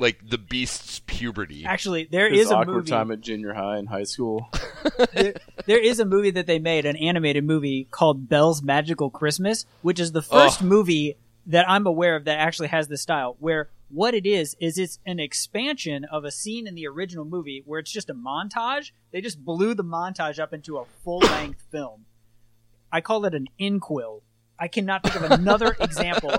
like 0.00 0.28
the 0.28 0.38
beast's 0.38 1.00
puberty. 1.06 1.64
Actually, 1.64 2.08
there 2.10 2.28
his 2.28 2.46
is 2.46 2.50
a 2.50 2.56
awkward 2.56 2.74
movie. 2.74 2.90
time 2.90 3.10
at 3.10 3.20
junior 3.20 3.52
high 3.54 3.76
and 3.76 3.88
high 3.88 4.04
school. 4.04 4.48
there, 5.14 5.34
there 5.66 5.78
is 5.78 6.00
a 6.00 6.04
movie 6.04 6.32
that 6.32 6.46
they 6.46 6.58
made, 6.58 6.84
an 6.86 6.96
animated 6.96 7.44
movie 7.44 7.86
called 7.90 8.28
Belle's 8.28 8.62
Magical 8.62 9.10
Christmas, 9.10 9.66
which 9.82 10.00
is 10.00 10.12
the 10.12 10.22
first 10.22 10.62
Ugh. 10.62 10.68
movie 10.68 11.16
that 11.46 11.68
I'm 11.68 11.86
aware 11.86 12.16
of 12.16 12.24
that 12.24 12.38
actually 12.38 12.68
has 12.68 12.88
this 12.88 13.02
style. 13.02 13.36
Where 13.38 13.68
what 13.88 14.14
it 14.14 14.26
is 14.26 14.56
is 14.60 14.78
it's 14.78 14.98
an 15.06 15.20
expansion 15.20 16.04
of 16.04 16.24
a 16.24 16.30
scene 16.30 16.66
in 16.66 16.74
the 16.74 16.86
original 16.86 17.24
movie 17.24 17.62
where 17.64 17.78
it's 17.80 17.92
just 17.92 18.10
a 18.10 18.14
montage. 18.14 18.92
They 19.12 19.20
just 19.20 19.44
blew 19.44 19.74
the 19.74 19.84
montage 19.84 20.38
up 20.38 20.52
into 20.52 20.78
a 20.78 20.84
full 21.04 21.18
length 21.20 21.62
film. 21.70 22.06
I 22.90 23.00
call 23.00 23.24
it 23.24 23.34
an 23.34 23.48
inquill. 23.58 24.22
I 24.58 24.68
cannot 24.68 25.02
think 25.02 25.16
of 25.16 25.30
another 25.32 25.76
example 25.80 26.30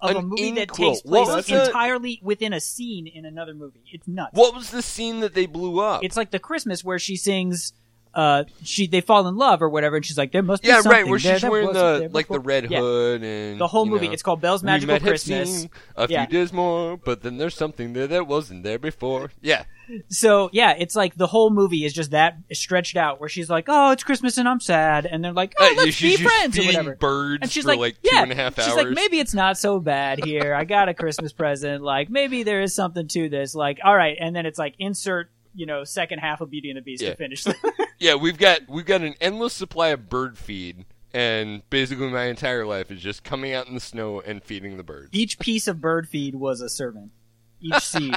of 0.00 0.14
a 0.14 0.18
An 0.18 0.26
movie 0.26 0.52
that 0.52 0.72
takes 0.72 1.02
place 1.02 1.50
it? 1.50 1.66
entirely 1.66 2.20
within 2.22 2.52
a 2.52 2.60
scene 2.60 3.06
in 3.08 3.24
another 3.24 3.52
movie. 3.52 3.82
It's 3.92 4.06
nuts. 4.06 4.30
What 4.34 4.54
was 4.54 4.70
the 4.70 4.80
scene 4.82 5.20
that 5.20 5.34
they 5.34 5.46
blew 5.46 5.80
up? 5.80 6.04
It's 6.04 6.16
like 6.16 6.30
the 6.30 6.38
Christmas 6.38 6.84
where 6.84 7.00
she 7.00 7.16
sings. 7.16 7.72
Uh, 8.14 8.44
she 8.62 8.86
they 8.86 9.00
fall 9.00 9.26
in 9.26 9.36
love 9.36 9.60
or 9.62 9.68
whatever, 9.68 9.96
and 9.96 10.04
she's 10.06 10.16
like, 10.18 10.32
"There 10.32 10.42
must 10.42 10.62
be 10.62 10.68
yeah, 10.68 10.76
something 10.76 10.92
right. 10.92 11.06
Where 11.06 11.18
there 11.18 11.38
she's 11.38 11.48
wearing 11.50 11.72
the 11.72 12.08
like 12.12 12.26
the 12.28 12.34
before." 12.34 12.40
red 12.40 12.70
Yeah. 12.70 12.80
hood 12.80 13.22
and 13.22 13.60
The 13.60 13.66
whole 13.66 13.86
movie. 13.86 14.06
know. 14.06 14.12
It's 14.12 14.22
called 14.22 14.40
Belle's 14.40 14.62
Magical 14.62 14.98
Christmas. 15.00 15.62
seen 15.62 15.70
a 15.96 16.06
Yeah. 16.08 16.26
few 16.26 16.38
days 16.38 16.52
more, 16.52 16.96
but 16.96 17.22
then 17.22 17.38
there's 17.38 17.54
something 17.56 17.92
there 17.92 18.06
that 18.06 18.26
wasn't 18.26 18.62
there 18.62 18.78
before. 18.78 19.30
Yeah, 19.42 19.64
So 20.08 20.48
yeah, 20.52 20.74
it's 20.78 20.96
like 20.96 21.14
the 21.16 21.26
whole 21.26 21.50
movie 21.50 21.84
is 21.84 21.92
just 21.92 22.12
that 22.12 22.36
stretched 22.52 22.96
out, 22.96 23.20
where 23.20 23.28
she's 23.28 23.50
like, 23.50 23.64
"Oh, 23.68 23.90
it's 23.90 24.02
Christmas 24.02 24.38
and 24.38 24.48
I'm 24.48 24.60
sad," 24.60 25.04
and 25.06 25.22
they're 25.22 25.32
like, 25.32 25.54
"Oh, 25.58 25.66
Uh, 25.72 25.74
let's 25.82 25.94
she's 25.96 26.18
be 26.18 26.24
friends" 26.24 26.58
or 26.58 26.64
whatever. 26.64 26.94
birds 26.96 27.42
And 27.42 27.50
she's 27.50 27.64
for 27.64 27.70
like, 27.70 27.78
like 27.80 28.02
two 28.02 28.10
"Yeah." 28.12 28.22
and 28.22 28.32
a 28.32 28.34
half 28.34 28.54
she's 28.54 28.68
hours. 28.68 28.76
like, 28.76 28.88
"Maybe 28.90 29.18
it's 29.18 29.34
not 29.34 29.58
so 29.58 29.80
bad 29.80 30.24
here. 30.24 30.54
I 30.54 30.64
got 30.64 30.88
a 30.88 30.94
Christmas 30.94 31.32
present. 31.32 31.82
Like 31.82 32.08
maybe 32.10 32.44
there 32.44 32.62
is 32.62 32.74
something 32.74 33.08
to 33.08 33.28
this. 33.28 33.54
Like 33.54 33.78
all 33.84 33.94
right." 33.96 34.16
And 34.18 34.34
then 34.34 34.46
it's 34.46 34.58
like 34.58 34.74
insert, 34.78 35.30
you 35.54 35.66
know, 35.66 35.84
second 35.84 36.18
half 36.18 36.40
of 36.40 36.50
Beauty 36.50 36.70
and 36.70 36.76
the 36.76 36.82
Beast 36.82 37.02
Yeah. 37.02 37.10
to 37.10 37.16
finish. 37.16 37.44
yeah, 37.98 38.14
we've 38.14 38.38
got 38.38 38.60
we've 38.68 38.84
got 38.86 39.02
an 39.02 39.14
endless 39.20 39.52
supply 39.52 39.88
of 39.88 40.08
bird 40.08 40.36
feed, 40.38 40.84
and 41.12 41.62
basically 41.70 42.08
my 42.08 42.24
entire 42.24 42.66
life 42.66 42.90
is 42.90 43.00
just 43.00 43.22
coming 43.24 43.52
out 43.52 43.68
in 43.68 43.74
the 43.74 43.80
snow 43.80 44.20
and 44.20 44.42
feeding 44.42 44.76
the 44.76 44.82
birds. 44.82 45.10
Each 45.12 45.38
piece 45.38 45.66
of 45.68 45.80
bird 45.80 46.08
feed 46.08 46.34
was 46.34 46.60
a 46.60 46.68
servant. 46.68 47.12
Each 47.60 47.80
seed. 47.82 48.14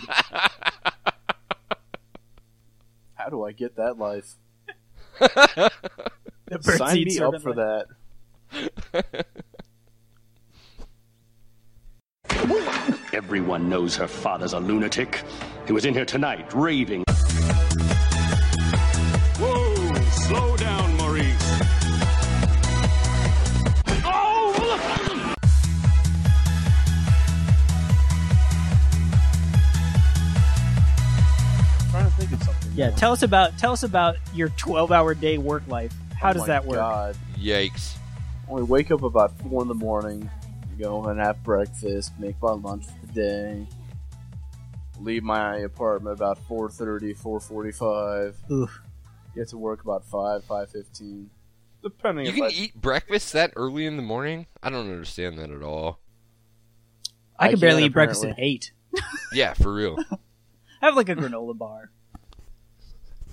How 3.15 3.29
do 3.29 3.43
I 3.45 3.51
get 3.51 3.75
that 3.77 3.97
life? 3.97 4.35
The 6.49 6.59
bird 6.59 6.77
Sign 6.77 6.93
seed 6.95 7.07
me 7.07 7.19
up 7.19 7.41
for 7.41 7.53
life. 7.53 7.83
that. 8.93 9.25
Everyone 13.13 13.67
knows 13.69 13.95
her 13.95 14.07
father's 14.07 14.53
a 14.53 14.59
lunatic. 14.59 15.23
He 15.65 15.73
was 15.73 15.85
in 15.85 15.93
here 15.93 16.05
tonight, 16.05 16.53
raving. 16.53 17.03
Yeah, 32.77 32.91
tell 32.91 33.11
us 33.11 33.23
about 33.23 33.57
tell 33.57 33.71
us 33.73 33.81
about 33.81 34.17
your 34.35 34.49
twelve 34.49 34.91
hour 34.91 35.13
day 35.15 35.39
work 35.39 35.67
life. 35.67 35.91
How 36.15 36.29
Oh 36.29 36.33
does 36.33 36.41
my 36.43 36.47
that 36.47 36.65
work? 36.65 36.77
God. 36.77 37.17
Yikes! 37.35 37.95
Only 38.47 38.63
wake 38.63 38.91
up 38.91 39.01
about 39.01 39.35
four 39.41 39.63
in 39.63 39.67
the 39.67 39.73
morning, 39.73 40.29
go 40.77 41.03
and 41.05 41.19
have 41.19 41.43
breakfast, 41.43 42.11
make 42.19 42.39
my 42.41 42.51
lunch 42.51 42.85
for 42.85 43.07
the 43.07 43.13
day, 43.13 43.67
leave 44.99 45.23
my 45.23 45.57
apartment 45.57 46.15
about 46.15 46.39
4.30, 46.47 47.19
4.45, 47.19 48.51
Oof. 48.51 48.81
get 49.35 49.49
to 49.49 49.57
work 49.57 49.83
about 49.83 50.05
5, 50.05 50.45
5.15. 50.45 51.25
Depending 51.83 52.25
You 52.25 52.29
if 52.31 52.35
can 52.35 52.43
I, 52.45 52.49
eat 52.49 52.79
breakfast 52.79 53.33
that 53.33 53.51
early 53.55 53.85
in 53.85 53.97
the 53.97 54.03
morning? 54.03 54.45
I 54.63 54.69
don't 54.69 54.89
understand 54.89 55.37
that 55.39 55.49
at 55.51 55.61
all. 55.61 55.99
I 57.37 57.47
I 57.47 57.49
can 57.51 57.59
barely 57.59 57.81
can, 57.81 57.87
eat 57.87 57.93
breakfast 57.93 58.23
at 58.23 58.35
eight. 58.37 58.71
Yeah, 59.33 59.53
for 59.53 59.73
real. 59.73 59.97
Have 60.81 60.95
like 60.95 61.09
a 61.09 61.15
granola 61.15 61.57
bar. 61.57 61.91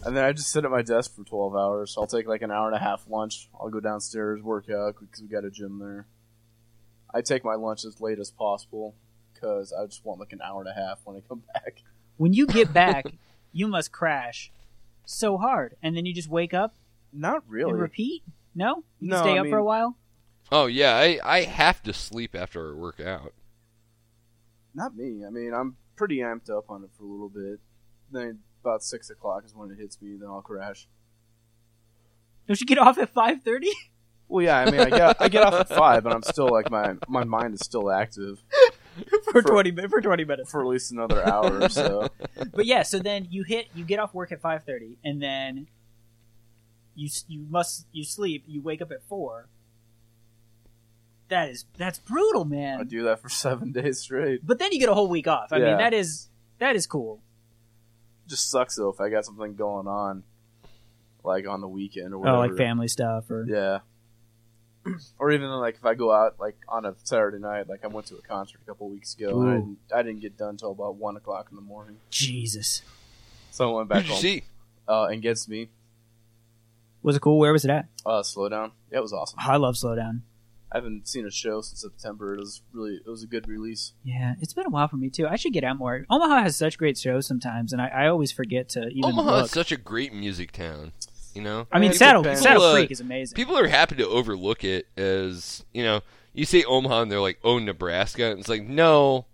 And 0.05 0.17
then 0.17 0.25
I 0.25 0.33
just 0.33 0.51
sit 0.51 0.65
at 0.65 0.71
my 0.71 0.83
desk 0.83 1.15
for 1.15 1.25
12 1.25 1.57
hours. 1.57 1.95
I'll 1.99 2.07
take 2.07 2.27
like 2.27 2.43
an 2.43 2.51
hour 2.51 2.67
and 2.67 2.77
a 2.77 2.79
half 2.81 3.05
lunch. 3.09 3.49
I'll 3.59 3.71
go 3.71 3.81
downstairs, 3.81 4.43
work 4.43 4.69
out, 4.71 4.97
because 5.01 5.23
we 5.23 5.29
got 5.29 5.45
a 5.45 5.51
gym 5.51 5.79
there. 5.79 6.07
I 7.13 7.23
take 7.23 7.45
my 7.45 7.55
lunch 7.55 7.85
as 7.85 8.01
late 8.01 8.19
as 8.19 8.31
possible, 8.31 8.97
because 9.33 9.73
I 9.73 9.87
just 9.87 10.05
want 10.05 10.21
like 10.21 10.33
an 10.33 10.41
hour 10.43 10.61
and 10.61 10.69
a 10.69 10.75
half 10.75 11.01
when 11.05 11.17
I 11.17 11.21
come 11.27 11.43
back. 11.55 11.83
When 12.17 12.33
you 12.33 12.47
get 12.47 12.73
back, 12.75 13.07
you 13.53 13.67
must 13.67 13.93
crash 13.93 14.51
so 15.07 15.39
hard, 15.39 15.77
and 15.83 15.97
then 15.97 16.05
you 16.07 16.13
just 16.15 16.29
wake 16.29 16.53
up 16.55 16.75
Not 17.13 17.43
really. 17.49 17.71
and 17.71 17.81
repeat. 17.81 18.23
No, 18.55 18.85
you 19.01 19.11
No, 19.11 19.17
can 19.17 19.25
stay 19.25 19.39
I 19.39 19.41
up 19.41 19.47
for 19.49 19.59
a 19.59 19.65
while. 19.65 19.97
Oh 20.53 20.67
yeah, 20.67 20.95
I 20.97 21.19
I 21.25 21.43
have 21.43 21.83
to 21.85 21.93
sleep 21.93 22.35
after 22.35 22.73
I 22.73 22.75
work 22.77 23.01
out. 23.01 23.33
Not 24.75 24.97
me. 24.97 25.25
I 25.27 25.31
mean, 25.31 25.53
I'm 25.55 25.77
pretty 25.97 26.19
amped 26.19 26.51
up 26.51 26.69
on 26.69 26.85
it 26.85 26.91
for 26.97 27.05
a 27.05 27.07
little 27.07 27.29
bit. 27.29 27.61
Then 28.13 28.41
about 28.65 28.83
six 28.83 29.11
o'clock 29.11 29.45
is 29.45 29.55
when 29.55 29.71
it 29.71 29.79
hits 29.79 30.01
me. 30.01 30.17
Then 30.19 30.29
I'll 30.29 30.41
crash. 30.43 30.89
Don't 32.47 32.61
you 32.61 32.67
get 32.67 32.79
off 32.79 32.99
at 32.99 33.11
five 33.11 33.43
thirty? 33.43 33.71
Well, 34.29 34.43
yeah. 34.45 34.59
I 34.59 34.71
mean, 34.71 34.81
I 34.81 34.91
get 34.91 35.17
I 35.21 35.29
get 35.29 35.43
off 35.43 35.55
at 35.55 35.69
five, 35.69 36.03
but 36.03 36.13
I'm 36.13 36.23
still 36.23 36.49
like 36.49 36.71
my 36.71 36.95
my 37.09 37.25
mind 37.25 37.55
is 37.55 37.61
still 37.61 37.91
active. 37.91 38.43
for 39.33 39.43
twenty 39.43 39.71
mi- 39.71 39.87
for 39.89 40.01
twenty 40.01 40.25
minutes. 40.25 40.51
for 40.51 40.63
at 40.63 40.67
least 40.67 40.93
another 40.93 41.27
hour 41.27 41.61
or 41.61 41.69
so. 41.69 42.09
But 42.55 42.67
yeah, 42.67 42.83
so 42.83 42.99
then 42.99 43.27
you 43.31 43.43
hit 43.43 43.69
you 43.75 43.85
get 43.85 43.99
off 43.99 44.15
work 44.15 44.33
at 44.33 44.41
five 44.41 44.65
thirty, 44.65 44.97
and 45.05 45.23
then 45.23 45.67
you 46.95 47.09
you 47.29 47.45
must 47.51 47.87
you 47.93 48.05
sleep. 48.05 48.45
You 48.47 48.63
wake 48.63 48.81
up 48.81 48.91
at 48.93 49.03
four. 49.09 49.49
That 51.29 51.49
is 51.49 51.65
that's 51.77 51.99
brutal, 51.99 52.45
man. 52.45 52.81
I 52.81 52.85
do 52.85 53.03
that 53.05 53.21
for 53.21 53.29
seven 53.29 53.73
days 53.73 53.99
straight. 54.01 54.47
But 54.47 54.59
then 54.59 54.73
you 54.73 54.79
get 54.79 54.89
a 54.89 54.95
whole 54.95 55.09
week 55.09 55.27
off. 55.27 55.53
I 55.53 55.59
mean, 55.59 55.79
that 55.79 55.93
is 55.95 56.29
that 56.59 56.77
is 56.77 56.87
cool. 56.87 57.21
Just 58.29 58.51
sucks 58.51 58.77
though 58.77 58.89
if 58.89 59.01
I 59.01 59.09
got 59.11 59.25
something 59.25 59.55
going 59.55 59.87
on, 59.87 60.23
like 61.23 61.47
on 61.47 61.61
the 61.61 61.69
weekend 61.69 62.15
or 62.15 62.19
whatever. 62.19 62.37
Oh, 62.37 62.41
like 62.41 62.57
family 62.57 62.89
stuff 62.89 63.31
or 63.31 63.45
Yeah. 63.47 63.81
or 65.19 65.31
even 65.33 65.49
like 65.51 65.77
if 65.77 65.85
I 65.85 65.95
go 65.95 66.13
out 66.13 66.39
like 66.39 66.57
on 66.69 66.85
a 66.85 66.95
Saturday 67.05 67.39
night, 67.39 67.69
like 67.69 67.85
I 67.85 67.89
went 67.89 68.07
to 68.09 68.17
a 68.17 68.23
concert 68.23 68.61
a 68.63 68.67
couple 68.67 68.89
weeks 68.91 69.15
ago, 69.15 69.41
and 69.41 69.49
I 69.51 69.55
didn't, 69.55 69.79
I 69.95 70.03
didn't 70.03 70.21
get 70.21 70.37
done 70.37 70.57
till 70.57 70.73
about 70.73 70.97
one 70.97 71.17
o'clock 71.17 71.49
in 71.51 71.57
the 71.57 71.63
morning. 71.63 71.97
Jesus. 72.11 72.83
So 73.51 73.71
I 73.73 73.77
went 73.77 73.89
back 73.89 74.03
did 74.03 74.11
home. 74.11 74.19
see? 74.19 74.43
Uh, 74.87 75.07
against 75.11 75.49
me, 75.49 75.69
Was 77.03 77.17
it 77.17 77.21
cool? 77.21 77.39
Where 77.39 77.53
was 77.53 77.65
it 77.65 77.71
at? 77.71 77.87
uh, 78.05 78.23
slow 78.23 78.49
down. 78.51 78.73
Yeah, 78.93 78.99
it 78.99 79.03
was 79.03 79.13
awesome. 79.15 79.39
I 79.41 79.57
love 79.57 79.79
Slow 79.79 79.95
Down. 79.97 80.23
I 80.75 80.79
haven't 80.79 81.07
seen 81.07 81.25
a 81.25 81.31
show 81.31 81.61
since 81.61 81.81
September. 81.83 82.35
It 82.35 82.41
was 82.41 82.61
really 82.73 82.95
it 83.07 83.09
was 83.09 83.23
a 83.23 83.29
good 83.29 83.47
release. 83.49 83.93
Yeah, 84.03 84.35
it's 84.41 84.53
been 84.53 84.67
a 84.67 84.71
while 84.71 84.89
for 84.89 84.97
me 84.97 85.09
too. 85.09 85.27
I 85.29 85.37
should 85.37 85.53
get 85.53 85.63
out 85.63 85.79
more. 85.79 86.05
Omaha 86.11 86.43
has 86.43 86.57
such 86.57 86.77
great 86.79 86.99
shows 86.99 87.27
sometimes, 87.29 87.73
and 87.73 87.81
I, 87.81 87.87
I 87.89 88.07
always 88.09 88.33
forget 88.33 88.69
to 88.71 88.89
even 88.89 89.05
Omaha 89.13 89.31
look. 89.37 89.45
is 89.45 89.51
such 89.53 89.71
a 89.71 89.77
great 89.77 90.13
music 90.13 90.51
town. 90.51 90.91
You 91.33 91.43
know, 91.43 91.67
I 91.73 91.79
mean, 91.79 91.91
People 91.91 91.99
Saddle 91.99 92.23
depend- 92.23 92.41
Saddle 92.41 92.61
People, 92.63 92.67
uh, 92.71 92.75
Creek 92.75 92.91
is 92.91 93.01
amazing. 93.01 93.37
people 93.37 93.57
are 93.59 93.67
happy 93.69 93.95
to 93.97 94.07
overlook 94.09 94.65
it 94.65 94.87
as 94.97 95.65
you 95.73 95.83
know. 95.85 96.01
You 96.33 96.45
say 96.45 96.65
Omaha, 96.65 97.03
and 97.03 97.13
they're 97.13 97.21
like, 97.21 97.39
"Oh, 97.45 97.59
Nebraska." 97.61 98.25
And 98.33 98.41
it's 98.41 98.49
like, 98.49 98.65
no, 98.67 99.27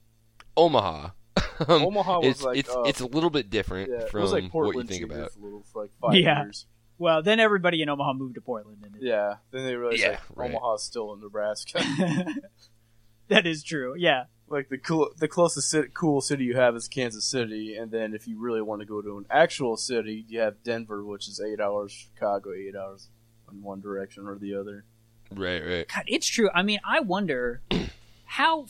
Omaha. 0.57 1.11
Um, 1.69 1.85
Omaha 1.85 2.21
was 2.21 2.27
it's 2.29 2.43
like 2.43 2.57
it's 2.57 2.71
uh, 2.75 2.83
it's 2.85 3.01
a 3.01 3.07
little 3.07 3.29
bit 3.29 3.51
different 3.51 3.91
yeah, 3.91 4.07
from 4.07 4.25
like 4.25 4.53
what 4.55 4.75
you 4.77 4.83
think 4.85 5.05
about. 5.05 5.31
for, 5.33 5.59
a 5.59 5.61
for 5.71 5.83
like 5.83 5.91
five 6.01 6.15
Yeah. 6.15 6.45
years. 6.45 6.65
Well, 7.01 7.23
then 7.23 7.41
everybody 7.41 7.83
in 7.83 7.89
Omaha 7.89 8.13
moved 8.13 8.37
to 8.37 8.41
Portland, 8.41 8.85
and 8.85 8.95
it, 8.95 9.03
Yeah. 9.03 9.37
Then 9.51 9.65
they 9.65 9.75
realized 9.75 10.01
Yeah, 10.01 10.11
like 10.11 10.21
right. 10.37 10.55
Omaha's 10.55 10.85
still 10.85 11.13
in 11.15 11.21
Nebraska. 11.21 11.83
that 13.29 13.47
is 13.47 13.63
true. 13.65 13.95
Yeah, 13.97 14.25
like 14.49 14.69
the 14.69 14.79
cool, 14.79 15.11
the 15.19 15.29
closest 15.29 15.71
city, 15.71 15.89
cool 15.95 16.21
city 16.21 16.45
you 16.45 16.57
have 16.57 16.77
is 16.77 16.89
Kansas 16.89 17.25
City, 17.25 17.77
and 17.77 17.91
then 17.91 18.15
if 18.15 18.27
you 18.29 18.39
really 18.39 18.61
want 18.63 18.81
to 18.81 18.87
go 18.87 19.01
to 19.01 19.19
an 19.19 19.25
actual 19.31 19.77
city, 19.77 20.25
you 20.29 20.41
have 20.41 20.63
Denver, 20.63 21.05
which 21.05 21.27
is 21.29 21.41
eight 21.41 21.61
hours. 21.61 21.93
Chicago, 21.93 22.53
eight 22.53 22.77
hours 22.77 23.09
in 23.51 23.63
one 23.63 23.81
direction 23.81 24.27
or 24.27 24.37
the 24.39 24.55
other. 24.55 24.85
Right, 25.33 25.61
right. 25.65 25.89
God, 25.89 26.05
it's 26.07 26.27
true. 26.27 26.51
I 26.55 26.63
mean, 26.63 26.81
I 26.85 27.01
wonder 27.01 27.63
how. 28.25 28.67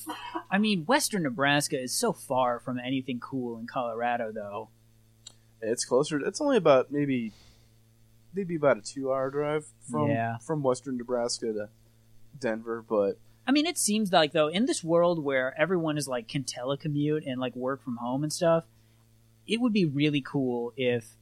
I 0.50 0.58
mean, 0.58 0.84
Western 0.84 1.22
Nebraska 1.24 1.80
is 1.80 1.94
so 1.94 2.12
far 2.12 2.60
from 2.60 2.78
anything 2.78 3.18
cool 3.18 3.58
in 3.58 3.66
Colorado, 3.66 4.30
though. 4.32 4.68
It's 5.62 5.84
closer. 5.84 6.18
It's 6.18 6.40
only 6.40 6.56
about 6.56 6.90
maybe, 6.90 7.32
maybe 8.34 8.54
about 8.56 8.78
a 8.78 8.80
two-hour 8.82 9.30
drive 9.30 9.66
from 9.90 10.08
Yeah. 10.10 10.38
from 10.38 10.62
Western 10.62 10.96
Nebraska 10.96 11.52
to 11.52 11.68
Denver, 12.38 12.84
but 12.88 13.18
I 13.46 13.52
mean, 13.52 13.66
it 13.66 13.78
seems 13.78 14.12
like 14.12 14.32
though 14.32 14.48
in 14.48 14.66
this 14.66 14.84
world 14.84 15.24
where 15.24 15.58
everyone 15.60 15.98
is 15.98 16.06
like 16.06 16.28
can 16.28 16.44
telecommute 16.44 17.22
and 17.30 17.40
like 17.40 17.56
work 17.56 17.82
from 17.82 17.96
home 17.96 18.22
and 18.22 18.32
stuff, 18.32 18.64
it 19.46 19.60
would 19.60 19.72
be 19.72 19.84
really 19.84 20.20
cool 20.20 20.72
if 20.76 21.16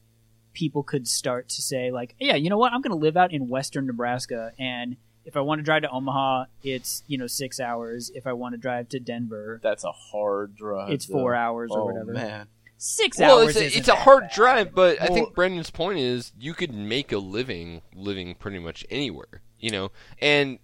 people 0.53 0.83
could 0.83 1.07
start 1.09 1.49
to 1.49 1.63
say 1.63 1.91
like, 1.91 2.15
yeah, 2.19 2.35
you 2.35 2.51
know 2.51 2.59
what, 2.59 2.73
I'm 2.73 2.83
going 2.83 2.91
to 2.91 2.97
live 3.03 3.17
out 3.17 3.33
in 3.33 3.49
Western 3.49 3.87
Nebraska, 3.87 4.53
and 4.59 4.97
if 5.25 5.37
I 5.37 5.41
want 5.41 5.59
to 5.59 5.63
drive 5.63 5.83
to 5.83 5.91
Omaha, 5.91 6.47
it's 6.63 7.03
you 7.07 7.17
know 7.19 7.27
six 7.27 7.61
hours. 7.61 8.11
If 8.15 8.27
I 8.27 8.33
want 8.33 8.55
to 8.55 8.59
drive 8.59 8.89
to 8.91 9.01
Denver, 9.01 9.61
that's 9.63 9.85
a 9.85 9.93
hard 9.93 10.57
drive. 10.57 10.91
it's 10.91 11.07
though. 11.07 11.15
four 11.15 11.35
hours 11.35 11.71
or 11.71 11.81
Oh 11.81 11.85
whatever. 11.87 12.13
man, 12.13 12.49
Six 12.81 13.19
Well, 13.19 13.41
hours. 13.41 13.49
it's 13.51 13.59
a, 13.59 13.65
isn't 13.67 13.79
it's 13.81 13.89
a 13.89 13.97
hard 13.97 14.23
bad. 14.25 14.33
drive, 14.33 14.75
but 14.75 15.03
I 15.03 15.09
think 15.09 15.35
Brendan's 15.35 15.71
point 15.71 15.99
is 15.99 16.33
you 16.39 16.55
could 16.55 16.73
make 16.73 17.11
a 17.13 17.19
living 17.19 17.83
living 17.95 18.35
pretty 18.37 18.61
much 18.61 18.87
anywhere, 18.89 19.43
you 19.59 19.71
know. 19.71 19.91
And 20.21 20.61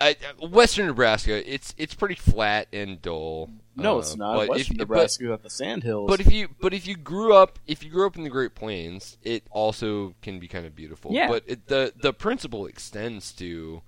I, 0.00 0.16
Western 0.42 0.86
Nebraska, 0.88 1.48
it's 1.52 1.72
it's 1.78 1.94
pretty 1.94 2.16
flat 2.16 2.66
and 2.72 3.00
dull. 3.00 3.50
no, 3.76 3.96
uh, 3.96 3.98
it's 4.00 4.16
not. 4.16 4.34
but 4.34 4.48
Western 4.48 4.74
if- 4.74 4.80
Nebraska 4.80 5.26
got 5.28 5.44
the 5.44 5.50
sandhills. 5.50 6.10
But, 6.10 6.18
but 6.18 6.26
if 6.26 6.32
you 6.32 6.48
but 6.60 6.74
if 6.74 6.88
you 6.88 6.96
grew 6.96 7.32
up 7.34 7.60
if 7.68 7.84
you 7.84 7.90
grew 7.90 8.06
up 8.06 8.16
in 8.16 8.24
the 8.24 8.30
Great 8.30 8.56
Plains, 8.56 9.16
it 9.22 9.44
also 9.52 10.16
can 10.22 10.40
be 10.40 10.48
kind 10.48 10.66
of 10.66 10.74
beautiful. 10.74 11.12
Yeah. 11.12 11.28
But 11.28 11.44
it, 11.46 11.68
the 11.68 11.92
the 11.96 12.12
principle 12.12 12.66
extends 12.66 13.30
to 13.34 13.82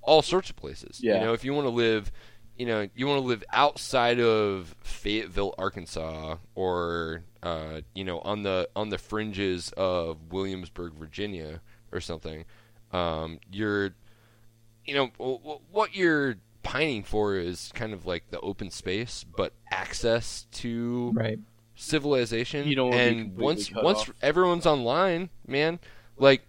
all 0.00 0.22
sorts 0.22 0.48
of 0.48 0.56
places. 0.56 1.00
Yeah. 1.02 1.16
You 1.20 1.26
know, 1.26 1.32
if 1.34 1.44
you 1.44 1.52
want 1.52 1.66
to 1.66 1.70
live, 1.70 2.10
you 2.62 2.68
know, 2.68 2.88
you 2.94 3.08
want 3.08 3.20
to 3.20 3.26
live 3.26 3.42
outside 3.52 4.20
of 4.20 4.76
Fayetteville, 4.84 5.52
Arkansas, 5.58 6.36
or 6.54 7.24
uh, 7.42 7.80
you 7.92 8.04
know, 8.04 8.20
on 8.20 8.44
the 8.44 8.68
on 8.76 8.88
the 8.90 8.98
fringes 8.98 9.72
of 9.76 10.30
Williamsburg, 10.30 10.94
Virginia, 10.94 11.60
or 11.90 12.00
something. 12.00 12.44
Um, 12.92 13.40
you're, 13.50 13.94
you 14.84 14.94
know, 14.94 15.08
w- 15.18 15.38
w- 15.38 15.60
what 15.72 15.96
you're 15.96 16.36
pining 16.62 17.02
for 17.02 17.34
is 17.34 17.72
kind 17.74 17.92
of 17.92 18.06
like 18.06 18.30
the 18.30 18.38
open 18.38 18.70
space, 18.70 19.24
but 19.24 19.54
access 19.72 20.46
to 20.52 21.10
Right. 21.16 21.40
civilization. 21.74 22.68
You 22.68 22.76
don't 22.76 22.90
wanna 22.90 23.02
be 23.02 23.08
and 23.08 23.36
once 23.36 23.72
once 23.72 24.02
off. 24.02 24.12
everyone's 24.22 24.66
online, 24.66 25.30
man, 25.48 25.80
like 26.16 26.46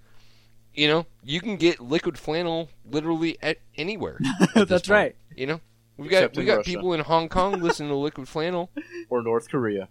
you 0.76 0.88
know, 0.88 1.08
you 1.24 1.40
can 1.40 1.56
get 1.56 1.80
liquid 1.80 2.20
flannel 2.20 2.70
literally 2.86 3.36
at 3.42 3.58
anywhere. 3.78 4.20
at 4.56 4.68
That's 4.68 4.88
point, 4.88 4.90
right. 4.90 5.16
You 5.36 5.48
know, 5.48 5.62
we 5.98 6.08
got 6.08 6.18
Except 6.18 6.38
we 6.38 6.44
in 6.44 6.48
got 6.48 6.58
Russia. 6.58 6.70
people 6.70 6.94
in 6.94 7.00
Hong 7.02 7.30
Kong 7.30 7.62
listening 7.62 7.90
to 7.90 7.96
liquid 7.96 8.28
flannel. 8.28 8.70
or 9.10 9.22
North 9.22 9.50
Korea. 9.50 9.90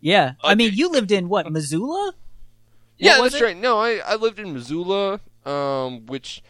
Yeah, 0.00 0.32
I 0.42 0.52
Uh, 0.52 0.56
mean, 0.56 0.72
you 0.74 0.90
lived 0.90 1.12
in 1.12 1.28
what 1.28 1.50
Missoula? 1.50 2.14
Yeah, 2.98 3.20
was 3.20 3.32
that's 3.32 3.42
it? 3.42 3.44
right. 3.44 3.56
No, 3.56 3.78
I 3.78 3.96
I 4.04 4.14
lived 4.16 4.38
in 4.38 4.52
Missoula, 4.52 5.20
um, 5.44 6.06
which. 6.06 6.42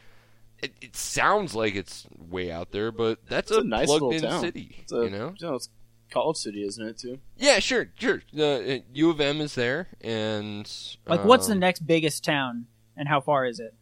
It, 0.62 0.72
it 0.80 0.94
sounds 0.94 1.56
like 1.56 1.74
it's 1.74 2.06
way 2.16 2.52
out 2.52 2.70
there, 2.70 2.92
but 2.92 3.18
that's 3.28 3.50
It's 3.50 3.58
a, 3.58 3.62
a 3.62 3.64
nice 3.64 3.88
little 3.88 4.10
plugged-in 4.10 4.30
town. 4.30 4.40
city. 4.40 4.76
It's 4.82 4.92
a, 4.92 5.02
you 5.02 5.10
know, 5.10 5.34
it's 5.40 5.68
college 6.08 6.36
city, 6.36 6.62
isn't 6.64 6.86
it 6.86 6.96
too? 6.98 7.18
yeah, 7.36 7.58
sure, 7.58 7.88
sure. 7.98 8.22
The 8.32 8.76
uh, 8.78 8.82
U 8.94 9.10
of 9.10 9.20
M 9.20 9.40
is 9.40 9.56
there, 9.56 9.88
and 10.00 10.70
Like, 11.08 11.24
what's 11.24 11.48
the 11.48 11.54
um, 11.54 11.58
next 11.58 11.80
biggest 11.80 12.22
town, 12.22 12.66
and 12.96 13.08
how 13.08 13.20
far 13.20 13.44
is 13.44 13.58
it? 13.58 13.74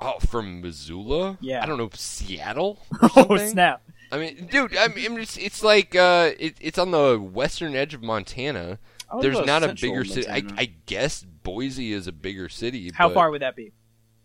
Oh, 0.00 0.20
from 0.20 0.60
Missoula? 0.60 1.36
Yeah. 1.40 1.64
I 1.64 1.66
don't 1.66 1.78
know, 1.78 1.90
Seattle 1.94 2.78
or 2.92 2.98
Oh 3.16 3.26
something? 3.26 3.48
snap! 3.48 3.82
I 4.12 4.18
mean, 4.18 4.48
dude, 4.50 4.76
I 4.76 4.88
mean, 4.88 5.18
it's, 5.18 5.36
it's 5.36 5.62
like 5.62 5.94
uh, 5.94 6.32
it, 6.38 6.56
it's 6.60 6.78
on 6.78 6.90
the 6.90 7.18
western 7.18 7.74
edge 7.76 7.94
of 7.94 8.02
Montana. 8.02 8.78
There's 9.20 9.44
not 9.44 9.62
a 9.62 9.68
central 9.68 9.92
bigger 9.92 10.04
city. 10.04 10.28
I, 10.28 10.42
I 10.56 10.72
guess 10.86 11.22
Boise 11.22 11.92
is 11.92 12.06
a 12.06 12.12
bigger 12.12 12.48
city. 12.48 12.90
How 12.94 13.08
but 13.08 13.14
far 13.14 13.30
would 13.30 13.42
that 13.42 13.56
be? 13.56 13.72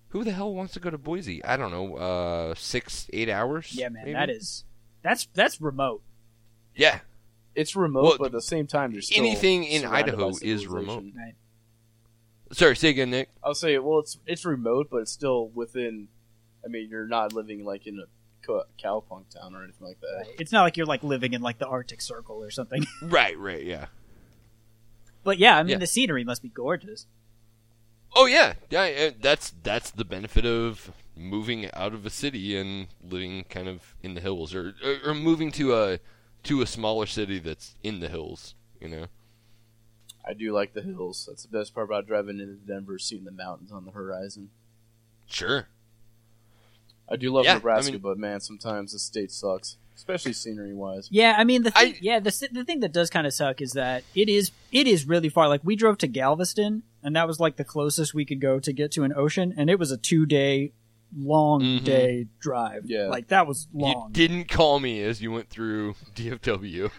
Who 0.10 0.24
the 0.24 0.32
hell 0.32 0.54
wants 0.54 0.74
to 0.74 0.80
go 0.80 0.90
to 0.90 0.98
Boise? 0.98 1.44
I 1.44 1.58
don't 1.58 1.72
know. 1.72 1.96
Uh, 1.98 2.56
six, 2.56 3.08
eight 3.12 3.30
hours. 3.30 3.74
Yeah, 3.74 3.90
man, 3.90 4.04
maybe? 4.06 4.14
that 4.14 4.30
is 4.30 4.64
that's 5.02 5.28
that's 5.34 5.60
remote. 5.62 6.02
Yeah, 6.76 7.00
It's 7.54 7.76
remote, 7.76 8.04
Well, 8.04 8.18
but 8.20 8.26
at 8.28 8.32
the 8.34 8.42
same 8.42 8.68
time, 8.68 8.92
you're 8.92 9.02
anything 9.16 9.64
in 9.64 9.86
Idaho 9.86 10.34
is 10.42 10.68
remote. 10.68 11.06
Right. 11.16 11.36
Sorry, 12.52 12.76
say 12.76 12.90
again, 12.90 13.12
Nick. 13.12 13.30
I'll 13.44 13.56
say, 13.56 13.78
well, 13.78 14.00
it's 14.00 14.18
it's 14.26 14.46
remote, 14.46 14.88
but 14.92 14.98
it's 14.98 15.12
still 15.12 15.48
within. 15.50 16.10
I 16.64 16.68
mean, 16.68 16.90
you're 16.90 17.08
not 17.08 17.34
living 17.34 17.64
like 17.64 17.88
in 17.88 18.00
a 18.00 18.06
co- 18.06 18.10
cowpunk 18.48 19.30
town 19.30 19.56
or 19.56 19.64
anything 19.64 19.88
like 19.88 20.00
that. 20.02 20.26
It's 20.40 20.52
not 20.52 20.64
like 20.64 20.78
you're 20.78 20.86
like 20.86 21.04
living 21.04 21.34
in 21.34 21.42
like 21.42 21.58
the 21.60 21.68
Arctic 21.68 22.02
Circle 22.02 22.44
or 22.44 22.52
something. 22.52 22.86
Right, 23.02 23.38
right, 23.38 23.64
yeah. 23.64 23.88
but 25.24 25.38
yeah, 25.38 25.58
I 25.58 25.64
mean 25.64 25.72
Yeah. 25.72 25.78
the 25.78 25.88
scenery 25.88 26.24
must 26.24 26.42
be 26.42 26.50
gorgeous. 26.50 27.08
Oh 28.16 28.26
yeah, 28.28 28.54
yeah. 28.70 29.10
That's 29.20 29.54
that's 29.64 29.92
the 29.92 30.06
benefit 30.06 30.46
of 30.46 30.92
moving 31.18 31.70
out 31.74 31.94
of 31.94 32.06
a 32.06 32.10
city 32.10 32.58
and 32.58 32.88
living 33.04 33.44
kind 33.50 33.68
of 33.68 33.96
in 34.02 34.14
the 34.14 34.22
hills, 34.22 34.54
or 34.56 34.74
or, 34.84 35.10
or 35.10 35.14
moving 35.14 35.52
to 35.54 35.76
a 35.76 36.00
to 36.44 36.62
a 36.62 36.66
smaller 36.68 37.06
city 37.06 37.40
that's 37.40 37.76
in 37.84 38.00
the 38.00 38.08
hills. 38.08 38.56
You 38.80 38.88
know. 38.90 39.06
I 40.28 40.34
do 40.34 40.54
like 40.54 40.74
the 40.74 40.82
hills. 40.82 41.26
That's 41.28 41.44
the 41.44 41.50
best 41.58 41.74
part 41.76 41.88
about 41.88 42.08
driving 42.08 42.40
into 42.40 42.54
Denver, 42.56 42.98
seeing 42.98 43.26
the 43.26 43.32
mountains 43.32 43.72
on 43.72 43.86
the 43.86 43.92
horizon. 43.92 44.50
Sure. 45.28 45.68
I 47.10 47.16
do 47.18 47.32
love 47.32 47.46
Yeah, 47.46 47.52
I 47.52 47.56
Nebraska, 47.56 47.92
mean- 47.94 48.02
but 48.02 48.18
man, 48.18 48.40
sometimes 48.40 48.92
the 48.94 49.00
state 49.00 49.32
sucks, 49.32 49.78
especially 49.96 50.34
scenery 50.34 50.74
wise. 50.74 51.08
Yeah, 51.12 51.36
I 51.38 51.44
mean 51.44 51.64
the 51.64 51.72
thing, 51.72 51.94
I- 51.94 51.98
yeah 52.02 52.20
the 52.20 52.50
the 52.52 52.64
thing 52.66 52.80
that 52.82 52.92
does 52.92 53.10
kind 53.10 53.28
of 53.28 53.34
suck 53.34 53.62
is 53.62 53.74
that 53.74 54.04
it 54.16 54.28
is 54.30 54.52
it 54.72 54.88
is 54.88 55.08
really 55.08 55.30
far. 55.30 55.48
Like 55.48 55.62
we 55.64 55.76
drove 55.76 55.98
to 56.00 56.08
Galveston, 56.08 56.84
and 57.04 57.16
that 57.16 57.28
was 57.28 57.40
like 57.40 57.58
the 57.58 57.64
closest 57.64 58.14
we 58.14 58.26
could 58.26 58.42
go 58.42 58.60
to 58.60 58.74
get 58.74 58.92
to 58.94 59.04
an 59.04 59.14
ocean, 59.16 59.54
and 59.58 59.70
it 59.70 59.78
was 59.80 59.92
a 59.92 59.98
two 59.98 60.26
day 60.26 60.72
long 61.16 61.62
Mhm. 61.62 61.84
day 61.84 62.28
drive. 62.40 62.84
Yeah. 62.88 63.08
like 63.08 63.28
that 63.28 63.46
was 63.48 63.68
long. 63.74 64.08
You 64.10 64.14
didn't 64.28 64.50
call 64.50 64.80
me 64.80 65.02
as 65.04 65.22
you 65.22 65.32
went 65.32 65.50
through 65.50 65.94
DFW. 66.16 66.90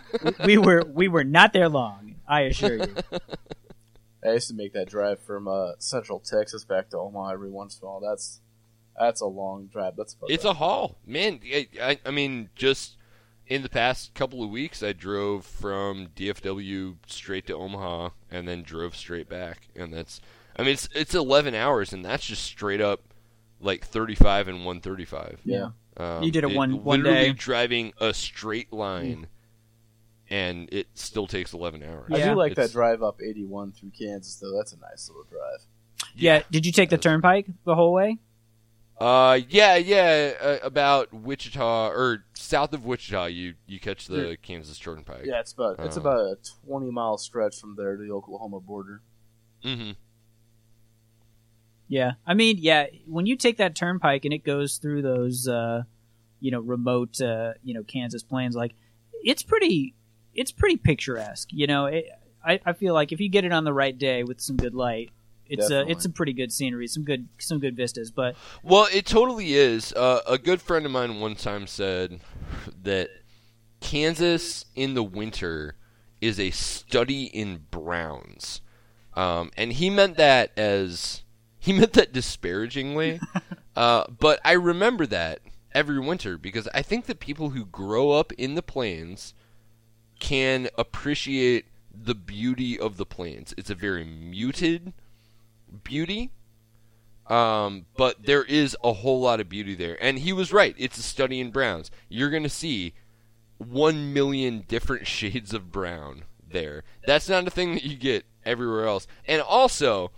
we 0.47 0.57
were 0.57 0.85
we 0.89 1.09
were 1.09 1.25
not 1.25 1.53
there 1.53 1.69
long. 1.69 2.15
I 2.29 2.43
assure 2.43 2.77
you. 2.77 2.95
I 4.25 4.33
used 4.33 4.49
to 4.49 4.55
make 4.55 4.73
that 4.73 4.89
drive 4.89 5.21
from 5.21 5.47
uh, 5.47 5.73
Central 5.79 6.19
Texas 6.19 6.65
back 6.65 6.91
to 6.91 6.99
Omaha 6.99 7.31
every 7.33 7.51
once 7.51 7.79
in 7.81 7.87
a 7.87 7.91
while. 7.91 8.01
That's 8.01 8.41
that's 8.99 9.21
a 9.21 9.27
long 9.27 9.67
drive. 9.67 9.95
That's 9.97 10.15
about 10.15 10.31
It's 10.31 10.45
right. 10.45 10.51
a 10.51 10.55
haul, 10.55 10.99
man. 11.07 11.41
I, 11.45 11.69
I, 11.83 11.99
I 12.07 12.11
mean, 12.11 12.51
just 12.55 12.97
in 13.47 13.63
the 13.63 13.69
past 13.69 14.15
couple 14.15 14.43
of 14.43 14.51
weeks, 14.51 14.83
I 14.83 14.93
drove 14.93 15.45
from 15.47 16.09
DFW 16.17 16.97
straight 17.07 17.47
to 17.47 17.55
Omaha 17.55 18.11
and 18.31 18.49
then 18.49 18.63
drove 18.63 18.97
straight 18.97 19.29
back, 19.29 19.69
and 19.77 19.93
that's 19.93 20.21
I 20.57 20.63
mean 20.63 20.73
it's 20.73 20.89
it's 20.95 21.15
11 21.15 21.55
hours, 21.55 21.93
and 21.93 22.05
that's 22.05 22.27
just 22.27 22.43
straight 22.45 22.81
up 22.81 23.03
like 23.61 23.85
35 23.87 24.49
and 24.49 24.59
135. 24.65 25.41
Yeah. 25.45 25.69
Um, 25.97 26.23
You 26.23 26.31
did 26.31 26.45
it 26.45 26.55
one- 26.55 26.85
one 26.85 27.03
literally 27.03 27.29
day. 27.29 27.33
driving 27.33 27.93
a 27.99 28.13
straight 28.13 28.71
line, 28.73 29.29
and 30.29 30.69
it 30.73 30.89
still 30.95 31.27
takes 31.27 31.53
11 31.55 31.83
hours. 31.83 32.11
I 32.13 32.23
do 32.29 32.35
like 32.35 32.53
It's- 32.53 32.69
that 32.69 32.73
drive 32.73 33.03
up 33.03 33.21
81 33.23 33.73
through 33.73 33.93
Kansas, 33.99 34.37
though. 34.37 34.55
That's 34.57 34.73
a 34.73 34.79
nice 34.79 35.09
little 35.09 35.25
drive. 35.25 35.61
Yeah. 36.15 36.43
Did 36.51 36.67
you 36.67 36.73
take 36.73 36.91
the 36.91 36.99
turnpike 36.99 37.47
the 37.65 37.75
whole 37.75 37.93
way? 37.93 38.19
Uh, 38.99 39.41
yeah, 39.49 39.77
yeah. 39.77 40.33
Uh, 40.41 40.59
about 40.63 41.13
Wichita 41.13 41.89
or 41.89 42.25
south 42.35 42.73
of 42.73 42.85
Wichita, 42.87 43.27
you 43.27 43.55
you 43.67 43.79
catch 43.79 44.07
the 44.07 44.39
Kansas 44.41 44.79
Turnpike. 44.79 45.25
Yeah, 45.27 45.41
it's 45.41 45.53
about 45.53 45.79
it's 45.81 45.97
Uh. 45.97 46.01
about 46.01 46.19
a 46.21 46.37
20 46.67 46.91
mile 46.91 47.19
stretch 47.19 47.61
from 47.61 47.77
there 47.77 47.97
to 47.97 48.03
the 48.03 48.11
Oklahoma 48.13 48.61
border. 48.61 49.03
Mm-hmm. 49.63 49.93
Yeah. 51.89 52.13
I 52.27 52.35
mean, 52.35 52.57
yeah, 52.59 52.87
when 53.07 53.27
you 53.27 53.37
take 53.37 53.59
that 53.59 53.75
turnpike 53.75 54.25
and 54.25 54.35
it 54.35 54.45
goes 54.45 54.79
through 54.79 55.03
those 55.03 55.47
uh 55.47 55.83
you 56.41 56.51
know, 56.51 56.61
remote 56.61 57.19
uh, 57.21 57.55
you 57.63 57.73
know, 57.75 57.83
Kansas 57.83 58.23
plains 58.23 58.55
like 58.55 58.73
it's 59.23 59.43
pretty 59.43 59.95
it's 60.35 60.53
pretty 60.53 60.77
picturesque, 60.77 61.49
you 61.51 61.67
know. 61.67 61.87
It, 61.87 62.07
I 62.45 62.61
I 62.65 62.73
feel 62.75 62.95
like 62.95 63.13
if 63.13 63.21
you 63.21 63.29
get 63.29 63.45
it 63.45 63.53
on 63.53 63.65
the 63.65 63.73
right 63.73 63.97
day 63.97 64.23
with 64.23 64.41
some 64.41 64.57
good 64.57 64.75
light, 64.75 65.11
it's 65.49 65.71
a 65.71 65.89
it's 65.91 66.05
a 66.05 66.11
pretty 66.11 66.33
good 66.33 66.53
scenery, 66.53 66.87
some 66.87 67.05
good 67.05 67.29
some 67.39 67.59
good 67.59 67.77
vistas, 67.77 68.11
but 68.11 68.37
Well, 68.63 68.89
it 68.93 69.07
totally 69.07 69.55
is. 69.55 69.93
Uh, 69.93 70.21
a 70.27 70.39
good 70.39 70.61
friend 70.61 70.85
of 70.87 70.93
mine 70.93 71.21
one 71.21 71.37
time 71.37 71.67
said 71.67 72.21
that 72.83 73.11
Kansas 73.81 74.65
in 74.75 74.95
the 74.95 75.03
winter 75.03 75.77
is 76.21 76.41
a 76.41 76.51
study 76.51 77.25
in 77.25 77.67
browns, 77.71 78.61
um, 79.15 79.51
and 79.57 79.75
he 79.75 79.91
meant 79.91 80.17
that 80.17 80.57
as 80.59 81.23
he 81.59 81.73
meant 81.79 81.93
that 81.95 82.13
disparagingly. 82.13 83.21
uh, 83.77 84.05
but 84.19 84.41
I 84.45 84.53
remember 84.53 85.07
that 85.07 85.41
every 85.73 85.99
winter 85.99 86.39
because 86.39 86.69
I 86.73 86.83
think 86.83 87.07
that 87.07 87.21
people 87.21 87.51
who 87.51 87.67
grow 87.67 88.13
up 88.13 88.33
in 88.33 88.55
the 88.55 88.63
plains 88.63 89.35
can 90.19 90.69
appreciate 90.79 91.67
the 91.95 92.15
beauty 92.15 92.79
of 92.79 92.97
the 92.97 93.07
plains. 93.07 93.55
It's 93.57 93.71
a 93.71 93.75
very 93.75 94.05
muted 94.05 94.93
beauty. 95.85 96.31
Um, 97.27 97.87
but 97.97 98.25
there 98.25 98.45
is 98.45 98.77
a 98.85 98.93
whole 98.93 99.21
lot 99.21 99.41
of 99.41 99.49
beauty 99.49 99.75
there. 99.75 99.99
And 100.01 100.21
he 100.21 100.33
was 100.33 100.53
right. 100.53 100.75
It's 100.79 100.99
a 100.99 101.03
study 101.03 101.41
in 101.41 101.51
browns. 101.51 101.91
You're 102.09 102.31
going 102.31 102.45
to 102.45 102.49
see 102.49 102.95
1 103.59 104.13
million 104.13 104.65
different 104.69 105.07
shades 105.09 105.53
of 105.53 105.73
brown 105.73 106.25
there. 106.49 106.85
That's 107.07 107.29
not 107.29 107.47
a 107.47 107.51
thing 107.51 107.75
that 107.75 107.85
you 107.85 107.97
get 107.97 108.27
everywhere 108.45 108.87
else. 108.87 109.07
And 109.27 109.43
also, 109.43 110.13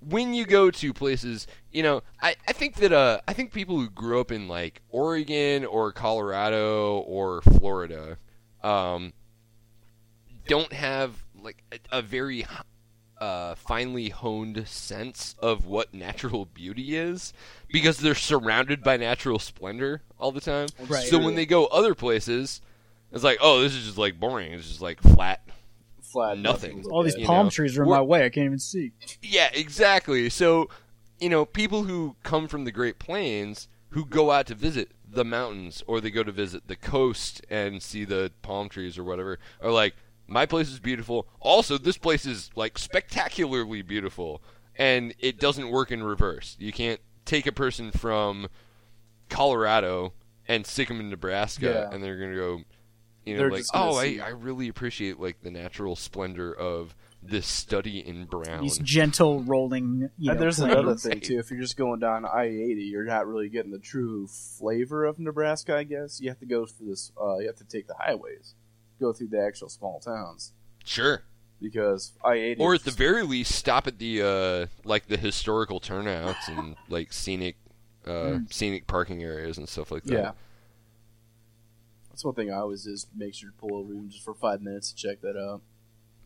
when 0.00 0.34
you 0.34 0.44
go 0.46 0.70
to 0.70 0.92
places, 0.92 1.46
you 1.70 1.82
know, 1.82 2.02
I, 2.20 2.36
I 2.46 2.52
think 2.52 2.76
that 2.76 2.92
uh 2.92 3.20
I 3.26 3.32
think 3.32 3.52
people 3.52 3.76
who 3.76 3.88
grew 3.88 4.20
up 4.20 4.32
in 4.32 4.48
like 4.48 4.82
Oregon 4.88 5.64
or 5.64 5.92
Colorado 5.92 6.98
or 6.98 7.42
Florida 7.42 8.18
um 8.62 9.12
don't 10.46 10.72
have 10.72 11.24
like 11.40 11.62
a, 11.72 11.98
a 11.98 12.02
very 12.02 12.46
uh, 13.22 13.54
finely 13.54 14.08
honed 14.08 14.66
sense 14.66 15.36
of 15.38 15.64
what 15.64 15.94
natural 15.94 16.44
beauty 16.44 16.96
is 16.96 17.32
because 17.68 17.98
they're 17.98 18.16
surrounded 18.16 18.82
by 18.82 18.96
natural 18.96 19.38
splendor 19.38 20.02
all 20.18 20.32
the 20.32 20.40
time. 20.40 20.66
Right. 20.88 21.06
So 21.06 21.20
when 21.20 21.36
they 21.36 21.46
go 21.46 21.66
other 21.66 21.94
places, 21.94 22.60
it's 23.12 23.22
like, 23.22 23.38
oh, 23.40 23.60
this 23.60 23.76
is 23.76 23.84
just 23.84 23.96
like 23.96 24.18
boring. 24.18 24.52
It's 24.52 24.66
just 24.66 24.82
like 24.82 25.00
flat. 25.00 25.40
Flat 26.02 26.36
Nothing. 26.36 26.82
to 26.82 26.88
all 26.88 27.04
these 27.04 27.16
look 27.16 27.26
palm 27.26 27.46
know, 27.46 27.50
trees 27.50 27.78
are 27.78 27.84
in 27.84 27.88
we're- 27.88 28.00
my 28.00 28.02
way. 28.02 28.24
I 28.24 28.28
can't 28.28 28.46
even 28.46 28.58
see. 28.58 28.90
Yeah, 29.22 29.50
exactly. 29.54 30.28
So, 30.28 30.68
you 31.20 31.28
know, 31.28 31.44
people 31.44 31.84
who 31.84 32.16
come 32.24 32.48
from 32.48 32.64
the 32.64 32.72
Great 32.72 32.98
Plains 32.98 33.68
who 33.90 34.04
go 34.04 34.32
out 34.32 34.46
to 34.48 34.56
visit 34.56 34.90
the 35.08 35.24
mountains 35.24 35.84
or 35.86 36.00
they 36.00 36.10
go 36.10 36.24
to 36.24 36.32
visit 36.32 36.66
the 36.66 36.74
coast 36.74 37.40
and 37.48 37.80
see 37.80 38.04
the 38.04 38.32
palm 38.42 38.68
trees 38.68 38.98
or 38.98 39.04
whatever 39.04 39.38
are 39.60 39.70
like, 39.70 39.94
my 40.26 40.46
place 40.46 40.68
is 40.70 40.80
beautiful. 40.80 41.26
Also, 41.40 41.78
this 41.78 41.98
place 41.98 42.24
is 42.26 42.50
like 42.54 42.78
spectacularly 42.78 43.82
beautiful. 43.82 44.42
And 44.76 45.14
it 45.18 45.38
doesn't 45.38 45.68
work 45.70 45.90
in 45.92 46.02
reverse. 46.02 46.56
You 46.58 46.72
can't 46.72 47.00
take 47.26 47.46
a 47.46 47.52
person 47.52 47.90
from 47.90 48.48
Colorado 49.28 50.12
and 50.48 50.66
stick 50.66 50.88
them 50.88 51.00
in 51.00 51.10
Nebraska 51.10 51.66
Yeah. 51.90 51.94
and 51.94 52.02
they're 52.02 52.18
going 52.18 52.30
to 52.30 52.36
go, 52.36 52.60
you 53.24 53.34
know, 53.34 53.40
They're 53.40 53.50
like, 53.50 53.64
oh, 53.74 53.96
I, 53.96 54.18
I 54.24 54.28
really 54.30 54.68
appreciate 54.68 55.20
like 55.20 55.42
the 55.42 55.50
natural 55.50 55.94
splendor 55.96 56.52
of 56.52 56.94
this 57.22 57.46
study 57.46 58.00
in 58.00 58.24
brown. 58.24 58.62
These 58.62 58.78
gentle 58.78 59.42
rolling. 59.44 60.10
You 60.18 60.26
know, 60.26 60.32
And 60.32 60.40
there's 60.40 60.56
plains. 60.58 60.72
another 60.72 60.96
thing 60.96 61.20
too. 61.20 61.38
If 61.38 61.50
you're 61.52 61.60
just 61.60 61.76
going 61.76 62.00
down 62.00 62.24
I 62.24 62.46
eighty, 62.46 62.82
you're 62.90 63.04
not 63.04 63.28
really 63.28 63.48
getting 63.48 63.70
the 63.70 63.78
true 63.78 64.26
flavor 64.26 65.04
of 65.04 65.20
Nebraska. 65.20 65.76
I 65.76 65.84
guess 65.84 66.20
you 66.20 66.30
have 66.30 66.40
to 66.40 66.46
go 66.46 66.66
through 66.66 66.88
this. 66.88 67.12
Uh, 67.20 67.38
you 67.38 67.46
have 67.46 67.56
to 67.56 67.64
take 67.64 67.86
the 67.86 67.94
highways, 67.96 68.54
go 69.00 69.12
through 69.12 69.28
the 69.28 69.40
actual 69.40 69.68
small 69.68 70.00
towns 70.00 70.52
Sure. 70.84 71.22
because 71.60 72.12
I 72.24 72.34
eighty. 72.34 72.60
Or 72.60 72.74
at 72.74 72.84
the 72.84 72.90
very 72.90 73.22
least, 73.22 73.52
stop 73.54 73.86
at 73.86 73.98
the 73.98 74.22
uh, 74.22 74.66
like 74.84 75.06
the 75.06 75.16
historical 75.16 75.80
turnouts 75.80 76.48
and 76.48 76.76
like 76.88 77.12
scenic, 77.12 77.56
uh, 78.06 78.38
scenic 78.50 78.86
parking 78.86 79.22
areas 79.22 79.58
and 79.58 79.68
stuff 79.68 79.90
like 79.90 80.04
that. 80.04 80.12
yeah. 80.14 80.30
That's 82.10 82.24
one 82.24 82.34
thing 82.34 82.50
I 82.52 82.56
always 82.58 82.86
is 82.86 83.06
make 83.16 83.34
sure 83.34 83.50
to 83.50 83.56
pull 83.56 83.74
over 83.76 83.92
even 83.94 84.10
just 84.10 84.24
for 84.24 84.34
five 84.34 84.60
minutes 84.60 84.92
to 84.92 84.96
check 84.96 85.20
that 85.22 85.36
out. 85.36 85.62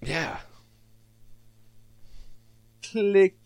Yeah. 0.03 0.39
Click. 2.83 3.37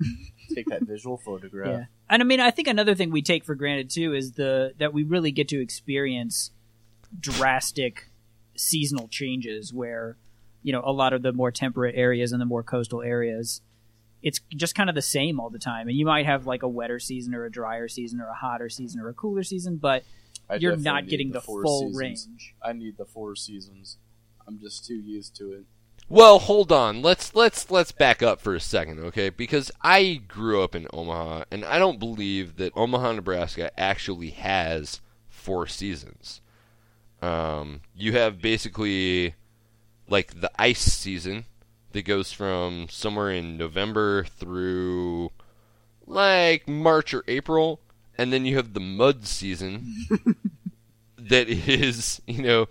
Take 0.54 0.66
that 0.66 0.82
visual 0.82 1.16
photograph. 1.16 1.68
Yeah. 1.68 1.84
And 2.08 2.22
I 2.22 2.24
mean, 2.24 2.40
I 2.40 2.50
think 2.50 2.66
another 2.66 2.94
thing 2.94 3.10
we 3.10 3.22
take 3.22 3.44
for 3.44 3.54
granted 3.54 3.88
too 3.90 4.14
is 4.14 4.32
the 4.32 4.74
that 4.78 4.92
we 4.92 5.04
really 5.04 5.30
get 5.30 5.46
to 5.48 5.60
experience 5.60 6.50
drastic 7.20 8.09
seasonal 8.60 9.08
changes 9.08 9.72
where, 9.72 10.16
you 10.62 10.72
know, 10.72 10.82
a 10.84 10.92
lot 10.92 11.12
of 11.12 11.22
the 11.22 11.32
more 11.32 11.50
temperate 11.50 11.94
areas 11.96 12.32
and 12.32 12.40
the 12.40 12.46
more 12.46 12.62
coastal 12.62 13.02
areas, 13.02 13.62
it's 14.22 14.40
just 14.54 14.74
kind 14.74 14.88
of 14.88 14.94
the 14.94 15.02
same 15.02 15.40
all 15.40 15.50
the 15.50 15.58
time. 15.58 15.88
And 15.88 15.96
you 15.96 16.04
might 16.04 16.26
have 16.26 16.46
like 16.46 16.62
a 16.62 16.68
wetter 16.68 16.98
season 16.98 17.34
or 17.34 17.44
a 17.44 17.50
drier 17.50 17.88
season 17.88 18.20
or 18.20 18.28
a 18.28 18.34
hotter 18.34 18.68
season 18.68 19.00
or 19.00 19.08
a 19.08 19.14
cooler 19.14 19.42
season, 19.42 19.76
but 19.76 20.04
I 20.48 20.56
you're 20.56 20.76
not 20.76 21.08
getting 21.08 21.32
the, 21.32 21.40
four 21.40 21.62
full 21.62 21.80
seasons. 21.80 21.98
range. 21.98 22.54
I 22.62 22.72
need 22.72 22.96
the 22.98 23.06
four 23.06 23.34
seasons. 23.34 23.96
I'm 24.46 24.58
just 24.58 24.84
too 24.84 24.96
used 24.96 25.36
to 25.36 25.52
it. 25.52 25.64
Well, 26.08 26.40
hold 26.40 26.72
on. 26.72 27.02
Let's 27.02 27.36
let's 27.36 27.70
let's 27.70 27.92
back 27.92 28.20
up 28.20 28.40
for 28.40 28.54
a 28.54 28.60
second, 28.60 28.98
okay? 28.98 29.30
Because 29.30 29.70
I 29.80 30.20
grew 30.26 30.62
up 30.62 30.74
in 30.74 30.88
Omaha, 30.92 31.44
and 31.52 31.64
I 31.64 31.78
don't 31.78 32.00
believe 32.00 32.56
that 32.56 32.72
Omaha, 32.74 33.12
Nebraska, 33.12 33.70
actually 33.78 34.30
has 34.30 35.00
four 35.28 35.68
seasons. 35.68 36.40
Um, 37.22 37.80
you 37.94 38.12
have 38.12 38.40
basically 38.40 39.34
like 40.08 40.40
the 40.40 40.50
ice 40.60 40.80
season 40.80 41.44
that 41.92 42.02
goes 42.02 42.32
from 42.32 42.86
somewhere 42.88 43.30
in 43.30 43.56
November 43.56 44.24
through 44.24 45.30
like 46.06 46.66
March 46.68 47.12
or 47.14 47.24
April, 47.28 47.80
and 48.16 48.32
then 48.32 48.44
you 48.44 48.56
have 48.56 48.72
the 48.72 48.80
mud 48.80 49.26
season 49.26 49.94
that 51.18 51.48
is, 51.48 52.20
you 52.26 52.42
know, 52.42 52.68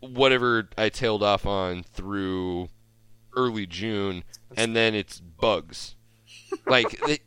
whatever 0.00 0.68
I 0.76 0.88
tailed 0.88 1.22
off 1.22 1.46
on 1.46 1.82
through 1.82 2.68
early 3.36 3.66
June, 3.66 4.24
and 4.56 4.76
then 4.76 4.94
it's 4.94 5.20
bugs. 5.20 5.94
Like 6.66 7.00
they, 7.06 7.20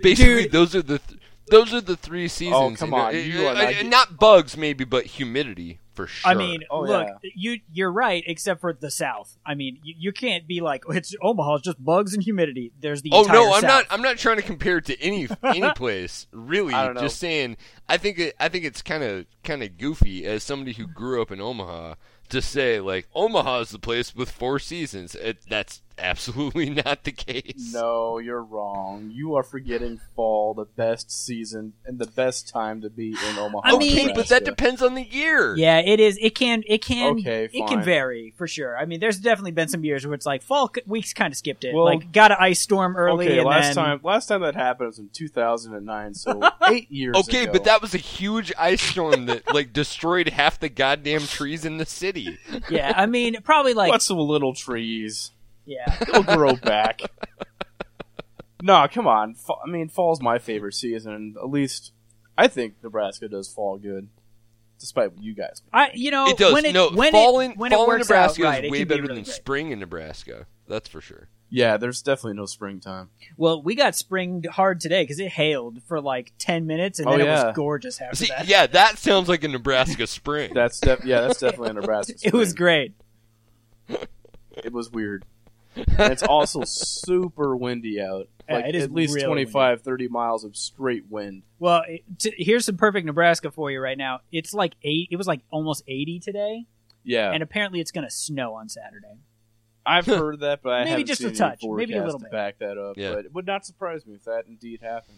basically, 0.00 0.44
Dude. 0.44 0.52
those 0.52 0.76
are 0.76 0.82
the 0.82 1.00
th- 1.00 1.20
those 1.48 1.72
are 1.74 1.80
the 1.80 1.96
three 1.96 2.28
seasons. 2.28 2.56
Oh, 2.56 2.74
come 2.86 2.94
on, 2.94 3.14
you 3.14 3.46
are 3.46 3.54
uh, 3.54 3.70
not 3.72 3.84
not 3.86 4.18
bugs 4.18 4.56
maybe, 4.56 4.84
but 4.84 5.04
humidity 5.06 5.78
for 5.92 6.06
sure. 6.08 6.30
I 6.30 6.34
mean, 6.34 6.62
Oh, 6.70 6.80
look, 6.80 7.06
yeah. 7.22 7.30
you 7.36 7.60
you're 7.72 7.92
right, 7.92 8.24
except 8.26 8.60
for 8.60 8.72
the 8.72 8.90
South. 8.90 9.36
I 9.46 9.54
mean, 9.54 9.78
you, 9.84 9.94
you 9.98 10.12
can't 10.12 10.46
be 10.48 10.60
like 10.60 10.82
it's 10.88 11.14
Omaha, 11.22 11.56
it's 11.56 11.64
just 11.64 11.84
bugs 11.84 12.14
and 12.14 12.22
humidity. 12.22 12.72
There's 12.80 13.02
the 13.02 13.10
Oh 13.12 13.22
entire 13.22 13.34
no, 13.36 13.52
I'm 13.54 13.60
South. 13.60 13.68
not. 13.70 13.86
I'm 13.90 14.02
not 14.02 14.18
trying 14.18 14.36
to 14.36 14.42
compare 14.42 14.78
it 14.78 14.86
to 14.86 15.00
any 15.00 15.28
any 15.44 15.70
place. 15.74 16.26
Really, 16.32 16.74
I 16.74 16.84
don't 16.86 16.94
know. 16.94 17.02
just 17.02 17.18
saying. 17.20 17.56
I 17.88 17.96
think 17.96 18.18
it, 18.18 18.34
I 18.40 18.48
think 18.48 18.64
it's 18.64 18.82
kind 18.82 19.04
of 19.04 19.26
kind 19.44 19.62
of 19.62 19.78
goofy 19.78 20.24
as 20.26 20.42
somebody 20.42 20.72
who 20.72 20.86
grew 20.86 21.22
up 21.22 21.30
in 21.30 21.40
Omaha 21.40 21.94
to 22.30 22.40
say 22.42 22.80
like 22.80 23.06
Omaha 23.14 23.60
is 23.60 23.70
the 23.70 23.78
place 23.78 24.14
with 24.16 24.30
four 24.30 24.58
seasons. 24.58 25.14
It, 25.14 25.38
that's 25.48 25.82
absolutely 25.98 26.70
not 26.84 27.04
the 27.04 27.12
case. 27.12 27.70
No, 27.72 28.18
you're 28.18 28.42
wrong. 28.42 29.10
You 29.12 29.34
are 29.36 29.42
forgetting 29.42 30.00
fall, 30.16 30.54
the 30.54 30.64
best 30.64 31.10
season 31.10 31.74
and 31.86 31.98
the 31.98 32.06
best 32.06 32.48
time 32.48 32.80
to 32.82 32.90
be 32.90 33.10
in 33.10 33.38
Omaha. 33.38 33.60
I 33.64 33.76
mean- 33.78 33.92
okay, 33.98 34.12
but 34.14 34.28
that 34.28 34.44
depends 34.44 34.82
on 34.82 34.94
the 34.94 35.02
year. 35.02 35.56
Yeah, 35.56 35.78
it 35.78 36.00
is. 36.00 36.18
It 36.20 36.34
can. 36.34 36.62
It 36.66 36.82
can. 36.82 37.18
Okay, 37.18 37.48
fine. 37.48 37.62
It 37.62 37.68
can 37.68 37.82
vary 37.82 38.34
for 38.36 38.46
sure. 38.46 38.76
I 38.76 38.84
mean, 38.84 39.00
there's 39.00 39.18
definitely 39.18 39.52
been 39.52 39.68
some 39.68 39.84
years 39.84 40.06
where 40.06 40.14
it's 40.14 40.26
like 40.26 40.42
fall 40.42 40.72
weeks 40.86 41.12
kind 41.12 41.32
of 41.32 41.36
skipped 41.36 41.64
it. 41.64 41.74
Well- 41.74 41.84
like 41.84 42.12
got 42.12 42.30
an 42.30 42.38
ice 42.40 42.60
storm 42.60 42.96
early. 42.96 43.26
Okay, 43.26 43.38
and 43.38 43.46
last 43.46 43.74
then, 43.74 43.84
time 43.84 44.00
last 44.02 44.26
time 44.26 44.40
that 44.42 44.54
happened 44.54 44.88
was 44.88 44.98
in 44.98 45.08
2009, 45.12 46.14
so 46.14 46.40
eight 46.68 46.90
years. 46.90 47.16
Okay, 47.16 47.44
ago. 47.44 47.52
but 47.52 47.64
that 47.64 47.80
was 47.82 47.94
a 47.94 47.98
huge 47.98 48.52
ice 48.58 48.82
storm 48.82 49.26
that 49.26 49.52
like 49.54 49.72
destroyed 49.72 50.28
half 50.28 50.58
the 50.58 50.68
goddamn 50.68 51.20
trees 51.22 51.64
in 51.64 51.78
the 51.78 51.86
city. 51.86 52.38
Yeah, 52.70 52.92
I 52.96 53.06
mean, 53.06 53.40
probably 53.42 53.74
like 53.74 53.90
what's 53.90 54.06
some 54.06 54.18
little 54.18 54.54
trees? 54.54 55.30
Yeah. 55.66 55.96
It'll 56.02 56.22
grow 56.22 56.56
back. 56.56 57.00
no, 58.62 58.86
come 58.90 59.06
on. 59.06 59.34
Fa- 59.34 59.54
I 59.64 59.68
mean, 59.70 59.88
fall's 59.88 60.20
my 60.20 60.38
favorite 60.38 60.74
season. 60.74 61.34
At 61.42 61.50
least 61.50 61.92
I 62.36 62.48
think 62.48 62.74
Nebraska 62.82 63.28
does 63.28 63.48
fall 63.52 63.78
good, 63.78 64.08
despite 64.78 65.12
what 65.12 65.22
you 65.22 65.34
guys. 65.34 65.62
I 65.72 65.90
you 65.94 66.10
know 66.10 66.26
it 66.28 66.38
does. 66.38 66.52
when 66.52 66.64
it 66.64 66.72
no, 66.74 66.90
when 66.90 67.12
fall 67.12 67.40
it 67.40 67.44
in 67.46 67.52
when 67.52 67.70
fall 67.70 67.90
it 67.90 67.94
in 67.94 67.98
Nebraska 68.00 68.44
out 68.44 68.48
right, 68.50 68.64
is 68.64 68.68
it 68.68 68.72
way 68.72 68.78
can 68.78 68.88
be 68.88 68.94
better 68.94 69.02
really 69.02 69.14
than 69.16 69.24
great. 69.24 69.34
spring 69.34 69.70
in 69.70 69.78
Nebraska. 69.80 70.46
That's 70.68 70.88
for 70.88 71.00
sure. 71.00 71.28
Yeah, 71.50 71.76
there's 71.76 72.02
definitely 72.02 72.34
no 72.34 72.46
springtime. 72.46 73.10
Well, 73.36 73.62
we 73.62 73.76
got 73.76 73.94
spring 73.94 74.42
hard 74.50 74.80
today 74.80 75.04
because 75.04 75.20
it 75.20 75.28
hailed 75.28 75.82
for 75.86 76.00
like 76.00 76.32
ten 76.38 76.66
minutes 76.66 76.98
and 76.98 77.06
Oh, 77.06 77.12
then 77.12 77.20
it 77.20 77.30
was 77.30 77.54
gorgeous 77.54 78.00
after 78.00 78.16
See, 78.16 78.26
that. 78.28 78.48
yeah, 78.48 78.66
that 78.66 78.98
sounds 78.98 79.28
like 79.28 79.44
a 79.44 79.48
Nebraska 79.48 80.06
spring. 80.08 80.52
That's 80.52 80.80
def- 80.80 81.04
yeah, 81.04 81.20
that's 81.20 81.38
definitely 81.38 81.70
a 81.70 81.72
Nebraska. 81.74 82.18
Spring. 82.18 82.32
it 82.34 82.36
was 82.36 82.54
great. 82.54 82.94
It 83.88 84.72
was 84.72 84.90
weird. 84.90 85.24
And 85.76 86.12
it's 86.12 86.22
also 86.22 86.62
super 86.64 87.56
windy 87.56 88.00
out. 88.00 88.28
Yeah, 88.46 88.56
Like 88.56 88.66
it 88.66 88.74
is 88.74 88.84
at 88.84 88.92
least 88.92 89.14
really 89.14 89.26
25, 89.26 89.80
30 89.80 90.08
miles 90.08 90.44
of 90.44 90.54
straight 90.54 91.04
wind. 91.08 91.44
Well, 91.58 91.82
it, 91.88 92.02
t- 92.18 92.34
here's 92.36 92.66
some 92.66 92.76
perfect 92.76 93.06
Nebraska 93.06 93.50
for 93.50 93.70
you 93.70 93.80
right 93.80 93.96
now. 93.96 94.20
It's 94.32 94.52
like 94.52 94.74
eight. 94.82 95.08
It 95.10 95.16
was 95.16 95.26
like 95.26 95.40
almost 95.50 95.82
eighty 95.88 96.18
today, 96.18 96.66
Yeah, 97.04 97.30
and 97.32 97.42
apparently 97.42 97.80
it's 97.80 97.90
going 97.90 98.06
to 98.06 98.10
snow 98.10 98.52
on 98.52 98.68
Saturday. 98.68 99.16
I've 99.86 100.04
heard 100.04 100.40
that, 100.40 100.60
but 100.62 100.74
I 100.74 100.78
Maybe 100.80 100.90
haven't 100.90 101.06
just 101.06 101.20
seen 101.22 101.30
a 101.30 101.34
touch, 101.34 101.60
maybe 101.62 101.94
a 101.94 102.04
little 102.04 102.18
bit. 102.18 102.30
back 102.30 102.58
that 102.58 102.76
up. 102.76 102.98
Yeah. 102.98 103.14
But 103.14 103.24
it 103.24 103.32
would 103.32 103.46
not 103.46 103.64
surprise 103.64 104.04
me 104.04 104.12
if 104.12 104.24
that 104.24 104.44
indeed 104.46 104.80
happened. 104.82 105.16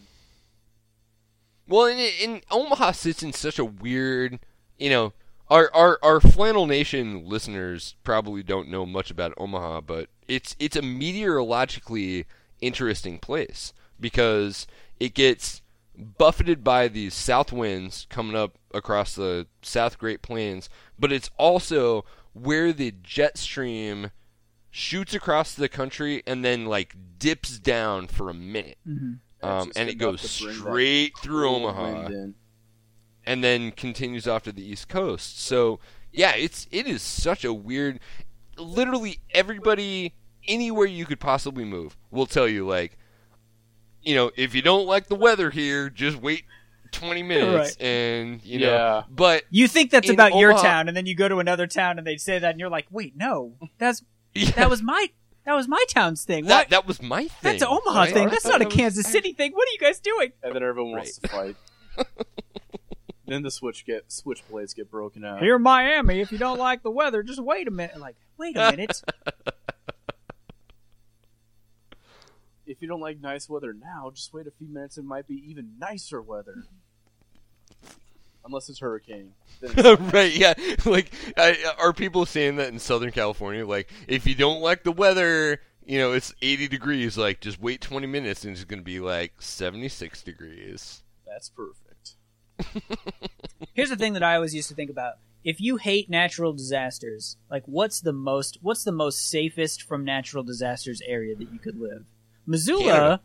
Well, 1.67 1.87
and, 1.87 1.99
and 2.23 2.41
Omaha 2.49 2.91
sits 2.93 3.23
in 3.23 3.33
such 3.33 3.59
a 3.59 3.65
weird, 3.65 4.39
you 4.77 4.89
know, 4.89 5.11
our, 5.49 5.73
our 5.73 5.99
our 6.01 6.19
Flannel 6.19 6.65
Nation 6.67 7.27
listeners 7.27 7.95
probably 8.03 8.43
don't 8.43 8.69
know 8.69 8.85
much 8.85 9.09
about 9.11 9.33
Omaha, 9.37 9.81
but 9.81 10.09
it's 10.27 10.55
it's 10.59 10.75
a 10.75 10.81
meteorologically 10.81 12.25
interesting 12.61 13.19
place 13.19 13.73
because 13.99 14.67
it 14.99 15.13
gets 15.13 15.61
buffeted 15.95 16.63
by 16.63 16.87
these 16.87 17.13
south 17.13 17.51
winds 17.51 18.05
coming 18.09 18.35
up 18.35 18.57
across 18.73 19.15
the 19.15 19.47
South 19.61 19.97
Great 19.97 20.21
Plains, 20.21 20.69
but 20.99 21.11
it's 21.11 21.29
also 21.37 22.05
where 22.33 22.71
the 22.71 22.93
jet 23.01 23.37
stream 23.37 24.11
shoots 24.69 25.13
across 25.15 25.55
the 25.55 25.69
country 25.69 26.21
and 26.27 26.45
then 26.45 26.65
like 26.65 26.95
dips 27.17 27.57
down 27.57 28.05
for 28.07 28.29
a 28.29 28.33
minute. 28.33 28.77
Um, 29.41 29.71
and 29.75 29.89
it 29.89 29.95
goes 29.95 30.21
to 30.21 30.43
bring 30.43 30.55
that 30.55 30.59
straight 30.61 31.17
through 31.19 31.49
Omaha 31.49 31.93
wind 31.93 32.13
in. 32.13 32.35
And 33.27 33.43
then 33.43 33.71
continues 33.71 34.27
off 34.27 34.41
to 34.43 34.51
the 34.51 34.63
East 34.67 34.87
Coast. 34.89 35.39
So 35.39 35.79
yeah, 36.11 36.33
it's 36.35 36.67
it 36.71 36.87
is 36.87 37.01
such 37.03 37.43
a 37.45 37.53
weird. 37.53 37.99
Literally 38.57 39.19
everybody 39.31 40.15
anywhere 40.47 40.87
you 40.87 41.05
could 41.05 41.19
possibly 41.19 41.65
move 41.65 41.95
will 42.09 42.25
tell 42.25 42.47
you 42.47 42.65
like, 42.65 42.97
you 44.01 44.15
know, 44.15 44.31
if 44.35 44.55
you 44.55 44.61
don't 44.63 44.87
like 44.87 45.07
the 45.07 45.15
weather 45.15 45.51
here, 45.51 45.89
just 45.91 46.17
wait 46.19 46.43
twenty 46.91 47.21
minutes 47.21 47.75
Right. 47.77 47.81
and 47.85 48.43
you 48.43 48.59
know. 48.61 48.71
Yeah. 48.73 49.03
But 49.09 49.43
You 49.51 49.67
think 49.67 49.91
that's 49.91 50.07
In 50.07 50.15
about 50.15 50.35
your 50.37 50.53
town, 50.53 50.87
and 50.87 50.95
then 50.95 51.05
you 51.05 51.13
go 51.15 51.27
to 51.27 51.37
another 51.39 51.67
town 51.67 51.97
and 51.99 52.07
they 52.07 52.17
say 52.17 52.39
that, 52.39 52.51
and 52.51 52.59
you're 52.59 52.69
like, 52.69 52.87
"Wait, 52.89 53.15
no, 53.15 53.53
that's 53.77 54.03
that 54.55 54.69
was 54.69 54.81
my 54.81 55.09
that 55.45 55.53
was 55.53 55.67
my 55.67 55.83
town's 55.89 56.23
thing. 56.23 56.45
that 56.45 56.55
What? 56.57 56.69
that 56.69 56.87
was 56.87 57.01
my 57.01 57.23
thing. 57.23 57.29
That's 57.43 57.61
an 57.61 57.67
Omaha 57.69 57.99
right? 57.99 58.13
thing. 58.13 58.29
That's 58.29 58.43
thought 58.43 58.53
not 58.53 58.61
a 58.61 58.63
that 58.63 58.67
was- 58.69 58.75
Kansas 58.75 59.07
City 59.07 59.33
thing. 59.33 59.51
What 59.51 59.67
are 59.67 59.71
you 59.73 59.79
guys 59.79 59.99
doing?" 59.99 60.31
and 60.41 60.55
then 60.55 60.63
everyone 60.63 60.93
wants 60.93 61.17
to 61.19 61.27
fight. 61.27 61.55
then 63.27 63.43
the 63.43 63.51
switch 63.51 63.85
get 63.85 64.09
switchblades 64.09 64.75
get 64.75 64.89
broken 64.89 65.23
out. 65.25 65.41
Here 65.41 65.57
in 65.57 65.61
Miami, 65.63 66.21
if 66.21 66.31
you 66.31 66.37
don't 66.37 66.57
like 66.57 66.81
the 66.83 66.91
weather, 66.91 67.23
just 67.23 67.39
wait 67.39 67.67
a 67.67 67.71
minute. 67.71 67.99
Like, 67.99 68.15
wait 68.37 68.55
a 68.57 68.71
minute. 68.71 69.01
If 72.65 72.81
you 72.81 72.87
don't 72.89 72.99
like 72.99 73.21
nice 73.21 73.47
weather 73.47 73.73
now, 73.73 74.11
just 74.13 74.33
wait 74.33 74.45
a 74.45 74.51
few 74.51 74.67
minutes. 74.67 74.97
It 74.97 75.05
might 75.05 75.25
be 75.25 75.41
even 75.47 75.75
nicer 75.79 76.21
weather. 76.21 76.65
Unless 78.45 78.67
it's 78.69 78.79
hurricane. 78.79 79.31
It's- 79.61 79.99
right? 80.13 80.33
Yeah. 80.33 80.53
Like, 80.85 81.11
I, 81.37 81.55
are 81.79 81.93
people 81.93 82.25
saying 82.25 82.57
that 82.57 82.67
in 82.69 82.79
Southern 82.79 83.11
California? 83.11 83.65
Like, 83.65 83.89
if 84.07 84.27
you 84.27 84.35
don't 84.35 84.61
like 84.61 84.83
the 84.83 84.91
weather, 84.91 85.61
you 85.85 85.97
know, 85.97 86.11
it's 86.11 86.33
80 86.41 86.67
degrees. 86.67 87.17
Like, 87.17 87.39
just 87.39 87.61
wait 87.61 87.79
20 87.81 88.05
minutes, 88.07 88.43
and 88.43 88.53
it's 88.53 88.65
going 88.65 88.79
to 88.79 88.85
be 88.85 88.99
like 88.99 89.41
76 89.41 90.21
degrees. 90.23 91.03
that's 91.25 91.47
perfect. 91.49 91.86
Here's 93.73 93.89
the 93.89 93.95
thing 93.95 94.13
that 94.13 94.23
I 94.23 94.35
always 94.35 94.53
used 94.55 94.69
to 94.69 94.75
think 94.75 94.89
about. 94.89 95.15
If 95.43 95.61
you 95.61 95.77
hate 95.77 96.09
natural 96.09 96.53
disasters, 96.53 97.37
like 97.49 97.63
what's 97.65 98.01
the 98.01 98.13
most 98.13 98.57
what's 98.61 98.83
the 98.83 98.91
most 98.91 99.29
safest 99.29 99.83
from 99.83 100.03
natural 100.03 100.43
disasters 100.43 101.01
area 101.05 101.35
that 101.35 101.51
you 101.53 101.59
could 101.59 101.79
live? 101.79 102.05
Missoula 102.45 102.83
Canada. 102.83 103.21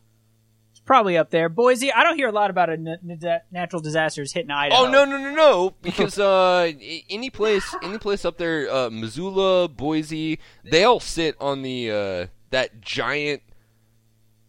is 0.75 0.81
probably 0.81 1.17
up 1.17 1.31
there. 1.31 1.49
Boise, 1.49 1.93
I 1.93 2.05
don't 2.05 2.17
hear 2.17 2.29
a 2.29 2.33
lot 2.33 2.51
about 2.51 2.69
a 2.69 2.75
n- 2.75 2.99
n- 3.09 3.41
natural 3.51 3.83
disasters 3.83 4.33
hitting 4.33 4.51
Idaho. 4.51 4.83
Oh 4.83 4.91
no 4.91 5.05
no 5.05 5.17
no 5.17 5.35
no! 5.35 5.75
Because 5.83 6.19
uh, 6.19 6.71
any 7.11 7.31
place 7.31 7.75
any 7.83 7.99
place 7.99 8.25
up 8.25 8.39
there, 8.39 8.73
uh, 8.73 8.91
Missoula, 8.91 9.69
Boise, 9.69 10.39
they 10.65 10.85
all 10.85 11.01
sit 11.01 11.35
on 11.41 11.63
the 11.63 11.91
uh, 11.91 12.27
that 12.51 12.81
giant 12.81 13.43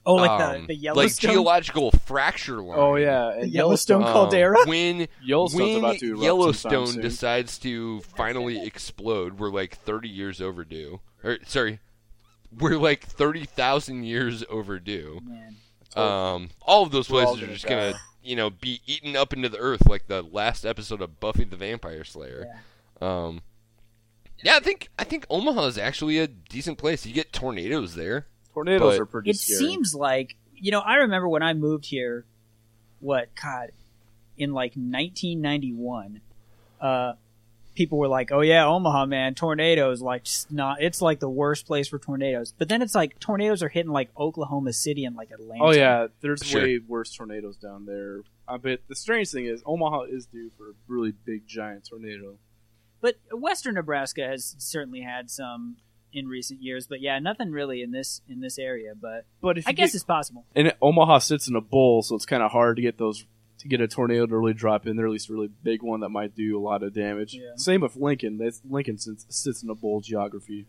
Oh, 0.06 0.16
like 0.16 0.30
um, 0.30 0.68
the, 0.68 0.76
the 0.76 0.94
like 0.94 1.16
geological 1.16 1.92
fracture 1.92 2.62
line. 2.62 2.78
Oh 2.78 2.96
yeah, 2.96 3.32
the 3.36 3.42
and 3.44 3.52
Yellowstone 3.52 4.04
Um, 4.04 4.12
caldera. 4.12 4.58
when 4.66 5.08
Yellowstone's 5.24 5.70
when 5.70 5.78
about 5.80 6.00
to 6.00 6.18
Yellowstone 6.20 7.00
decides 7.00 7.58
to 7.60 8.02
finally 8.02 8.66
explode, 8.66 9.40
we're 9.40 9.50
like 9.50 9.78
30 9.78 10.10
years 10.10 10.42
overdue. 10.42 11.00
Or 11.24 11.38
sorry, 11.46 11.80
we're 12.60 12.78
like 12.78 13.06
30,000 13.06 14.04
years 14.04 14.44
overdue. 14.50 15.22
Man. 15.24 15.56
Um, 15.96 16.50
all 16.64 16.84
of 16.84 16.92
those 16.92 17.10
We're 17.10 17.24
places 17.24 17.44
are 17.44 17.54
just 17.54 17.66
gonna, 17.68 17.94
die. 17.94 18.00
you 18.24 18.36
know, 18.36 18.50
be 18.50 18.82
eaten 18.86 19.16
up 19.16 19.32
into 19.32 19.48
the 19.48 19.60
earth 19.60 19.88
like 19.88 20.08
the 20.08 20.22
last 20.24 20.66
episode 20.66 21.02
of 21.02 21.20
Buffy 21.20 21.44
the 21.46 21.56
Vampire 21.56 22.04
Slayer. 22.04 22.48
Um, 23.00 23.42
yeah, 24.44 24.56
I 24.58 24.60
think 24.60 24.90
I 25.00 25.04
think 25.06 25.26
Omaha 25.30 25.66
is 25.68 25.78
actually 25.78 26.18
a 26.20 26.28
decent 26.28 26.78
place. 26.78 27.06
You 27.06 27.14
get 27.14 27.32
tornadoes 27.32 27.96
there. 27.96 28.28
Tornadoes 28.54 28.96
but- 28.98 29.02
are 29.02 29.06
pretty 29.06 29.30
It 29.32 29.38
scary. 29.38 29.60
seems 29.60 29.94
like 29.96 30.36
you 30.56 30.72
know. 30.72 30.80
I 30.80 30.96
remember 30.96 31.28
when 31.28 31.44
I 31.44 31.54
moved 31.54 31.86
here. 31.86 32.26
What 33.00 33.30
God, 33.36 33.72
in 34.38 34.54
like 34.54 34.76
1991, 34.78 36.22
uh, 36.80 37.14
people 37.76 37.98
were 37.98 38.08
like, 38.08 38.32
"Oh 38.32 38.42
yeah, 38.42 38.66
Omaha, 38.66 39.06
man, 39.08 39.36
tornadoes 39.36 40.02
like 40.02 40.26
not. 40.50 40.82
It's 40.82 41.02
like 41.02 41.20
the 41.20 41.30
worst 41.30 41.66
place 41.66 41.88
for 41.88 42.00
tornadoes." 42.00 42.54
But 42.58 42.70
then 42.70 42.82
it's 42.82 42.96
like 42.96 43.20
tornadoes 43.20 43.62
are 43.64 43.70
hitting 43.70 43.92
like 43.92 44.10
Oklahoma 44.18 44.72
City 44.74 45.04
and 45.06 45.16
like 45.16 45.32
Atlanta. 45.32 45.64
Oh 45.64 45.72
yeah, 45.72 46.08
there's 46.22 46.44
Sure. 46.46 46.62
way 46.62 46.80
worse 46.80 47.14
tornadoes 47.14 47.58
down 47.58 47.86
there. 47.86 48.22
I 48.48 48.58
bet 48.58 48.82
the 48.88 48.96
strange 48.96 49.32
thing 49.32 49.46
is 49.46 49.62
Omaha 49.66 50.04
is 50.04 50.26
due 50.28 50.50
for 50.58 50.70
a 50.70 50.74
really 50.88 51.12
big 51.26 51.48
giant 51.48 51.86
tornado. 51.90 52.38
But 53.02 53.18
Western 53.34 53.76
Nebraska 53.76 54.26
has 54.26 54.56
certainly 54.60 55.02
had 55.02 55.30
some 55.30 55.76
in 56.14 56.28
recent 56.28 56.62
years. 56.62 56.88
But 56.88 57.02
yeah, 57.02 57.20
nothing 57.20 57.52
really 57.52 57.82
in 57.82 57.92
this 57.92 58.22
in 58.30 58.40
this 58.42 58.58
area. 58.60 58.94
But 59.00 59.26
But 59.42 59.58
if 59.58 59.68
I 59.68 59.72
guess 59.72 59.92
get- 59.92 59.96
it's 59.96 60.04
possible. 60.04 60.46
and 60.56 60.74
Omaha 60.82 61.20
sits 61.20 61.48
in 61.48 61.56
a 61.56 61.62
bowl, 61.62 62.02
so 62.04 62.16
it's 62.16 62.26
kind 62.26 62.44
of 62.44 62.52
hard 62.52 62.76
to 62.78 62.82
get 62.82 62.98
those 62.98 63.26
to 63.60 63.68
get 63.68 63.80
a 63.80 63.88
tornado 63.88 64.26
to 64.26 64.36
really 64.38 64.54
drop 64.54 64.86
in 64.88 64.96
there. 64.98 65.06
At 65.06 65.12
least 65.12 65.30
a 65.30 65.34
really 65.34 65.50
big 65.64 65.82
one 65.84 66.02
that 66.02 66.10
might 66.10 66.36
do 66.36 66.58
a 66.58 66.62
lot 66.62 66.84
of 66.84 66.94
damage. 66.94 67.34
Yeah. 67.34 67.52
Same 67.56 67.82
with 67.82 67.96
Lincoln. 67.96 68.38
That's, 68.38 68.62
Lincoln 68.70 68.98
sits, 68.98 69.26
sits 69.30 69.64
in 69.64 69.70
a 69.70 69.76
bowl 69.76 70.02
geography. 70.02 70.66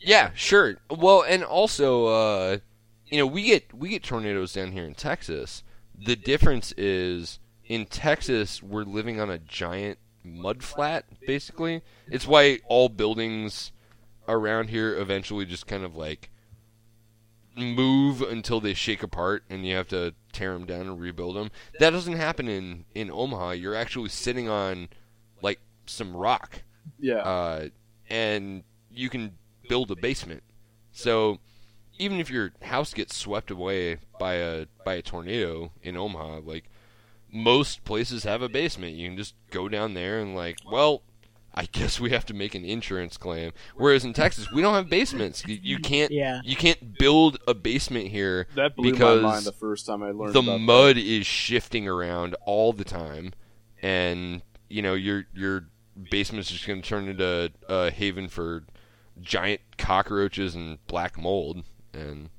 Yeah, 0.00 0.30
sure. 0.34 0.76
Well, 0.90 1.22
and 1.22 1.42
also, 1.44 2.06
uh, 2.06 2.58
you 3.06 3.18
know, 3.18 3.26
we 3.26 3.42
get 3.44 3.72
we 3.74 3.88
get 3.90 4.02
tornadoes 4.02 4.52
down 4.52 4.72
here 4.72 4.84
in 4.84 4.94
Texas. 4.94 5.62
The 5.96 6.14
difference 6.16 6.72
is 6.76 7.38
in 7.64 7.86
Texas 7.86 8.62
we're 8.62 8.84
living 8.84 9.20
on 9.20 9.30
a 9.30 9.38
giant 9.38 9.98
mud 10.22 10.62
flat. 10.62 11.04
Basically, 11.26 11.82
it's 12.08 12.26
why 12.26 12.60
all 12.68 12.88
buildings 12.88 13.72
around 14.28 14.68
here 14.70 14.96
eventually 14.96 15.44
just 15.46 15.66
kind 15.66 15.84
of 15.84 15.96
like 15.96 16.30
move 17.56 18.22
until 18.22 18.60
they 18.60 18.74
shake 18.74 19.02
apart, 19.02 19.44
and 19.50 19.66
you 19.66 19.74
have 19.74 19.88
to 19.88 20.14
tear 20.32 20.52
them 20.52 20.64
down 20.66 20.82
and 20.82 21.00
rebuild 21.00 21.36
them. 21.36 21.50
That 21.80 21.90
doesn't 21.90 22.14
happen 22.16 22.48
in 22.48 22.84
in 22.94 23.10
Omaha. 23.10 23.52
You're 23.52 23.74
actually 23.74 24.10
sitting 24.10 24.48
on 24.48 24.88
like 25.42 25.60
some 25.86 26.16
rock 26.16 26.62
Yeah. 27.00 27.18
uh, 27.18 27.68
and 28.10 28.62
you 28.90 29.08
can 29.08 29.38
build 29.68 29.90
a 29.90 29.96
basement. 29.96 30.42
So 30.92 31.38
even 31.98 32.20
if 32.20 32.30
your 32.30 32.52
house 32.62 32.94
gets 32.94 33.16
swept 33.16 33.50
away 33.50 33.98
by 34.20 34.34
a 34.34 34.66
by 34.84 34.94
a 34.94 35.02
tornado 35.02 35.72
in 35.82 35.96
Omaha, 35.96 36.40
like 36.44 36.64
most 37.30 37.84
places 37.84 38.24
have 38.24 38.40
a 38.40 38.48
basement. 38.48 38.94
You 38.94 39.08
can 39.08 39.16
just 39.18 39.34
go 39.50 39.68
down 39.68 39.94
there 39.94 40.18
and 40.20 40.34
like, 40.34 40.58
well, 40.70 41.02
I 41.54 41.64
guess 41.64 41.98
we 41.98 42.10
have 42.10 42.24
to 42.26 42.34
make 42.34 42.54
an 42.54 42.64
insurance 42.64 43.16
claim. 43.16 43.52
Whereas 43.74 44.04
in 44.04 44.12
Texas, 44.12 44.46
we 44.52 44.62
don't 44.62 44.74
have 44.74 44.88
basements. 44.88 45.44
You, 45.46 45.58
you 45.60 45.78
can't 45.78 46.12
Yeah. 46.12 46.40
you 46.44 46.54
can't 46.54 46.96
build 46.98 47.38
a 47.48 47.54
basement 47.54 48.08
here 48.08 48.46
That 48.54 48.76
blew 48.76 48.92
because 48.92 49.22
my 49.22 49.32
mind 49.32 49.44
the 49.44 49.52
first 49.52 49.86
time 49.86 50.02
I 50.02 50.10
learned 50.10 50.34
the 50.34 50.40
about 50.40 50.60
mud 50.60 50.96
is 50.98 51.26
shifting 51.26 51.88
around 51.88 52.34
all 52.46 52.72
the 52.72 52.84
time, 52.84 53.32
and 53.82 54.42
you 54.68 54.82
know 54.82 54.94
your 54.94 55.24
your 55.34 55.68
basement's 56.10 56.50
just 56.50 56.66
going 56.66 56.80
to 56.80 56.88
turn 56.88 57.08
into 57.08 57.50
a 57.68 57.90
haven 57.90 58.28
for 58.28 58.64
giant 59.20 59.60
cockroaches 59.78 60.54
and 60.54 60.78
black 60.86 61.18
mold. 61.18 61.64
And. 61.92 62.30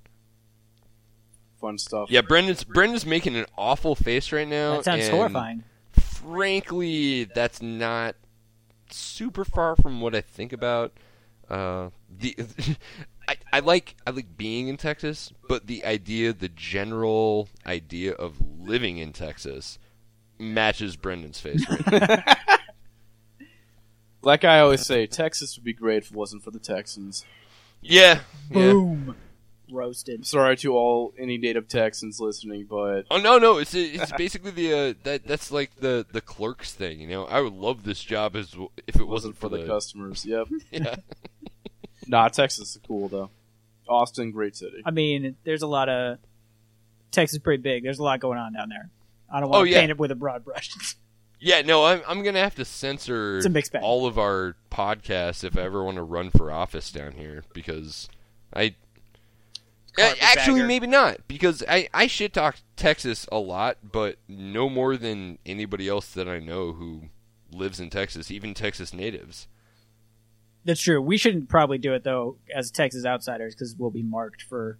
Fun 1.60 1.78
stuff. 1.78 2.10
yeah, 2.10 2.22
Brendan's 2.22 2.64
Brendan's 2.64 3.06
making 3.06 3.36
an 3.36 3.46
awful 3.58 3.94
face 3.94 4.32
right 4.32 4.48
now. 4.48 4.78
That 4.78 4.86
sounds 4.86 5.08
and 5.08 5.14
horrifying. 5.16 5.64
Frankly, 5.92 7.26
that's 7.26 7.62
not 7.62 8.16
super 8.92 9.46
far 9.46 9.76
from 9.76 10.02
what 10.02 10.16
I 10.16 10.22
think 10.22 10.54
about. 10.54 10.94
Uh, 11.50 11.90
the 12.10 12.36
I, 13.28 13.38
I 13.52 13.60
like 13.60 13.96
I 14.06 14.12
like 14.12 14.38
being 14.38 14.68
in 14.68 14.78
Texas, 14.78 15.34
but 15.48 15.68
the 15.68 15.86
idea, 15.86 16.34
the 16.34 16.50
general 16.50 17.50
idea 17.66 18.14
of 18.14 18.38
living 18.60 18.98
in 18.98 19.14
Texas, 19.14 19.80
matches 20.38 20.96
Brendan's 20.96 21.40
face 21.40 21.68
right 21.70 21.92
now. 21.92 22.36
Like 24.22 24.44
I 24.44 24.60
always 24.60 24.86
say, 24.86 25.08
Texas 25.08 25.56
would 25.56 25.64
be 25.64 25.74
great 25.74 26.04
if 26.04 26.12
it 26.12 26.18
wasn't 26.18 26.44
for 26.44 26.52
the 26.52 26.60
Texans. 26.60 27.26
yeah, 27.82 28.20
yeah. 28.52 28.74
Boom. 29.70 29.78
Roasted. 29.78 30.26
Sorry 30.26 30.58
to 30.58 30.74
all 30.74 31.14
any 31.18 31.38
native 31.38 31.68
Texans 31.68 32.20
listening, 32.20 32.66
but 32.70 33.04
Oh 33.12 33.18
no, 33.18 33.38
no, 33.38 33.58
it's 33.58 33.74
it's 33.74 34.12
basically 34.14 34.52
the 34.52 34.74
uh, 34.74 34.94
that 35.04 35.26
that's 35.26 35.52
like 35.52 35.76
the 35.80 36.06
the 36.12 36.22
clerks 36.22 36.74
thing. 36.74 37.00
You 37.00 37.08
know, 37.08 37.26
I 37.26 37.42
would 37.42 37.54
love 37.54 37.84
this 37.84 38.04
job 38.04 38.36
as 38.36 38.54
if 38.88 38.96
it 38.96 39.02
it 39.02 39.08
wasn't 39.08 39.10
wasn't 39.10 39.38
for 39.38 39.50
the 39.50 39.58
the 39.60 39.66
customers. 39.68 40.26
Yep. 40.26 40.48
yeah. 40.72 40.96
nah, 42.08 42.28
Texas 42.30 42.76
is 42.76 42.80
cool 42.88 43.08
though. 43.08 43.30
Austin, 43.88 44.32
great 44.32 44.56
city. 44.56 44.82
I 44.86 44.92
mean, 44.92 45.36
there's 45.44 45.62
a 45.64 45.68
lot 45.68 45.90
of 45.90 46.20
Texas 47.12 47.38
is 47.38 47.44
pretty 47.44 47.62
big. 47.62 47.84
There's 47.84 48.00
a 48.00 48.04
lot 48.04 48.20
going 48.20 48.38
on 48.38 48.54
down 48.54 48.70
there. 48.70 48.90
I 49.32 49.40
don't 49.40 49.50
want 49.50 49.62
Oh, 49.62 49.66
to 49.66 49.70
yeah. 49.72 49.80
paint 49.80 49.92
it 49.92 49.98
with 49.98 50.12
a 50.12 50.16
broad 50.16 50.44
brush. 50.44 50.96
Yeah, 51.42 51.62
no, 51.62 51.86
I'm 51.86 52.02
I'm 52.06 52.22
gonna 52.22 52.40
have 52.42 52.56
to 52.56 52.66
censor 52.66 53.38
It's 53.38 53.46
a 53.46 53.50
mixed 53.50 53.72
bag. 53.72 53.82
all 53.82 54.06
of 54.06 54.20
our 54.20 54.58
podcasts 54.70 55.46
if 55.46 55.58
I 55.58 55.62
ever 55.62 55.82
want 55.86 55.96
to 55.96 56.04
run 56.04 56.32
for 56.32 56.52
office 56.52 56.92
down 56.92 57.14
here 57.14 57.46
because 57.54 58.10
I. 58.54 58.76
Uh, 59.98 60.14
actually, 60.22 60.64
maybe 60.64 60.88
not 60.88 61.18
because 61.28 61.64
I 61.68 61.90
I 61.94 62.08
shit 62.08 62.34
talk 62.34 62.58
Texas 62.76 63.28
a 63.32 63.40
lot, 63.40 63.78
but 63.92 64.18
no 64.28 64.70
more 64.70 64.98
than 64.98 65.40
anybody 65.46 65.88
else 65.88 66.12
that 66.14 66.28
I 66.28 66.40
know 66.40 66.74
who 66.74 67.04
lives 67.52 67.80
in 67.80 67.90
Texas, 67.90 68.30
even 68.32 68.54
Texas 68.54 68.94
natives. 68.94 69.48
That's 70.66 70.82
true. 70.82 71.02
We 71.02 71.18
shouldn't 71.18 71.50
probably 71.50 71.78
do 71.78 71.94
it 71.94 72.04
though 72.04 72.38
as 72.54 72.70
Texas 72.72 73.06
outsiders 73.06 73.56
because 73.56 73.76
we'll 73.78 73.90
be 73.90 74.04
marked 74.04 74.44
for 74.44 74.78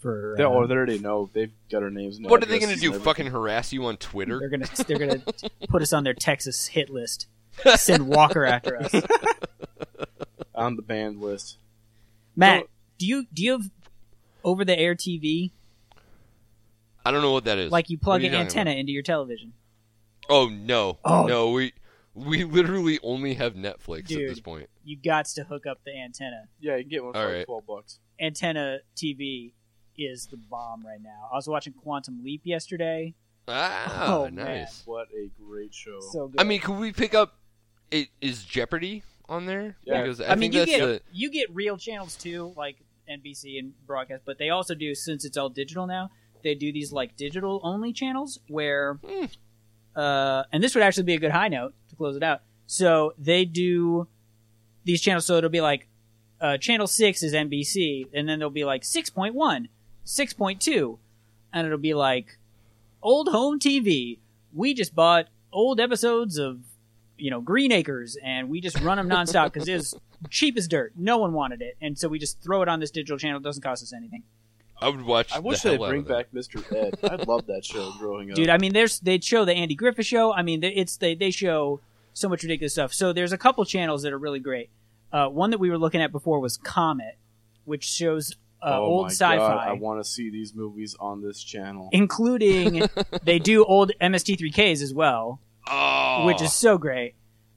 for. 0.00 0.34
They, 0.36 0.44
uh, 0.44 0.48
oh, 0.50 0.66
they 0.66 0.74
already 0.74 0.98
know. 0.98 1.30
They've 1.32 1.52
got 1.70 1.82
our 1.82 1.90
names. 1.90 2.18
What 2.20 2.42
are 2.42 2.46
they 2.46 2.58
gonna 2.58 2.76
do? 2.76 2.88
everything. 2.88 3.04
Fucking 3.04 3.26
harass 3.26 3.72
you 3.72 3.84
on 3.86 3.96
Twitter? 3.96 4.38
they're 4.38 4.48
Twitter? 4.48 4.66
gonna 4.76 4.86
they're 4.86 4.98
gonna 4.98 5.22
put 5.68 5.82
us 5.82 5.92
on 5.92 6.04
their 6.04 6.14
Texas 6.14 6.68
hit 6.68 6.90
list. 6.90 7.26
Send 7.76 8.06
Walker 8.08 8.44
after 8.46 8.78
us. 8.82 8.94
on 10.54 10.76
the 10.76 10.82
banned 10.82 11.20
list? 11.20 11.58
Matt, 12.36 12.60
No. 12.62 12.66
do 12.98 13.06
you 13.06 13.26
do 13.32 13.42
you 13.42 13.52
have 13.52 13.70
over 14.44 14.64
the 14.64 14.78
air 14.78 14.94
TV? 14.94 15.50
I 17.04 17.10
don't 17.10 17.22
know 17.22 17.32
what 17.32 17.44
that 17.44 17.58
is. 17.58 17.70
Like 17.72 17.90
you 17.90 17.98
plug 17.98 18.22
are 18.22 18.26
an 18.26 18.34
antenna 18.34 18.70
about? 18.70 18.78
into 18.80 18.92
your 18.92 19.02
television? 19.02 19.52
Oh 20.28 20.48
no, 20.48 20.98
Oh. 21.04 21.26
no, 21.26 21.50
we 21.50 21.72
we 22.14 22.44
literally 22.44 22.98
only 23.02 23.34
have 23.34 23.54
Netflix 23.54 24.12
at 24.12 24.18
this 24.28 24.40
point. 24.40 24.68
You 24.84 24.96
got 24.96 25.24
to 25.26 25.44
hook 25.44 25.66
up 25.66 25.78
the 25.84 25.96
antenna. 25.96 26.44
Yeah, 26.60 26.76
you 26.76 26.82
can 26.84 26.90
get 26.90 27.04
one 27.04 27.12
for 27.14 27.18
like 27.24 27.32
right. 27.34 27.46
twelve 27.46 27.66
bucks. 27.66 27.98
Antenna 28.20 28.78
TV 28.96 29.52
is 29.98 30.26
the 30.26 30.36
bomb 30.36 30.86
right 30.86 31.00
now. 31.02 31.28
I 31.32 31.36
was 31.36 31.48
watching 31.48 31.72
Quantum 31.72 32.22
Leap 32.24 32.42
yesterday. 32.44 33.14
Ah, 33.48 34.06
Oh, 34.14 34.24
man. 34.24 34.34
nice. 34.36 34.82
What 34.86 35.08
a 35.12 35.28
great 35.44 35.74
show! 35.74 35.98
So 36.12 36.28
good. 36.28 36.40
I 36.40 36.44
mean, 36.44 36.60
could 36.60 36.78
we 36.78 36.92
pick 36.92 37.14
up? 37.14 37.34
It 37.90 38.08
is 38.20 38.44
Jeopardy 38.44 39.02
on 39.28 39.46
there? 39.46 39.76
Yeah. 39.84 40.02
Because 40.02 40.20
I, 40.20 40.28
I, 40.28 40.34
mean, 40.36 40.52
think 40.52 40.54
you 40.54 40.60
that's 40.60 40.70
get 40.70 40.86
the. 40.86 41.00
you 41.12 41.30
get 41.30 41.52
real 41.54 41.76
channels 41.76 42.14
too, 42.16 42.52
like 42.56 42.76
NBC 43.20 43.58
and 43.58 43.72
broadcast, 43.86 44.22
but 44.24 44.38
they 44.38 44.50
also 44.50 44.74
do 44.74 44.94
since 44.94 45.24
it's 45.24 45.36
all 45.36 45.48
digital 45.48 45.86
now. 45.86 46.10
They 46.42 46.54
do 46.54 46.72
these 46.72 46.92
like 46.92 47.16
digital 47.16 47.60
only 47.62 47.92
channels 47.92 48.38
where, 48.48 48.94
Hmm. 49.04 49.26
uh, 49.94 50.44
and 50.52 50.62
this 50.62 50.74
would 50.74 50.82
actually 50.82 51.04
be 51.04 51.14
a 51.14 51.18
good 51.18 51.30
high 51.30 51.48
note 51.48 51.74
to 51.90 51.96
close 51.96 52.16
it 52.16 52.22
out. 52.22 52.40
So 52.66 53.14
they 53.18 53.44
do 53.44 54.08
these 54.84 55.00
channels. 55.00 55.26
So 55.26 55.36
it'll 55.36 55.50
be 55.50 55.60
like 55.60 55.88
uh, 56.40 56.58
channel 56.58 56.86
six 56.88 57.22
is 57.22 57.32
NBC, 57.34 58.08
and 58.12 58.28
then 58.28 58.38
there'll 58.40 58.50
be 58.50 58.64
like 58.64 58.82
6.1, 58.82 59.68
6.2, 60.04 60.98
and 61.52 61.66
it'll 61.66 61.78
be 61.78 61.94
like 61.94 62.38
old 63.02 63.28
home 63.28 63.60
TV. 63.60 64.18
We 64.52 64.74
just 64.74 64.94
bought 64.94 65.28
old 65.52 65.78
episodes 65.78 66.38
of 66.38 66.60
you 67.22 67.30
know 67.30 67.40
Green 67.40 67.72
Acres, 67.72 68.16
and 68.22 68.48
we 68.48 68.60
just 68.60 68.80
run 68.80 68.96
them 68.98 69.08
nonstop 69.08 69.52
because 69.52 69.68
it's 69.68 69.94
cheap 70.30 70.56
as 70.56 70.66
dirt. 70.68 70.92
No 70.96 71.18
one 71.18 71.32
wanted 71.32 71.62
it, 71.62 71.76
and 71.80 71.98
so 71.98 72.08
we 72.08 72.18
just 72.18 72.40
throw 72.42 72.62
it 72.62 72.68
on 72.68 72.80
this 72.80 72.90
digital 72.90 73.18
channel. 73.18 73.38
It 73.40 73.44
doesn't 73.44 73.62
cost 73.62 73.82
us 73.82 73.92
anything, 73.92 74.22
I 74.80 74.88
would 74.88 75.02
watch. 75.02 75.32
I 75.32 75.38
wish 75.38 75.60
the 75.60 75.70
they'd 75.70 75.78
bring 75.78 76.02
back 76.02 76.32
Mr. 76.34 76.60
Ed. 76.74 76.98
I 77.02 77.16
loved 77.24 77.46
that 77.46 77.64
show 77.64 77.92
growing 77.98 78.30
up. 78.30 78.36
dude. 78.36 78.48
I 78.50 78.58
mean, 78.58 78.72
there's 78.72 78.98
they 79.00 79.18
show 79.20 79.44
the 79.44 79.54
Andy 79.54 79.74
Griffith 79.74 80.06
show. 80.06 80.32
I 80.32 80.42
mean, 80.42 80.60
they- 80.60 80.74
it's 80.74 80.96
they 80.96 81.14
they 81.14 81.30
show 81.30 81.80
so 82.14 82.28
much 82.28 82.42
ridiculous 82.42 82.72
stuff. 82.74 82.92
So 82.92 83.12
there's 83.12 83.32
a 83.32 83.38
couple 83.38 83.64
channels 83.64 84.02
that 84.02 84.12
are 84.12 84.18
really 84.18 84.40
great. 84.40 84.68
Uh, 85.12 85.28
one 85.28 85.50
that 85.50 85.58
we 85.58 85.70
were 85.70 85.78
looking 85.78 86.00
at 86.02 86.10
before 86.12 86.40
was 86.40 86.56
Comet, 86.56 87.16
which 87.64 87.84
shows 87.84 88.34
uh, 88.62 88.78
oh 88.78 88.84
old 88.84 89.02
my 89.06 89.08
sci-fi. 89.10 89.36
God, 89.36 89.68
I 89.68 89.72
want 89.74 90.02
to 90.02 90.08
see 90.08 90.30
these 90.30 90.54
movies 90.54 90.96
on 91.00 91.22
this 91.22 91.42
channel. 91.42 91.88
including 91.92 92.82
they 93.22 93.38
do 93.38 93.64
old 93.64 93.92
MST3Ks 94.00 94.82
as 94.82 94.92
well, 94.94 95.40
Oh, 95.66 96.26
which 96.26 96.42
is 96.42 96.52
so 96.52 96.78
great. 96.78 97.14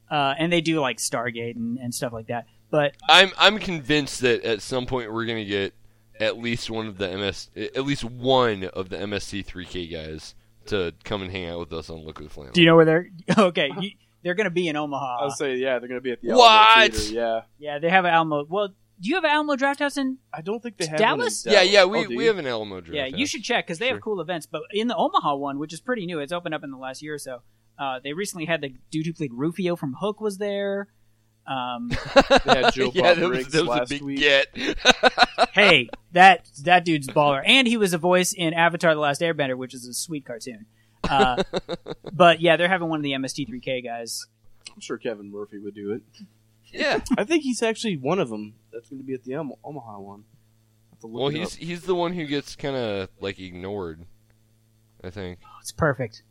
Uh, 0.10 0.34
and 0.38 0.52
they 0.54 0.62
do 0.62 0.80
like 0.80 0.98
Stargate 0.98 1.56
and, 1.56 1.78
and 1.80 1.94
stuff 1.94 2.14
like 2.14 2.28
that. 2.28 2.46
But 2.70 2.94
I'm 3.08 3.32
I'm 3.38 3.58
convinced 3.60 4.22
that 4.22 4.44
at 4.44 4.62
some 4.62 4.86
point 4.86 5.12
we're 5.12 5.26
gonna 5.26 5.46
get 5.46 5.74
at 6.20 6.38
least 6.38 6.70
one 6.70 6.88
of 6.88 6.98
the 6.98 7.16
MS, 7.18 7.50
at 7.56 7.86
least 7.86 8.04
one 8.04 8.66
of 8.66 8.90
the 8.90 8.98
MST3K 8.98 9.92
guys 9.92 10.36
to 10.68 10.94
come 11.04 11.22
and 11.22 11.32
hang 11.32 11.48
out 11.50 11.60
with 11.60 11.74
us 11.74 11.90
on 11.90 12.06
Liquid 12.06 12.32
Flannel. 12.32 12.54
do 12.54 12.62
you 12.62 12.68
know 12.68 12.76
where 12.76 12.86
they're? 12.86 13.10
Okay, 13.38 13.70
you, 13.80 13.92
they're 14.24 14.34
going 14.34 14.46
to 14.46 14.50
be 14.52 14.68
in 14.68 14.76
Omaha. 14.76 15.18
I 15.22 15.24
would 15.26 15.34
say, 15.34 15.56
yeah, 15.58 15.78
they're 15.80 15.88
going 15.88 16.00
to 16.00 16.02
be 16.02 16.12
at 16.12 16.22
the 16.22 16.30
What? 16.34 16.50
Alamo 16.50 16.92
Theater. 16.98 17.14
Yeah, 17.14 17.42
yeah, 17.60 17.80
they 17.80 17.90
have 17.90 18.06
an 18.06 18.12
Alamo. 18.14 18.46
Well, 18.50 18.70
do 18.70 19.10
you 19.10 19.16
have 19.16 19.24
an 19.24 19.30
Alamo 19.30 19.56
Draft 19.56 19.80
House 19.80 19.98
in? 19.98 20.18
I 20.34 20.42
don't 20.42 20.64
think 20.64 20.78
they 20.78 20.88
have 20.88 20.98
Dallas? 20.98 21.46
One 21.46 21.54
in 21.54 21.60
yeah, 21.68 21.72
yeah, 21.82 21.86
we, 21.86 22.00
Oh, 22.00 22.08
we 22.10 22.26
have 22.26 22.38
an 22.40 22.48
Alamo 22.48 22.82
draft. 22.82 22.96
yeah, 22.96 23.06
you 23.06 23.28
should 23.28 23.44
check 23.44 23.68
because 23.68 23.78
they 23.78 23.90
have 23.90 24.02
cool 24.02 24.20
events. 24.22 24.46
But 24.48 24.64
in 24.72 24.88
the 24.88 24.96
Omaha 24.96 25.36
one, 25.36 25.60
which 25.60 25.74
is 25.74 25.82
pretty 25.82 26.06
new, 26.06 26.20
it's 26.20 26.32
opened 26.32 26.56
up 26.56 26.64
in 26.64 26.72
the 26.72 26.78
last 26.78 27.02
year 27.04 27.14
or 27.14 27.20
so. 27.20 27.42
Uh, 27.78 28.00
they 28.04 28.14
recently 28.14 28.46
had 28.46 28.62
the 28.62 28.74
dude 28.92 29.06
who 29.06 29.14
played 29.14 29.32
Rufio 29.34 29.76
from 29.76 29.94
Hook 30.00 30.22
was 30.22 30.38
there. 30.38 30.88
Um, 31.48 31.90
They 32.46 32.62
had 32.62 32.74
Joe 32.74 32.92
yeah, 32.96 33.02
Bob 33.14 33.18
that 33.18 33.20
was, 33.20 33.30
Briggs 33.30 33.52
that 33.54 33.66
was 33.66 33.68
a 33.68 33.80
last 33.80 33.90
big 33.90 34.02
week. 34.02 34.20
get. 34.20 34.48
hey, 35.54 35.90
that 36.14 36.50
that 36.64 36.86
dude's 36.86 37.08
baller, 37.08 37.42
and 37.46 37.68
he 37.68 37.78
was 37.78 37.94
a 37.94 37.98
voice 37.98 38.34
in 38.34 38.54
Avatar: 38.54 38.94
The 38.96 39.00
Last 39.02 39.22
Airbender, 39.22 39.56
which 39.58 39.74
is 39.74 39.86
a 39.88 39.94
sweet 39.94 40.26
cartoon. 40.26 40.66
Uh, 41.08 41.44
but 42.12 42.42
yeah, 42.42 42.58
they're 42.58 42.68
having 42.70 42.90
one 42.90 42.98
of 43.00 43.04
the 43.04 43.12
MST3K 43.12 43.84
guys. 43.84 44.26
I'm 44.74 44.80
sure 44.82 44.98
Kevin 44.98 45.30
Murphy 45.32 45.60
would 45.60 45.76
do 45.76 45.92
it. 45.92 46.02
yeah. 46.74 47.00
I 47.18 47.24
think 47.24 47.44
he's 47.44 47.62
actually 47.62 47.96
one 47.98 48.18
of 48.20 48.30
them 48.30 48.56
that's 48.74 48.90
going 48.90 49.00
to 49.00 49.06
be 49.06 49.14
at 49.14 49.24
the 49.24 49.36
Om- 49.36 49.54
Omaha 49.64 50.00
one. 50.00 50.24
Have 50.92 51.00
to 51.02 51.08
look 51.08 51.22
Well, 51.22 51.30
he's 51.30 51.54
up. 51.54 51.60
he's 51.60 51.82
the 51.84 51.94
one 51.94 52.14
who 52.14 52.26
gets 52.26 52.56
kind 52.56 52.76
of 52.76 53.10
like 53.22 53.40
ignored. 53.40 54.04
I 55.04 55.12
think 55.12 55.40
It's 55.62 55.72
perfect. 55.72 56.24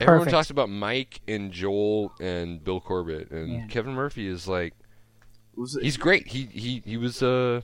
Everyone 0.00 0.20
Perfect. 0.20 0.32
talks 0.34 0.50
about 0.50 0.68
Mike 0.70 1.20
and 1.28 1.52
Joel 1.52 2.12
and 2.20 2.62
Bill 2.64 2.80
Corbett, 2.80 3.30
and 3.30 3.52
Yeah. 3.52 3.66
Kevin 3.66 3.92
Murphy 3.94 4.26
is 4.26 4.48
like 4.48 4.74
Was 5.56 5.76
it, 5.76 5.82
he's 5.84 5.96
great. 5.96 6.26
He 6.28 6.44
he 6.46 6.82
he 6.84 6.96
was 6.96 7.22
uh 7.22 7.60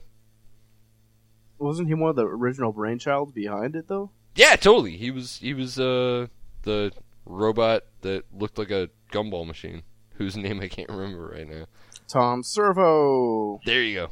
wasn't 1.59 1.87
he 1.87 1.93
one 1.95 2.09
of 2.11 2.15
the 2.15 2.25
original 2.25 2.73
brainchilds 2.73 3.33
behind 3.33 3.75
it 3.75 3.87
though? 3.87 4.11
yeah 4.35 4.55
totally. 4.55 4.95
He 4.97 5.09
was 5.11 5.37
he 5.37 5.53
was 5.53 5.79
uh 5.79 6.27
the 6.63 6.91
robot 7.25 7.83
that 8.01 8.23
looked 8.33 8.57
like 8.57 8.71
a 8.71 8.89
gumball 9.11 9.45
machine, 9.47 9.83
whose 10.15 10.37
name 10.37 10.59
I 10.61 10.67
can't 10.67 10.89
remember 10.89 11.27
right 11.35 11.47
now. 11.47 11.65
Tom 12.07 12.41
Servo, 12.43 13.59
There 13.65 13.81
you 13.83 13.95
go. 13.95 14.09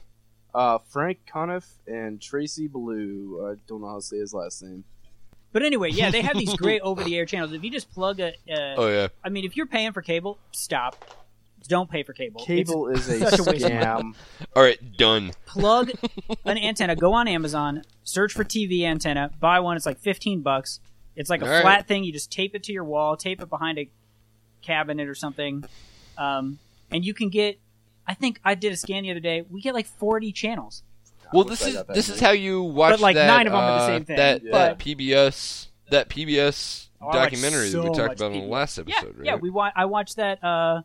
uh, 0.53 0.79
Frank 0.89 1.19
Conniff, 1.31 1.65
and 1.87 2.21
Tracy 2.21 2.67
Blue. 2.67 3.47
I 3.49 3.55
don't 3.67 3.79
know 3.81 3.87
how 3.87 3.95
to 3.95 4.01
say 4.01 4.17
his 4.17 4.33
last 4.33 4.61
name. 4.63 4.83
But 5.55 5.63
anyway, 5.63 5.91
yeah, 5.91 6.11
they 6.11 6.21
have 6.21 6.37
these 6.37 6.53
great 6.57 6.81
over-the-air 6.81 7.25
channels. 7.25 7.53
If 7.53 7.63
you 7.63 7.71
just 7.71 7.89
plug 7.93 8.19
a, 8.19 8.33
uh, 8.51 8.75
Oh 8.75 8.89
yeah. 8.89 9.07
I 9.23 9.29
mean, 9.29 9.45
if 9.45 9.55
you're 9.55 9.65
paying 9.67 9.93
for 9.93 10.01
cable, 10.01 10.37
stop, 10.51 11.05
Don't 11.69 11.89
pay 11.89 12.03
for 12.03 12.11
cable. 12.11 12.41
It's- 12.41 12.67
Cable 12.67 12.87
is 12.89 13.07
a 13.07 13.19
such 13.29 13.39
a 13.39 13.43
waste 13.49 13.63
of 13.65 13.71
money. 13.71 14.13
All 14.53 14.61
right, 14.61 14.97
done. 14.97 15.31
plug 15.45 15.91
an 16.45 16.57
antenna, 16.57 16.93
go 16.97 17.13
on 17.13 17.29
Amazon, 17.29 17.83
search 18.03 18.33
for 18.33 18.43
TV 18.43 18.81
antenna, 18.83 19.31
buy 19.39 19.61
one. 19.61 19.77
It's 19.77 19.85
like 19.85 19.99
fifteen 19.99 20.41
bucks. 20.41 20.81
It's 21.15 21.29
like 21.29 21.41
a 21.41 21.45
All 21.45 21.51
right. 21.51 21.61
flat 21.61 21.87
thing. 21.87 22.03
You 22.03 22.11
just 22.11 22.33
tape 22.33 22.53
it 22.53 22.63
to 22.63 22.73
your 22.73 22.83
wall, 22.83 23.15
tape 23.15 23.41
it 23.41 23.49
behind 23.49 23.79
a 23.79 23.87
cabinet 24.61 25.07
or 25.07 25.15
something, 25.15 25.63
um, 26.17 26.59
and 26.91 27.05
you 27.05 27.13
can 27.13 27.29
get. 27.29 27.59
I 28.05 28.13
think 28.13 28.41
I 28.43 28.55
did 28.55 28.73
a 28.73 28.75
scan 28.75 29.03
the 29.03 29.11
other 29.11 29.21
day. 29.21 29.45
We 29.49 29.61
get 29.61 29.73
like 29.73 29.85
forty 29.87 30.33
channels. 30.33 30.83
Well, 31.35 31.43
this 31.45 31.65
is 31.65 31.83
this 31.89 32.09
is 32.09 32.19
how 32.19 32.31
you 32.31 32.63
watch 32.63 32.93
But, 32.93 32.99
like, 33.01 33.15
that, 33.15 33.27
nine 33.27 33.47
of 33.47 33.53
them 33.53 33.61
are 33.61 33.77
the 33.79 33.83
uh, 33.83 33.87
same 33.87 34.05
thing. 34.05 34.15
That, 34.17 34.41
Yeah. 34.43 34.51
that 34.51 34.79
PBS 34.79 35.67
that 35.91 36.09
PBS 36.09 36.89
Oh, 37.01 37.05
I 37.09 37.15
watch 37.17 37.31
documentary 37.31 37.69
that 37.69 37.81
we 37.81 37.87
talked 37.89 37.97
much 37.99 38.17
about 38.17 38.25
in 38.27 38.33
the 38.33 38.39
PBS. 38.47 38.49
last 38.49 38.77
Yeah, 38.77 38.83
episode, 38.95 39.17
right? 39.17 39.25
yeah. 39.25 39.35
We 39.35 39.49
wa- 39.51 39.71
I 39.75 39.85
watched 39.85 40.15
that 40.15 40.43
uh, 40.43 40.81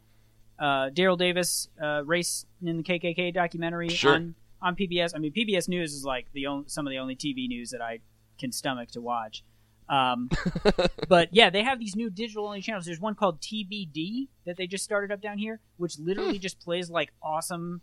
uh, 0.59 0.91
Daryl 0.91 1.17
Davis 1.17 1.69
uh, 1.83 2.03
race 2.05 2.45
in 2.63 2.77
the 2.79 2.83
KKK 2.83 3.33
documentary 3.33 3.89
Sure. 3.89 4.15
on 4.15 4.35
on 4.63 4.77
PBS. 4.77 5.13
I 5.15 5.19
mean, 5.19 5.33
PBS 5.33 5.69
News 5.69 5.95
is 5.95 6.05
like 6.05 6.27
the 6.35 6.47
only, 6.47 6.65
some 6.69 6.87
of 6.87 6.91
the 6.91 6.99
only 6.99 7.17
TV 7.17 7.49
news 7.49 7.71
that 7.71 7.81
I 7.81 8.01
can 8.39 8.53
stomach 8.53 8.91
to 8.91 9.01
watch. 9.01 9.43
Um, 9.89 10.29
but 11.09 11.31
yeah, 11.33 11.49
they 11.51 11.63
have 11.63 11.79
these 11.81 11.97
new 11.97 12.11
digital 12.11 12.45
only 12.47 12.61
channels. 12.61 12.85
There's 12.85 13.01
one 13.01 13.15
called 13.15 13.41
TBD 13.41 14.29
that 14.45 14.57
they 14.59 14.67
just 14.67 14.85
started 14.85 15.11
up 15.13 15.21
down 15.23 15.39
here, 15.39 15.61
which 15.79 15.99
literally 15.99 16.35
Hmm. 16.37 16.43
just 16.43 16.61
plays 16.61 16.91
like 16.91 17.11
awesome 17.23 17.81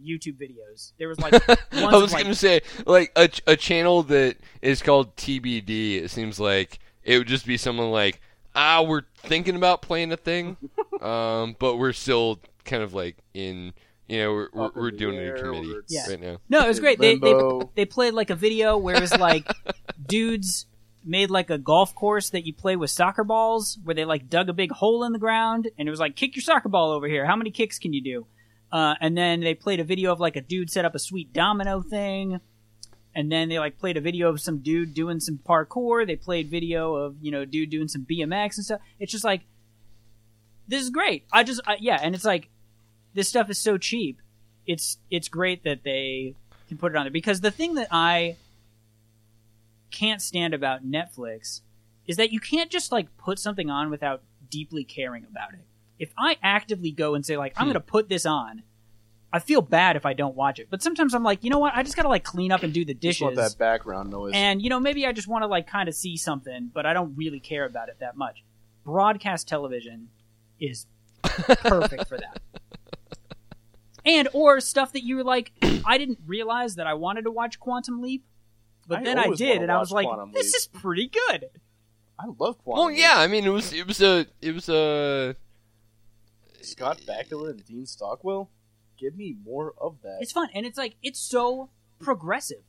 YouTube 0.00 0.36
videos. 0.40 0.92
There 0.98 1.08
was 1.08 1.18
like 1.20 1.34
I 1.72 1.96
was 1.96 2.12
like, 2.12 2.22
gonna 2.24 2.34
say 2.34 2.62
like 2.86 3.12
a 3.16 3.28
a 3.46 3.56
channel 3.56 4.02
that 4.04 4.36
is 4.60 4.82
called 4.82 5.16
TBD. 5.16 6.02
It 6.02 6.10
seems 6.10 6.38
like 6.40 6.78
it 7.02 7.18
would 7.18 7.26
just 7.28 7.46
be 7.46 7.56
someone 7.56 7.90
like 7.90 8.20
ah, 8.54 8.82
we're 8.82 9.02
thinking 9.18 9.56
about 9.56 9.82
playing 9.82 10.12
a 10.12 10.16
thing, 10.16 10.56
um, 11.00 11.56
but 11.58 11.76
we're 11.76 11.92
still 11.92 12.38
kind 12.64 12.82
of 12.82 12.94
like 12.94 13.16
in 13.34 13.72
you 14.08 14.18
know 14.18 14.32
we're 14.32 14.48
we're, 14.52 14.70
we're 14.74 14.90
the 14.90 14.96
doing 14.98 15.16
it 15.16 15.20
air, 15.20 15.36
in 15.36 15.42
committee 15.44 15.74
Yeah. 15.88 16.08
right 16.08 16.20
now. 16.20 16.36
No, 16.48 16.64
it 16.64 16.68
was 16.68 16.80
great. 16.80 16.98
They, 16.98 17.16
they 17.16 17.34
they 17.74 17.84
played 17.84 18.14
like 18.14 18.30
a 18.30 18.36
video 18.36 18.76
where 18.76 18.96
it 18.96 19.00
was 19.00 19.16
like 19.16 19.46
dudes 20.06 20.66
made 21.04 21.30
like 21.30 21.50
a 21.50 21.58
golf 21.58 21.94
course 21.94 22.30
that 22.30 22.46
you 22.46 22.54
play 22.54 22.76
with 22.76 22.90
soccer 22.90 23.24
balls, 23.24 23.78
where 23.82 23.94
they 23.94 24.04
like 24.04 24.28
dug 24.28 24.48
a 24.48 24.52
big 24.52 24.70
hole 24.70 25.04
in 25.04 25.12
the 25.12 25.18
ground, 25.18 25.68
and 25.78 25.88
it 25.88 25.90
was 25.90 26.00
like 26.00 26.14
kick 26.16 26.36
your 26.36 26.42
soccer 26.42 26.68
ball 26.68 26.92
over 26.92 27.08
here. 27.08 27.26
How 27.26 27.36
many 27.36 27.50
kicks 27.50 27.78
can 27.78 27.92
you 27.92 28.02
do? 28.02 28.26
Uh, 28.72 28.94
and 29.00 29.16
then 29.16 29.40
they 29.40 29.54
played 29.54 29.80
a 29.80 29.84
video 29.84 30.10
of 30.10 30.18
like 30.18 30.34
a 30.34 30.40
dude 30.40 30.70
set 30.70 30.84
up 30.84 30.94
a 30.94 30.98
sweet 30.98 31.32
domino 31.32 31.82
thing. 31.82 32.40
And 33.14 33.30
then 33.30 33.50
they 33.50 33.58
like 33.58 33.78
played 33.78 33.98
a 33.98 34.00
video 34.00 34.30
of 34.30 34.40
some 34.40 34.58
dude 34.58 34.94
doing 34.94 35.20
some 35.20 35.38
parkour. 35.38 36.06
They 36.06 36.16
played 36.16 36.48
video 36.50 36.94
of 36.94 37.16
you 37.20 37.30
know 37.30 37.44
dude 37.44 37.68
doing 37.68 37.88
some 37.88 38.06
BMX 38.08 38.56
and 38.56 38.64
stuff. 38.64 38.80
It's 38.98 39.12
just 39.12 39.24
like 39.24 39.42
this 40.66 40.82
is 40.82 40.88
great. 40.88 41.26
I 41.30 41.44
just 41.44 41.60
I, 41.66 41.76
yeah, 41.78 41.98
and 42.02 42.14
it's 42.14 42.24
like 42.24 42.48
this 43.12 43.28
stuff 43.28 43.50
is 43.50 43.58
so 43.58 43.76
cheap. 43.76 44.22
It's 44.66 44.96
it's 45.10 45.28
great 45.28 45.64
that 45.64 45.84
they 45.84 46.36
can 46.68 46.78
put 46.78 46.92
it 46.92 46.96
on 46.96 47.04
there 47.04 47.10
because 47.10 47.42
the 47.42 47.50
thing 47.50 47.74
that 47.74 47.88
I 47.90 48.36
can't 49.90 50.22
stand 50.22 50.54
about 50.54 50.82
Netflix 50.82 51.60
is 52.06 52.16
that 52.16 52.32
you 52.32 52.40
can't 52.40 52.70
just 52.70 52.90
like 52.90 53.14
put 53.18 53.38
something 53.38 53.68
on 53.68 53.90
without 53.90 54.22
deeply 54.48 54.84
caring 54.84 55.26
about 55.30 55.52
it. 55.52 55.66
If 56.02 56.12
I 56.18 56.36
actively 56.42 56.90
go 56.90 57.14
and 57.14 57.24
say 57.24 57.36
like 57.36 57.52
I'm 57.56 57.62
Hmm. 57.66 57.72
going 57.72 57.74
to 57.74 57.80
put 57.92 58.08
this 58.08 58.26
on, 58.26 58.62
I 59.32 59.38
feel 59.38 59.62
bad 59.62 59.96
if 59.96 60.04
I 60.04 60.12
don't 60.12 60.34
watch 60.36 60.58
it. 60.58 60.66
But 60.68 60.82
sometimes 60.82 61.14
I'm 61.14 61.22
like, 61.22 61.42
you 61.44 61.48
know 61.50 61.58
what? 61.58 61.72
I 61.74 61.82
just 61.82 61.96
got 61.96 62.02
to 62.02 62.08
like 62.08 62.24
clean 62.24 62.50
up 62.52 62.62
and 62.64 62.72
do 62.74 62.84
the 62.84 62.92
Just 62.92 63.20
want 63.22 63.36
dishes. 63.36 63.52
that 63.52 63.58
background 63.58 64.10
noise. 64.10 64.32
And 64.34 64.60
you 64.60 64.68
know, 64.68 64.80
maybe 64.80 65.06
I 65.06 65.12
just 65.12 65.28
want 65.28 65.42
to 65.42 65.46
like 65.46 65.66
kind 65.66 65.88
of 65.88 65.94
see 65.94 66.16
something, 66.16 66.70
but 66.74 66.84
I 66.86 66.92
don't 66.92 67.14
really 67.16 67.40
care 67.40 67.64
about 67.64 67.88
it 67.88 67.96
that 68.00 68.16
much. 68.16 68.42
Broadcast 68.84 69.46
television 69.48 70.08
is 70.60 70.86
perfect 71.22 72.08
for 72.08 72.18
that. 72.18 72.40
And 74.04 74.28
or 74.32 74.60
stuff 74.60 74.92
that 74.94 75.04
you 75.04 75.14
were 75.16 75.22
like, 75.24 75.52
I 75.86 75.96
didn't 75.96 76.18
realize 76.26 76.74
that 76.74 76.88
I 76.88 76.94
wanted 76.94 77.22
to 77.22 77.30
watch 77.30 77.60
Quantum 77.60 78.02
Leap, 78.02 78.24
but 78.88 78.98
I 78.98 79.04
then 79.04 79.16
I 79.16 79.28
did, 79.28 79.62
and 79.62 79.70
I 79.70 79.78
was 79.78 79.92
like, 79.92 80.06
Quantum 80.08 80.32
this 80.32 80.46
Leap. 80.46 80.54
is 80.56 80.66
pretty 80.66 81.06
good. 81.28 81.44
I 82.18 82.24
love 82.38 82.58
Quantum. 82.58 82.86
Well, 82.86 82.90
yeah, 82.90 83.14
I 83.14 83.28
mean 83.28 83.44
it 83.44 83.50
was 83.50 83.72
it 83.72 83.86
was 83.86 84.02
a 84.02 84.26
it 84.40 84.52
was 84.56 84.68
a 84.68 85.36
Scott 86.64 87.00
Bakula 87.06 87.50
and 87.50 87.64
Dean 87.64 87.86
Stockwell. 87.86 88.50
Give 88.98 89.16
me 89.16 89.36
more 89.44 89.74
of 89.80 89.96
that. 90.02 90.18
It's 90.20 90.32
fun, 90.32 90.48
and 90.54 90.64
it's 90.66 90.78
like 90.78 90.96
it's 91.02 91.18
so 91.20 91.70
progressive. 91.98 92.62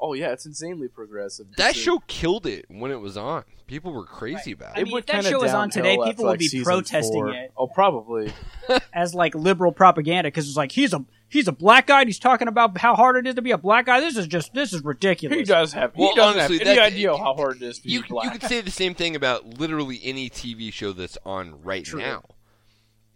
oh 0.00 0.14
yeah, 0.14 0.32
it's 0.32 0.46
insanely 0.46 0.88
progressive. 0.88 1.46
that 1.56 1.70
It's 1.70 1.78
a- 1.78 1.82
show 1.82 1.98
killed 2.06 2.46
it 2.46 2.64
when 2.68 2.90
it 2.90 3.00
was 3.00 3.16
on. 3.16 3.44
People 3.68 3.92
were 3.92 4.04
crazy 4.04 4.52
about 4.52 4.76
I 4.76 4.80
it. 4.80 4.84
mean, 4.84 4.92
went 4.92 5.08
if 5.08 5.12
that 5.22 5.24
show 5.30 5.40
was 5.40 5.54
on 5.54 5.70
today, 5.70 5.94
after, 5.96 6.10
people 6.10 6.24
would 6.26 6.40
like, 6.42 6.50
be 6.50 6.62
protesting 6.62 7.22
four. 7.24 7.30
it. 7.32 7.52
Oh, 7.56 7.68
probably. 7.68 8.30
as 8.92 9.14
like 9.14 9.34
liberal 9.34 9.72
propaganda 9.72 10.26
because 10.28 10.46
it's 10.46 10.56
like 10.58 10.72
he's 10.72 10.92
a 10.92 11.02
he's 11.28 11.48
a 11.48 11.52
black 11.52 11.86
guy 11.86 12.00
and 12.00 12.08
he's 12.08 12.18
talking 12.18 12.48
about 12.48 12.76
how 12.76 12.94
hard 12.94 13.16
it 13.16 13.26
is 13.26 13.36
to 13.36 13.40
be 13.42 13.50
a 13.52 13.56
black 13.58 13.86
guy. 13.86 14.00
This 14.00 14.16
is 14.18 14.26
just 14.26 14.52
this 14.52 14.72
is 14.74 14.84
ridiculous. 14.84 15.38
He 15.38 15.44
does 15.44 15.72
have. 15.72 15.96
Well, 15.96 16.10
he 16.10 16.16
doesn't 16.16 16.40
honestly, 16.40 16.58
have 16.58 16.66
any 16.66 16.76
that- 16.76 16.86
idea 16.92 17.16
how 17.16 17.34
hard 17.34 17.56
it 17.56 17.62
is 17.62 17.78
to 17.78 17.88
you 17.88 18.02
be 18.02 18.08
you 18.24 18.30
could 18.30 18.42
say 18.42 18.60
the 18.60 18.70
same 18.70 18.94
thing 18.94 19.16
about 19.16 19.58
literally 19.58 20.00
any 20.02 20.28
TV 20.28 20.70
show 20.72 20.92
that's 20.92 21.16
on 21.24 21.62
right 21.62 21.84
True. 21.84 22.00
now. 22.00 22.24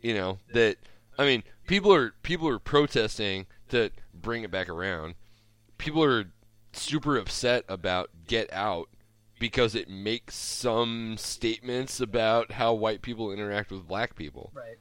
You 0.06 0.14
know 0.14 0.38
that 0.54 0.76
I 1.18 1.24
mean 1.26 1.42
people 1.66 1.92
are 1.92 2.12
people 2.22 2.46
are 2.46 2.60
protesting 2.60 3.46
to 3.70 3.90
bring 4.14 4.44
it 4.44 4.52
back 4.52 4.68
around. 4.68 5.16
People 5.78 6.04
are 6.04 6.26
super 6.72 7.16
upset 7.18 7.64
about 7.68 8.10
Get 8.28 8.52
Out 8.52 8.88
because 9.40 9.74
it 9.74 9.88
makes 9.88 10.36
some 10.36 11.16
statements 11.18 11.98
about 11.98 12.52
how 12.52 12.72
white 12.72 13.02
people 13.02 13.32
interact 13.32 13.72
with 13.72 13.88
black 13.88 14.14
people. 14.14 14.52
right. 14.54 14.76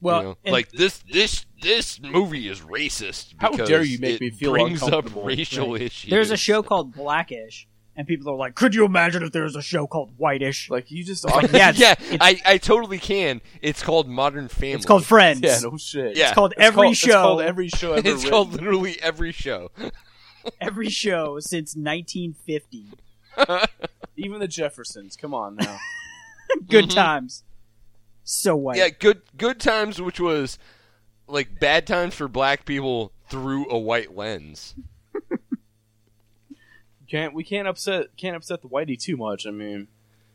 Well, 0.00 0.22
you 0.22 0.28
know? 0.28 0.52
like 0.52 0.70
this 0.70 1.02
this 1.12 1.46
this 1.60 2.00
movie 2.00 2.46
is 2.46 2.60
racist. 2.60 3.34
How 3.38 3.50
dare 3.50 3.82
you 3.82 3.98
make 3.98 4.14
it 4.14 4.20
me 4.20 4.30
feel 4.30 4.52
brings 4.52 4.82
up 4.82 4.86
uncomfortable. 4.88 5.24
racial 5.24 5.72
Right. 5.72 5.82
issues. 5.82 6.10
there's 6.10 6.30
a 6.30 6.36
show 6.36 6.62
called 6.62 6.94
Blackish, 6.94 7.66
and 8.00 8.08
people 8.08 8.32
are 8.32 8.36
like, 8.36 8.54
"Could 8.54 8.74
you 8.74 8.86
imagine 8.86 9.22
if 9.22 9.30
there 9.30 9.42
was 9.42 9.54
a 9.56 9.60
show 9.62 9.86
called 9.86 10.10
Whitish?" 10.16 10.70
like 10.70 10.90
you 10.90 11.04
just. 11.04 11.22
Like, 11.24 11.52
yeah, 11.52 11.68
it's, 11.68 11.78
yeah, 11.78 11.94
it's, 11.98 12.16
I, 12.20 12.40
I 12.46 12.56
totally 12.58 12.98
can. 12.98 13.42
It's 13.60 13.82
called 13.82 14.08
Modern 14.08 14.48
Family. 14.48 14.72
it's 14.72 14.86
called 14.86 15.04
Friends. 15.04 15.40
yeah, 15.42 15.58
no 15.62 15.76
shit. 15.76 16.16
Yeah. 16.16 16.24
It's 16.28 16.34
called 16.34 16.52
It's 16.56 16.62
every 16.62 16.82
called- 16.88 16.96
show. 16.96 17.06
It's 17.08 17.14
called 17.16 17.42
every 17.42 17.68
show 17.68 17.92
ever 17.92 17.98
it's 18.08 18.16
written. 18.24 18.30
called 18.30 18.52
literally 18.54 18.96
every 19.02 19.32
show. 19.32 19.70
every 20.60 20.88
show 20.88 21.38
since 21.40 21.76
1950. 21.76 22.86
Even 24.16 24.40
the 24.40 24.48
Jeffersons. 24.48 25.16
Come 25.16 25.34
on 25.34 25.56
now. 25.56 25.78
Good 26.68 26.86
Mhm. 26.86 26.94
times. 26.94 27.44
So 28.24 28.56
white. 28.56 28.78
Yeah, 28.78 28.88
good 28.88 29.20
good 29.36 29.60
times, 29.60 30.00
which 30.00 30.18
was 30.20 30.58
like 31.26 31.60
bad 31.60 31.86
times 31.86 32.14
for 32.14 32.28
black 32.28 32.64
people 32.64 33.12
through 33.28 33.68
a 33.70 33.78
white 33.78 34.16
lens. 34.16 34.74
Can't 37.10 37.34
we 37.34 37.44
can't 37.44 37.66
upset 37.66 38.16
can't 38.16 38.36
upset 38.36 38.62
the 38.62 38.68
whitey 38.68 38.98
too 38.98 39.16
much. 39.16 39.46
I 39.46 39.50
mean, 39.50 39.88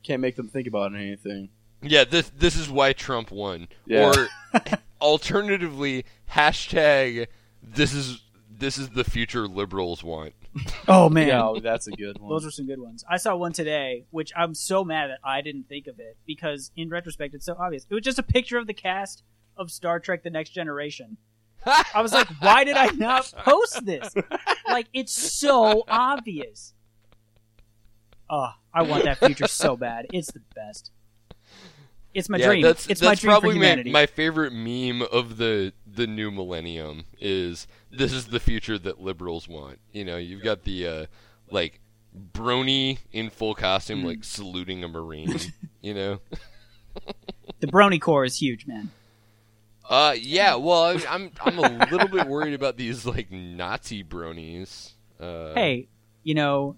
can't 0.04 0.22
make 0.22 0.36
them 0.36 0.48
think 0.48 0.68
about 0.68 0.94
anything. 0.94 1.50
Yeah, 1.82 2.04
this 2.04 2.30
this 2.38 2.56
is 2.56 2.70
why 2.70 2.94
Trump 2.94 3.32
won. 3.32 3.68
Yeah. 3.86 4.12
Or 4.54 4.62
alternatively, 5.02 6.06
hashtag 6.32 7.28
this 7.64 7.94
is 7.94 8.22
this 8.50 8.78
is 8.78 8.90
the 8.90 9.04
future 9.04 9.48
liberals 9.48 10.04
want. 10.04 10.34
Oh 10.88 11.10
man. 11.10 11.28
Yeah, 11.28 11.44
oh, 11.44 11.60
that's 11.60 11.88
a 11.88 11.92
good 11.92 12.20
one. 12.20 12.30
Those 12.30 12.46
are 12.46 12.52
some 12.52 12.68
good 12.68 12.80
ones. 12.80 13.04
I 13.10 13.18
saw 13.18 13.36
one 13.36 13.52
today, 13.52 14.06
which 14.12 14.32
I'm 14.38 14.54
so 14.54 14.86
mad 14.86 15.10
that 15.10 15.20
I 15.24 15.42
didn't 15.42 15.68
think 15.68 15.88
of 15.88 16.00
it 16.00 16.16
because, 16.26 16.72
in 16.78 16.90
retrospect, 16.90 17.34
it's 17.34 17.46
so 17.46 17.58
obvious. 17.60 17.86
It 17.90 17.94
was 17.94 18.04
just 18.04 18.20
a 18.20 18.24
picture 18.24 18.58
of 18.58 18.68
the 18.68 18.74
cast 18.74 19.24
of 19.58 19.72
Star 19.72 20.00
Trek: 20.00 20.24
The 20.24 20.30
Next 20.30 20.52
Generation. 20.52 21.18
I 21.66 22.02
was 22.02 22.14
like, 22.14 22.28
why 22.40 22.64
did 22.64 22.78
I 22.78 22.88
not 22.88 23.32
post 23.40 23.86
this? 23.86 24.14
Like, 24.68 24.88
it's 24.94 25.14
so 25.14 25.84
obvious. 25.88 26.74
Oh, 28.30 28.50
I 28.74 28.82
want 28.84 29.04
that 29.06 29.18
future 29.20 29.48
so 29.48 29.76
bad. 29.78 30.08
It's 30.12 30.32
the 30.32 30.42
best. 30.56 30.92
It's 32.14 32.30
my 32.30 32.38
yeah, 32.38 32.48
dream. 32.48 32.62
that's 32.62 32.88
it's 32.88 33.02
that's 33.02 33.02
my 33.02 33.16
dream 33.16 33.36
for 33.36 33.42
probably 33.42 33.50
my, 33.60 33.66
humanity. 33.66 33.92
my 33.92 34.06
favorite 34.06 34.54
meme 34.54 35.02
of 35.12 35.36
the 35.38 35.74
the 35.86 36.08
new 36.08 36.32
millennium 36.32 37.04
is 37.20 37.68
this 37.92 38.14
is 38.14 38.28
the 38.28 38.40
future 38.40 38.78
that 38.80 39.02
liberals 39.02 39.48
want. 39.50 39.80
You 39.92 40.06
know, 40.06 40.16
you've 40.18 40.42
got 40.42 40.64
the 40.64 40.88
uh, 40.88 41.06
like 41.52 41.82
brony 42.32 43.00
in 43.12 43.30
full 43.30 43.54
costume, 43.54 44.02
Hmm. 44.02 44.08
like 44.08 44.24
saluting 44.24 44.84
a 44.84 44.88
marine. 44.88 45.38
you 45.82 45.94
know, 45.94 46.20
the 47.60 47.68
Brony 47.68 48.00
Core 48.00 48.24
is 48.24 48.38
huge, 48.38 48.66
man. 48.66 48.92
Uh, 49.90 50.16
yeah. 50.20 50.56
Well, 50.56 50.84
I, 50.84 51.02
I'm 51.10 51.32
I'm 51.42 51.60
a 51.60 51.86
little 51.92 52.08
bit 52.08 52.28
worried 52.28 52.54
about 52.54 52.78
these 52.78 53.06
like 53.06 53.32
Nazi 53.32 54.04
bronies. 54.04 54.92
Uh, 55.20 55.54
Hey, 55.54 55.88
you 56.24 56.34
know, 56.36 56.76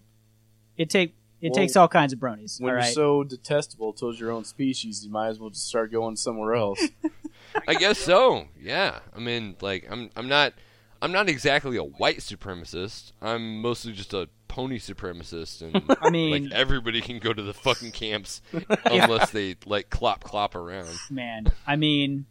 it 0.77 0.89
take 0.89 1.15
it 1.41 1.49
Well, 1.51 1.55
takes 1.55 1.75
all 1.75 1.87
kinds 1.87 2.13
of 2.13 2.19
bronies. 2.19 2.59
when 2.59 2.69
all 2.69 2.75
you're 2.75 2.83
right. 2.85 2.93
so 2.93 3.23
detestable 3.23 3.93
towards 3.93 4.19
your 4.19 4.31
own 4.31 4.43
species, 4.43 5.05
you 5.05 5.11
might 5.11 5.27
as 5.29 5.39
well 5.39 5.49
just 5.51 5.67
start 5.67 5.91
going 5.91 6.15
somewhere 6.15 6.55
else. 6.55 6.81
I 7.67 7.75
guess 7.75 7.97
so. 7.99 8.47
Yeah. 8.59 8.99
I 9.15 9.19
mean, 9.19 9.55
like, 9.61 9.87
I'm 9.89 10.09
I'm 10.15 10.27
not 10.27 10.53
I'm 11.01 11.11
not 11.11 11.29
exactly 11.29 11.77
a 11.77 11.83
white 11.83 12.17
supremacist. 12.19 13.11
I'm 13.21 13.61
mostly 13.61 13.93
just 13.93 14.13
a 14.13 14.27
pony 14.47 14.79
supremacist, 14.79 15.61
and 15.61 15.83
I 16.01 16.09
mean, 16.09 16.31
like 16.45 16.51
everybody 16.53 17.01
can 17.01 17.19
go 17.19 17.33
to 17.33 17.41
the 17.43 17.53
fucking 17.53 17.91
camps 17.91 18.41
unless 18.85 19.29
they 19.31 19.55
like 19.65 19.89
clop 19.89 20.23
clop 20.23 20.55
around. 20.55 20.89
man. 21.11 21.47
I 21.67 21.75
mean, 21.75 22.25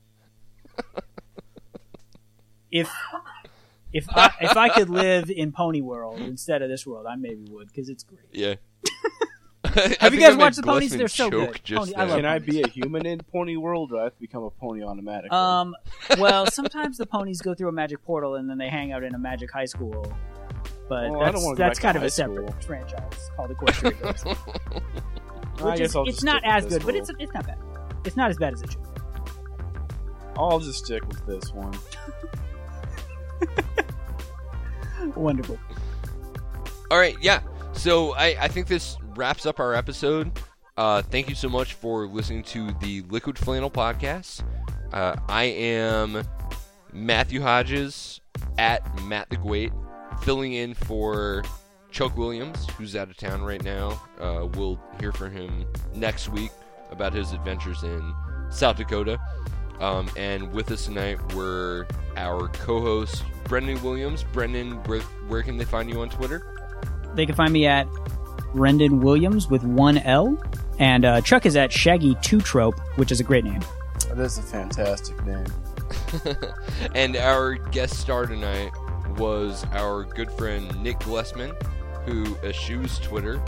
if 2.71 2.91
if 3.93 4.07
I, 4.11 4.31
if 4.41 4.57
I 4.57 4.69
could 4.69 4.91
live 4.91 5.31
in 5.31 5.53
Pony 5.53 5.81
World 5.81 6.21
instead 6.21 6.63
of 6.63 6.69
this 6.69 6.87
world, 6.87 7.07
I 7.07 7.17
maybe 7.17 7.47
would 7.51 7.69
because 7.69 7.89
it's 7.89 8.03
great. 8.05 8.21
Yeah. 8.33 8.55
Have 10.01 10.15
you 10.15 10.21
guys 10.21 10.37
watched 10.37 10.57
the 10.57 10.63
ponies? 10.63 10.97
They're 10.97 11.09
so 11.09 11.29
good. 11.29 11.61
Just 11.65 11.93
Pony- 11.93 11.95
I 11.95 12.05
love 12.05 12.17
Can 12.17 12.25
I 12.25 12.39
be 12.39 12.63
a 12.63 12.69
human 12.69 13.05
in 13.05 13.19
Pony 13.33 13.57
World, 13.57 13.93
or 13.93 14.01
I 14.01 14.05
have 14.05 14.15
to 14.15 14.21
become 14.21 14.43
a 14.43 14.51
pony 14.51 14.83
automatically? 14.83 15.37
Um, 15.37 15.75
well, 16.19 16.47
sometimes 16.47 16.99
the 16.99 17.07
ponies 17.07 17.41
go 17.43 17.53
through 17.55 17.69
a 17.69 17.73
magic 17.73 18.03
portal 18.05 18.37
and 18.37 18.49
then 18.49 18.59
they 18.59 18.69
hang 18.69 18.93
out 18.93 19.03
in 19.03 19.15
a 19.15 19.19
magic 19.19 19.51
high 19.51 19.65
school. 19.65 20.13
But 20.89 21.11
Well, 21.11 21.21
that's 21.21 21.57
that's 21.57 21.79
kind 21.79 21.97
of 21.97 22.05
a 22.05 22.11
separate 22.11 22.49
school. 22.49 22.61
franchise 22.63 23.31
called 23.35 23.51
Equestria 23.51 24.01
Girls. 24.01 24.25
I 25.59 25.65
Which 25.71 25.79
guess 25.79 25.91
is, 25.91 25.97
I'll 25.97 26.09
it's 26.09 26.23
not 26.23 26.43
as 26.45 26.65
this 26.65 26.75
good, 26.75 26.87
but 26.87 26.95
it's 26.95 27.11
it's 27.19 27.33
not 27.35 27.47
bad. 27.47 27.59
It's 28.05 28.17
not 28.17 28.31
as 28.31 28.37
bad 28.37 28.53
as 28.55 28.63
it 28.63 28.73
should. 28.73 28.81
I'll 30.37 30.61
just 30.61 30.85
stick 30.85 31.07
with 31.07 31.25
this 31.27 31.53
one. 31.53 31.77
Wonderful. 35.15 35.59
All 36.91 36.99
right, 36.99 37.17
yeah. 37.21 37.41
So 37.73 38.15
I, 38.15 38.37
I 38.41 38.49
think 38.49 38.67
this 38.67 38.97
wraps 39.17 39.47
up 39.47 39.61
our 39.61 39.75
episode. 39.75 40.39
Uh, 40.77 41.03
thank 41.03 41.29
you 41.29 41.35
so 41.35 41.49
much 41.49 41.75
for 41.75 42.07
listening 42.07 42.43
to 42.45 42.73
the 42.81 43.03
Liquid 43.09 43.39
Flannel 43.39 43.71
podcast. 43.71 44.43
Uh, 44.93 45.17
I 45.29 45.45
am 45.45 46.23
Matthew 46.93 47.41
Hodges 47.41 48.21
at 48.59 49.03
Matt 49.03 49.29
the 49.31 49.37
Great, 49.37 49.73
filling 50.23 50.53
in 50.53 50.75
for 50.75 51.45
Chuck 51.91 52.17
Williams, 52.17 52.69
who's 52.77 52.95
out 52.95 53.09
of 53.09 53.17
town 53.17 53.43
right 53.43 53.63
now. 53.63 54.01
Uh, 54.21 54.47
we'll 54.55 54.81
hear 55.01 55.13
from 55.13 55.33
him 55.33 55.65
next 55.95 56.29
week 56.29 56.51
about 56.91 57.13
his 57.13 57.33
adventures 57.33 57.83
in 57.83 58.15
South 58.51 58.77
Dakota. 58.77 59.19
Um, 59.81 60.09
and 60.17 60.53
with 60.53 60.71
us 60.71 60.87
tonight 60.87 61.35
were 61.35 61.87
our 62.17 62.49
co-host 62.49 63.25
Brendan 63.45 63.83
Williams. 63.83 64.25
Brendan, 64.33 64.83
where, 64.85 65.01
where 65.29 65.43
can 65.43 65.57
they 65.57 65.65
find 65.65 65.91
you 65.91 66.01
on 66.01 66.09
Twitter? 66.09 66.43
They 67.15 67.27
can 67.27 67.35
find 67.35 67.53
me 67.53 67.67
at 67.67 67.87
Brendan 68.55 69.01
Williams 69.01 69.49
with 69.49 69.63
one 69.65 69.99
L, 69.99 70.39
and 70.79 71.05
uh, 71.05 71.21
Chuck 71.21 71.47
is 71.47 71.57
at 71.57 71.73
Shaggy 71.73 72.17
Two 72.23 72.41
Trope, 72.41 72.79
which 72.97 73.13
is 73.13 73.21
a 73.21 73.25
great 73.25 73.45
name. 73.45 73.61
That's 74.15 74.39
a 74.39 74.43
fantastic 74.43 75.25
name. 75.25 75.47
and 76.95 77.17
our 77.17 77.55
guest 77.55 77.99
star 77.99 78.27
tonight 78.27 78.73
was 79.19 79.65
our 79.73 80.05
good 80.05 80.31
friend 80.33 80.83
Nick 80.83 80.99
Glesman, 81.01 81.55
who 82.05 82.37
eschews 82.43 82.99
Twitter. 82.99 83.43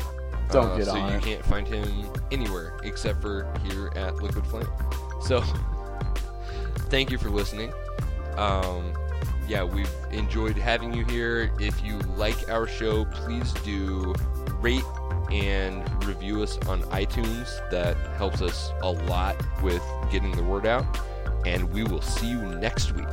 Don't 0.51 0.67
uh, 0.67 0.77
get 0.77 0.87
so 0.87 0.97
on 0.97 1.13
you 1.13 1.19
it. 1.19 1.23
can't 1.23 1.45
find 1.45 1.67
him 1.67 2.11
anywhere 2.31 2.79
except 2.83 3.21
for 3.21 3.51
here 3.65 3.93
at 3.97 4.17
Liquid 4.17 4.47
Flame. 4.47 4.69
So 5.23 5.43
thank 6.91 7.11
you 7.11 7.19
for 7.19 7.31
listening. 7.31 7.73
Um, 8.37 8.93
yeah, 9.47 9.65
we've 9.65 9.91
enjoyed 10.13 10.57
having 10.57 10.93
you 10.93 11.05
here. 11.07 11.51
If 11.59 11.83
you 11.83 11.99
like 12.17 12.49
our 12.51 12.67
show, 12.67 13.05
please 13.07 13.53
do 13.65 14.15
rate 14.61 14.85
and 15.31 16.05
review 16.05 16.43
us 16.43 16.59
on 16.67 16.83
iTunes. 16.85 17.59
That 17.71 17.97
helps 18.17 18.43
us 18.43 18.73
a 18.83 18.91
lot 18.91 19.37
with 19.63 19.83
getting 20.11 20.33
the 20.33 20.43
word 20.43 20.67
out. 20.67 20.85
And 21.47 21.71
we 21.73 21.85
will 21.85 22.03
see 22.03 22.29
you 22.29 22.43
next 22.43 22.93
week. 22.93 23.07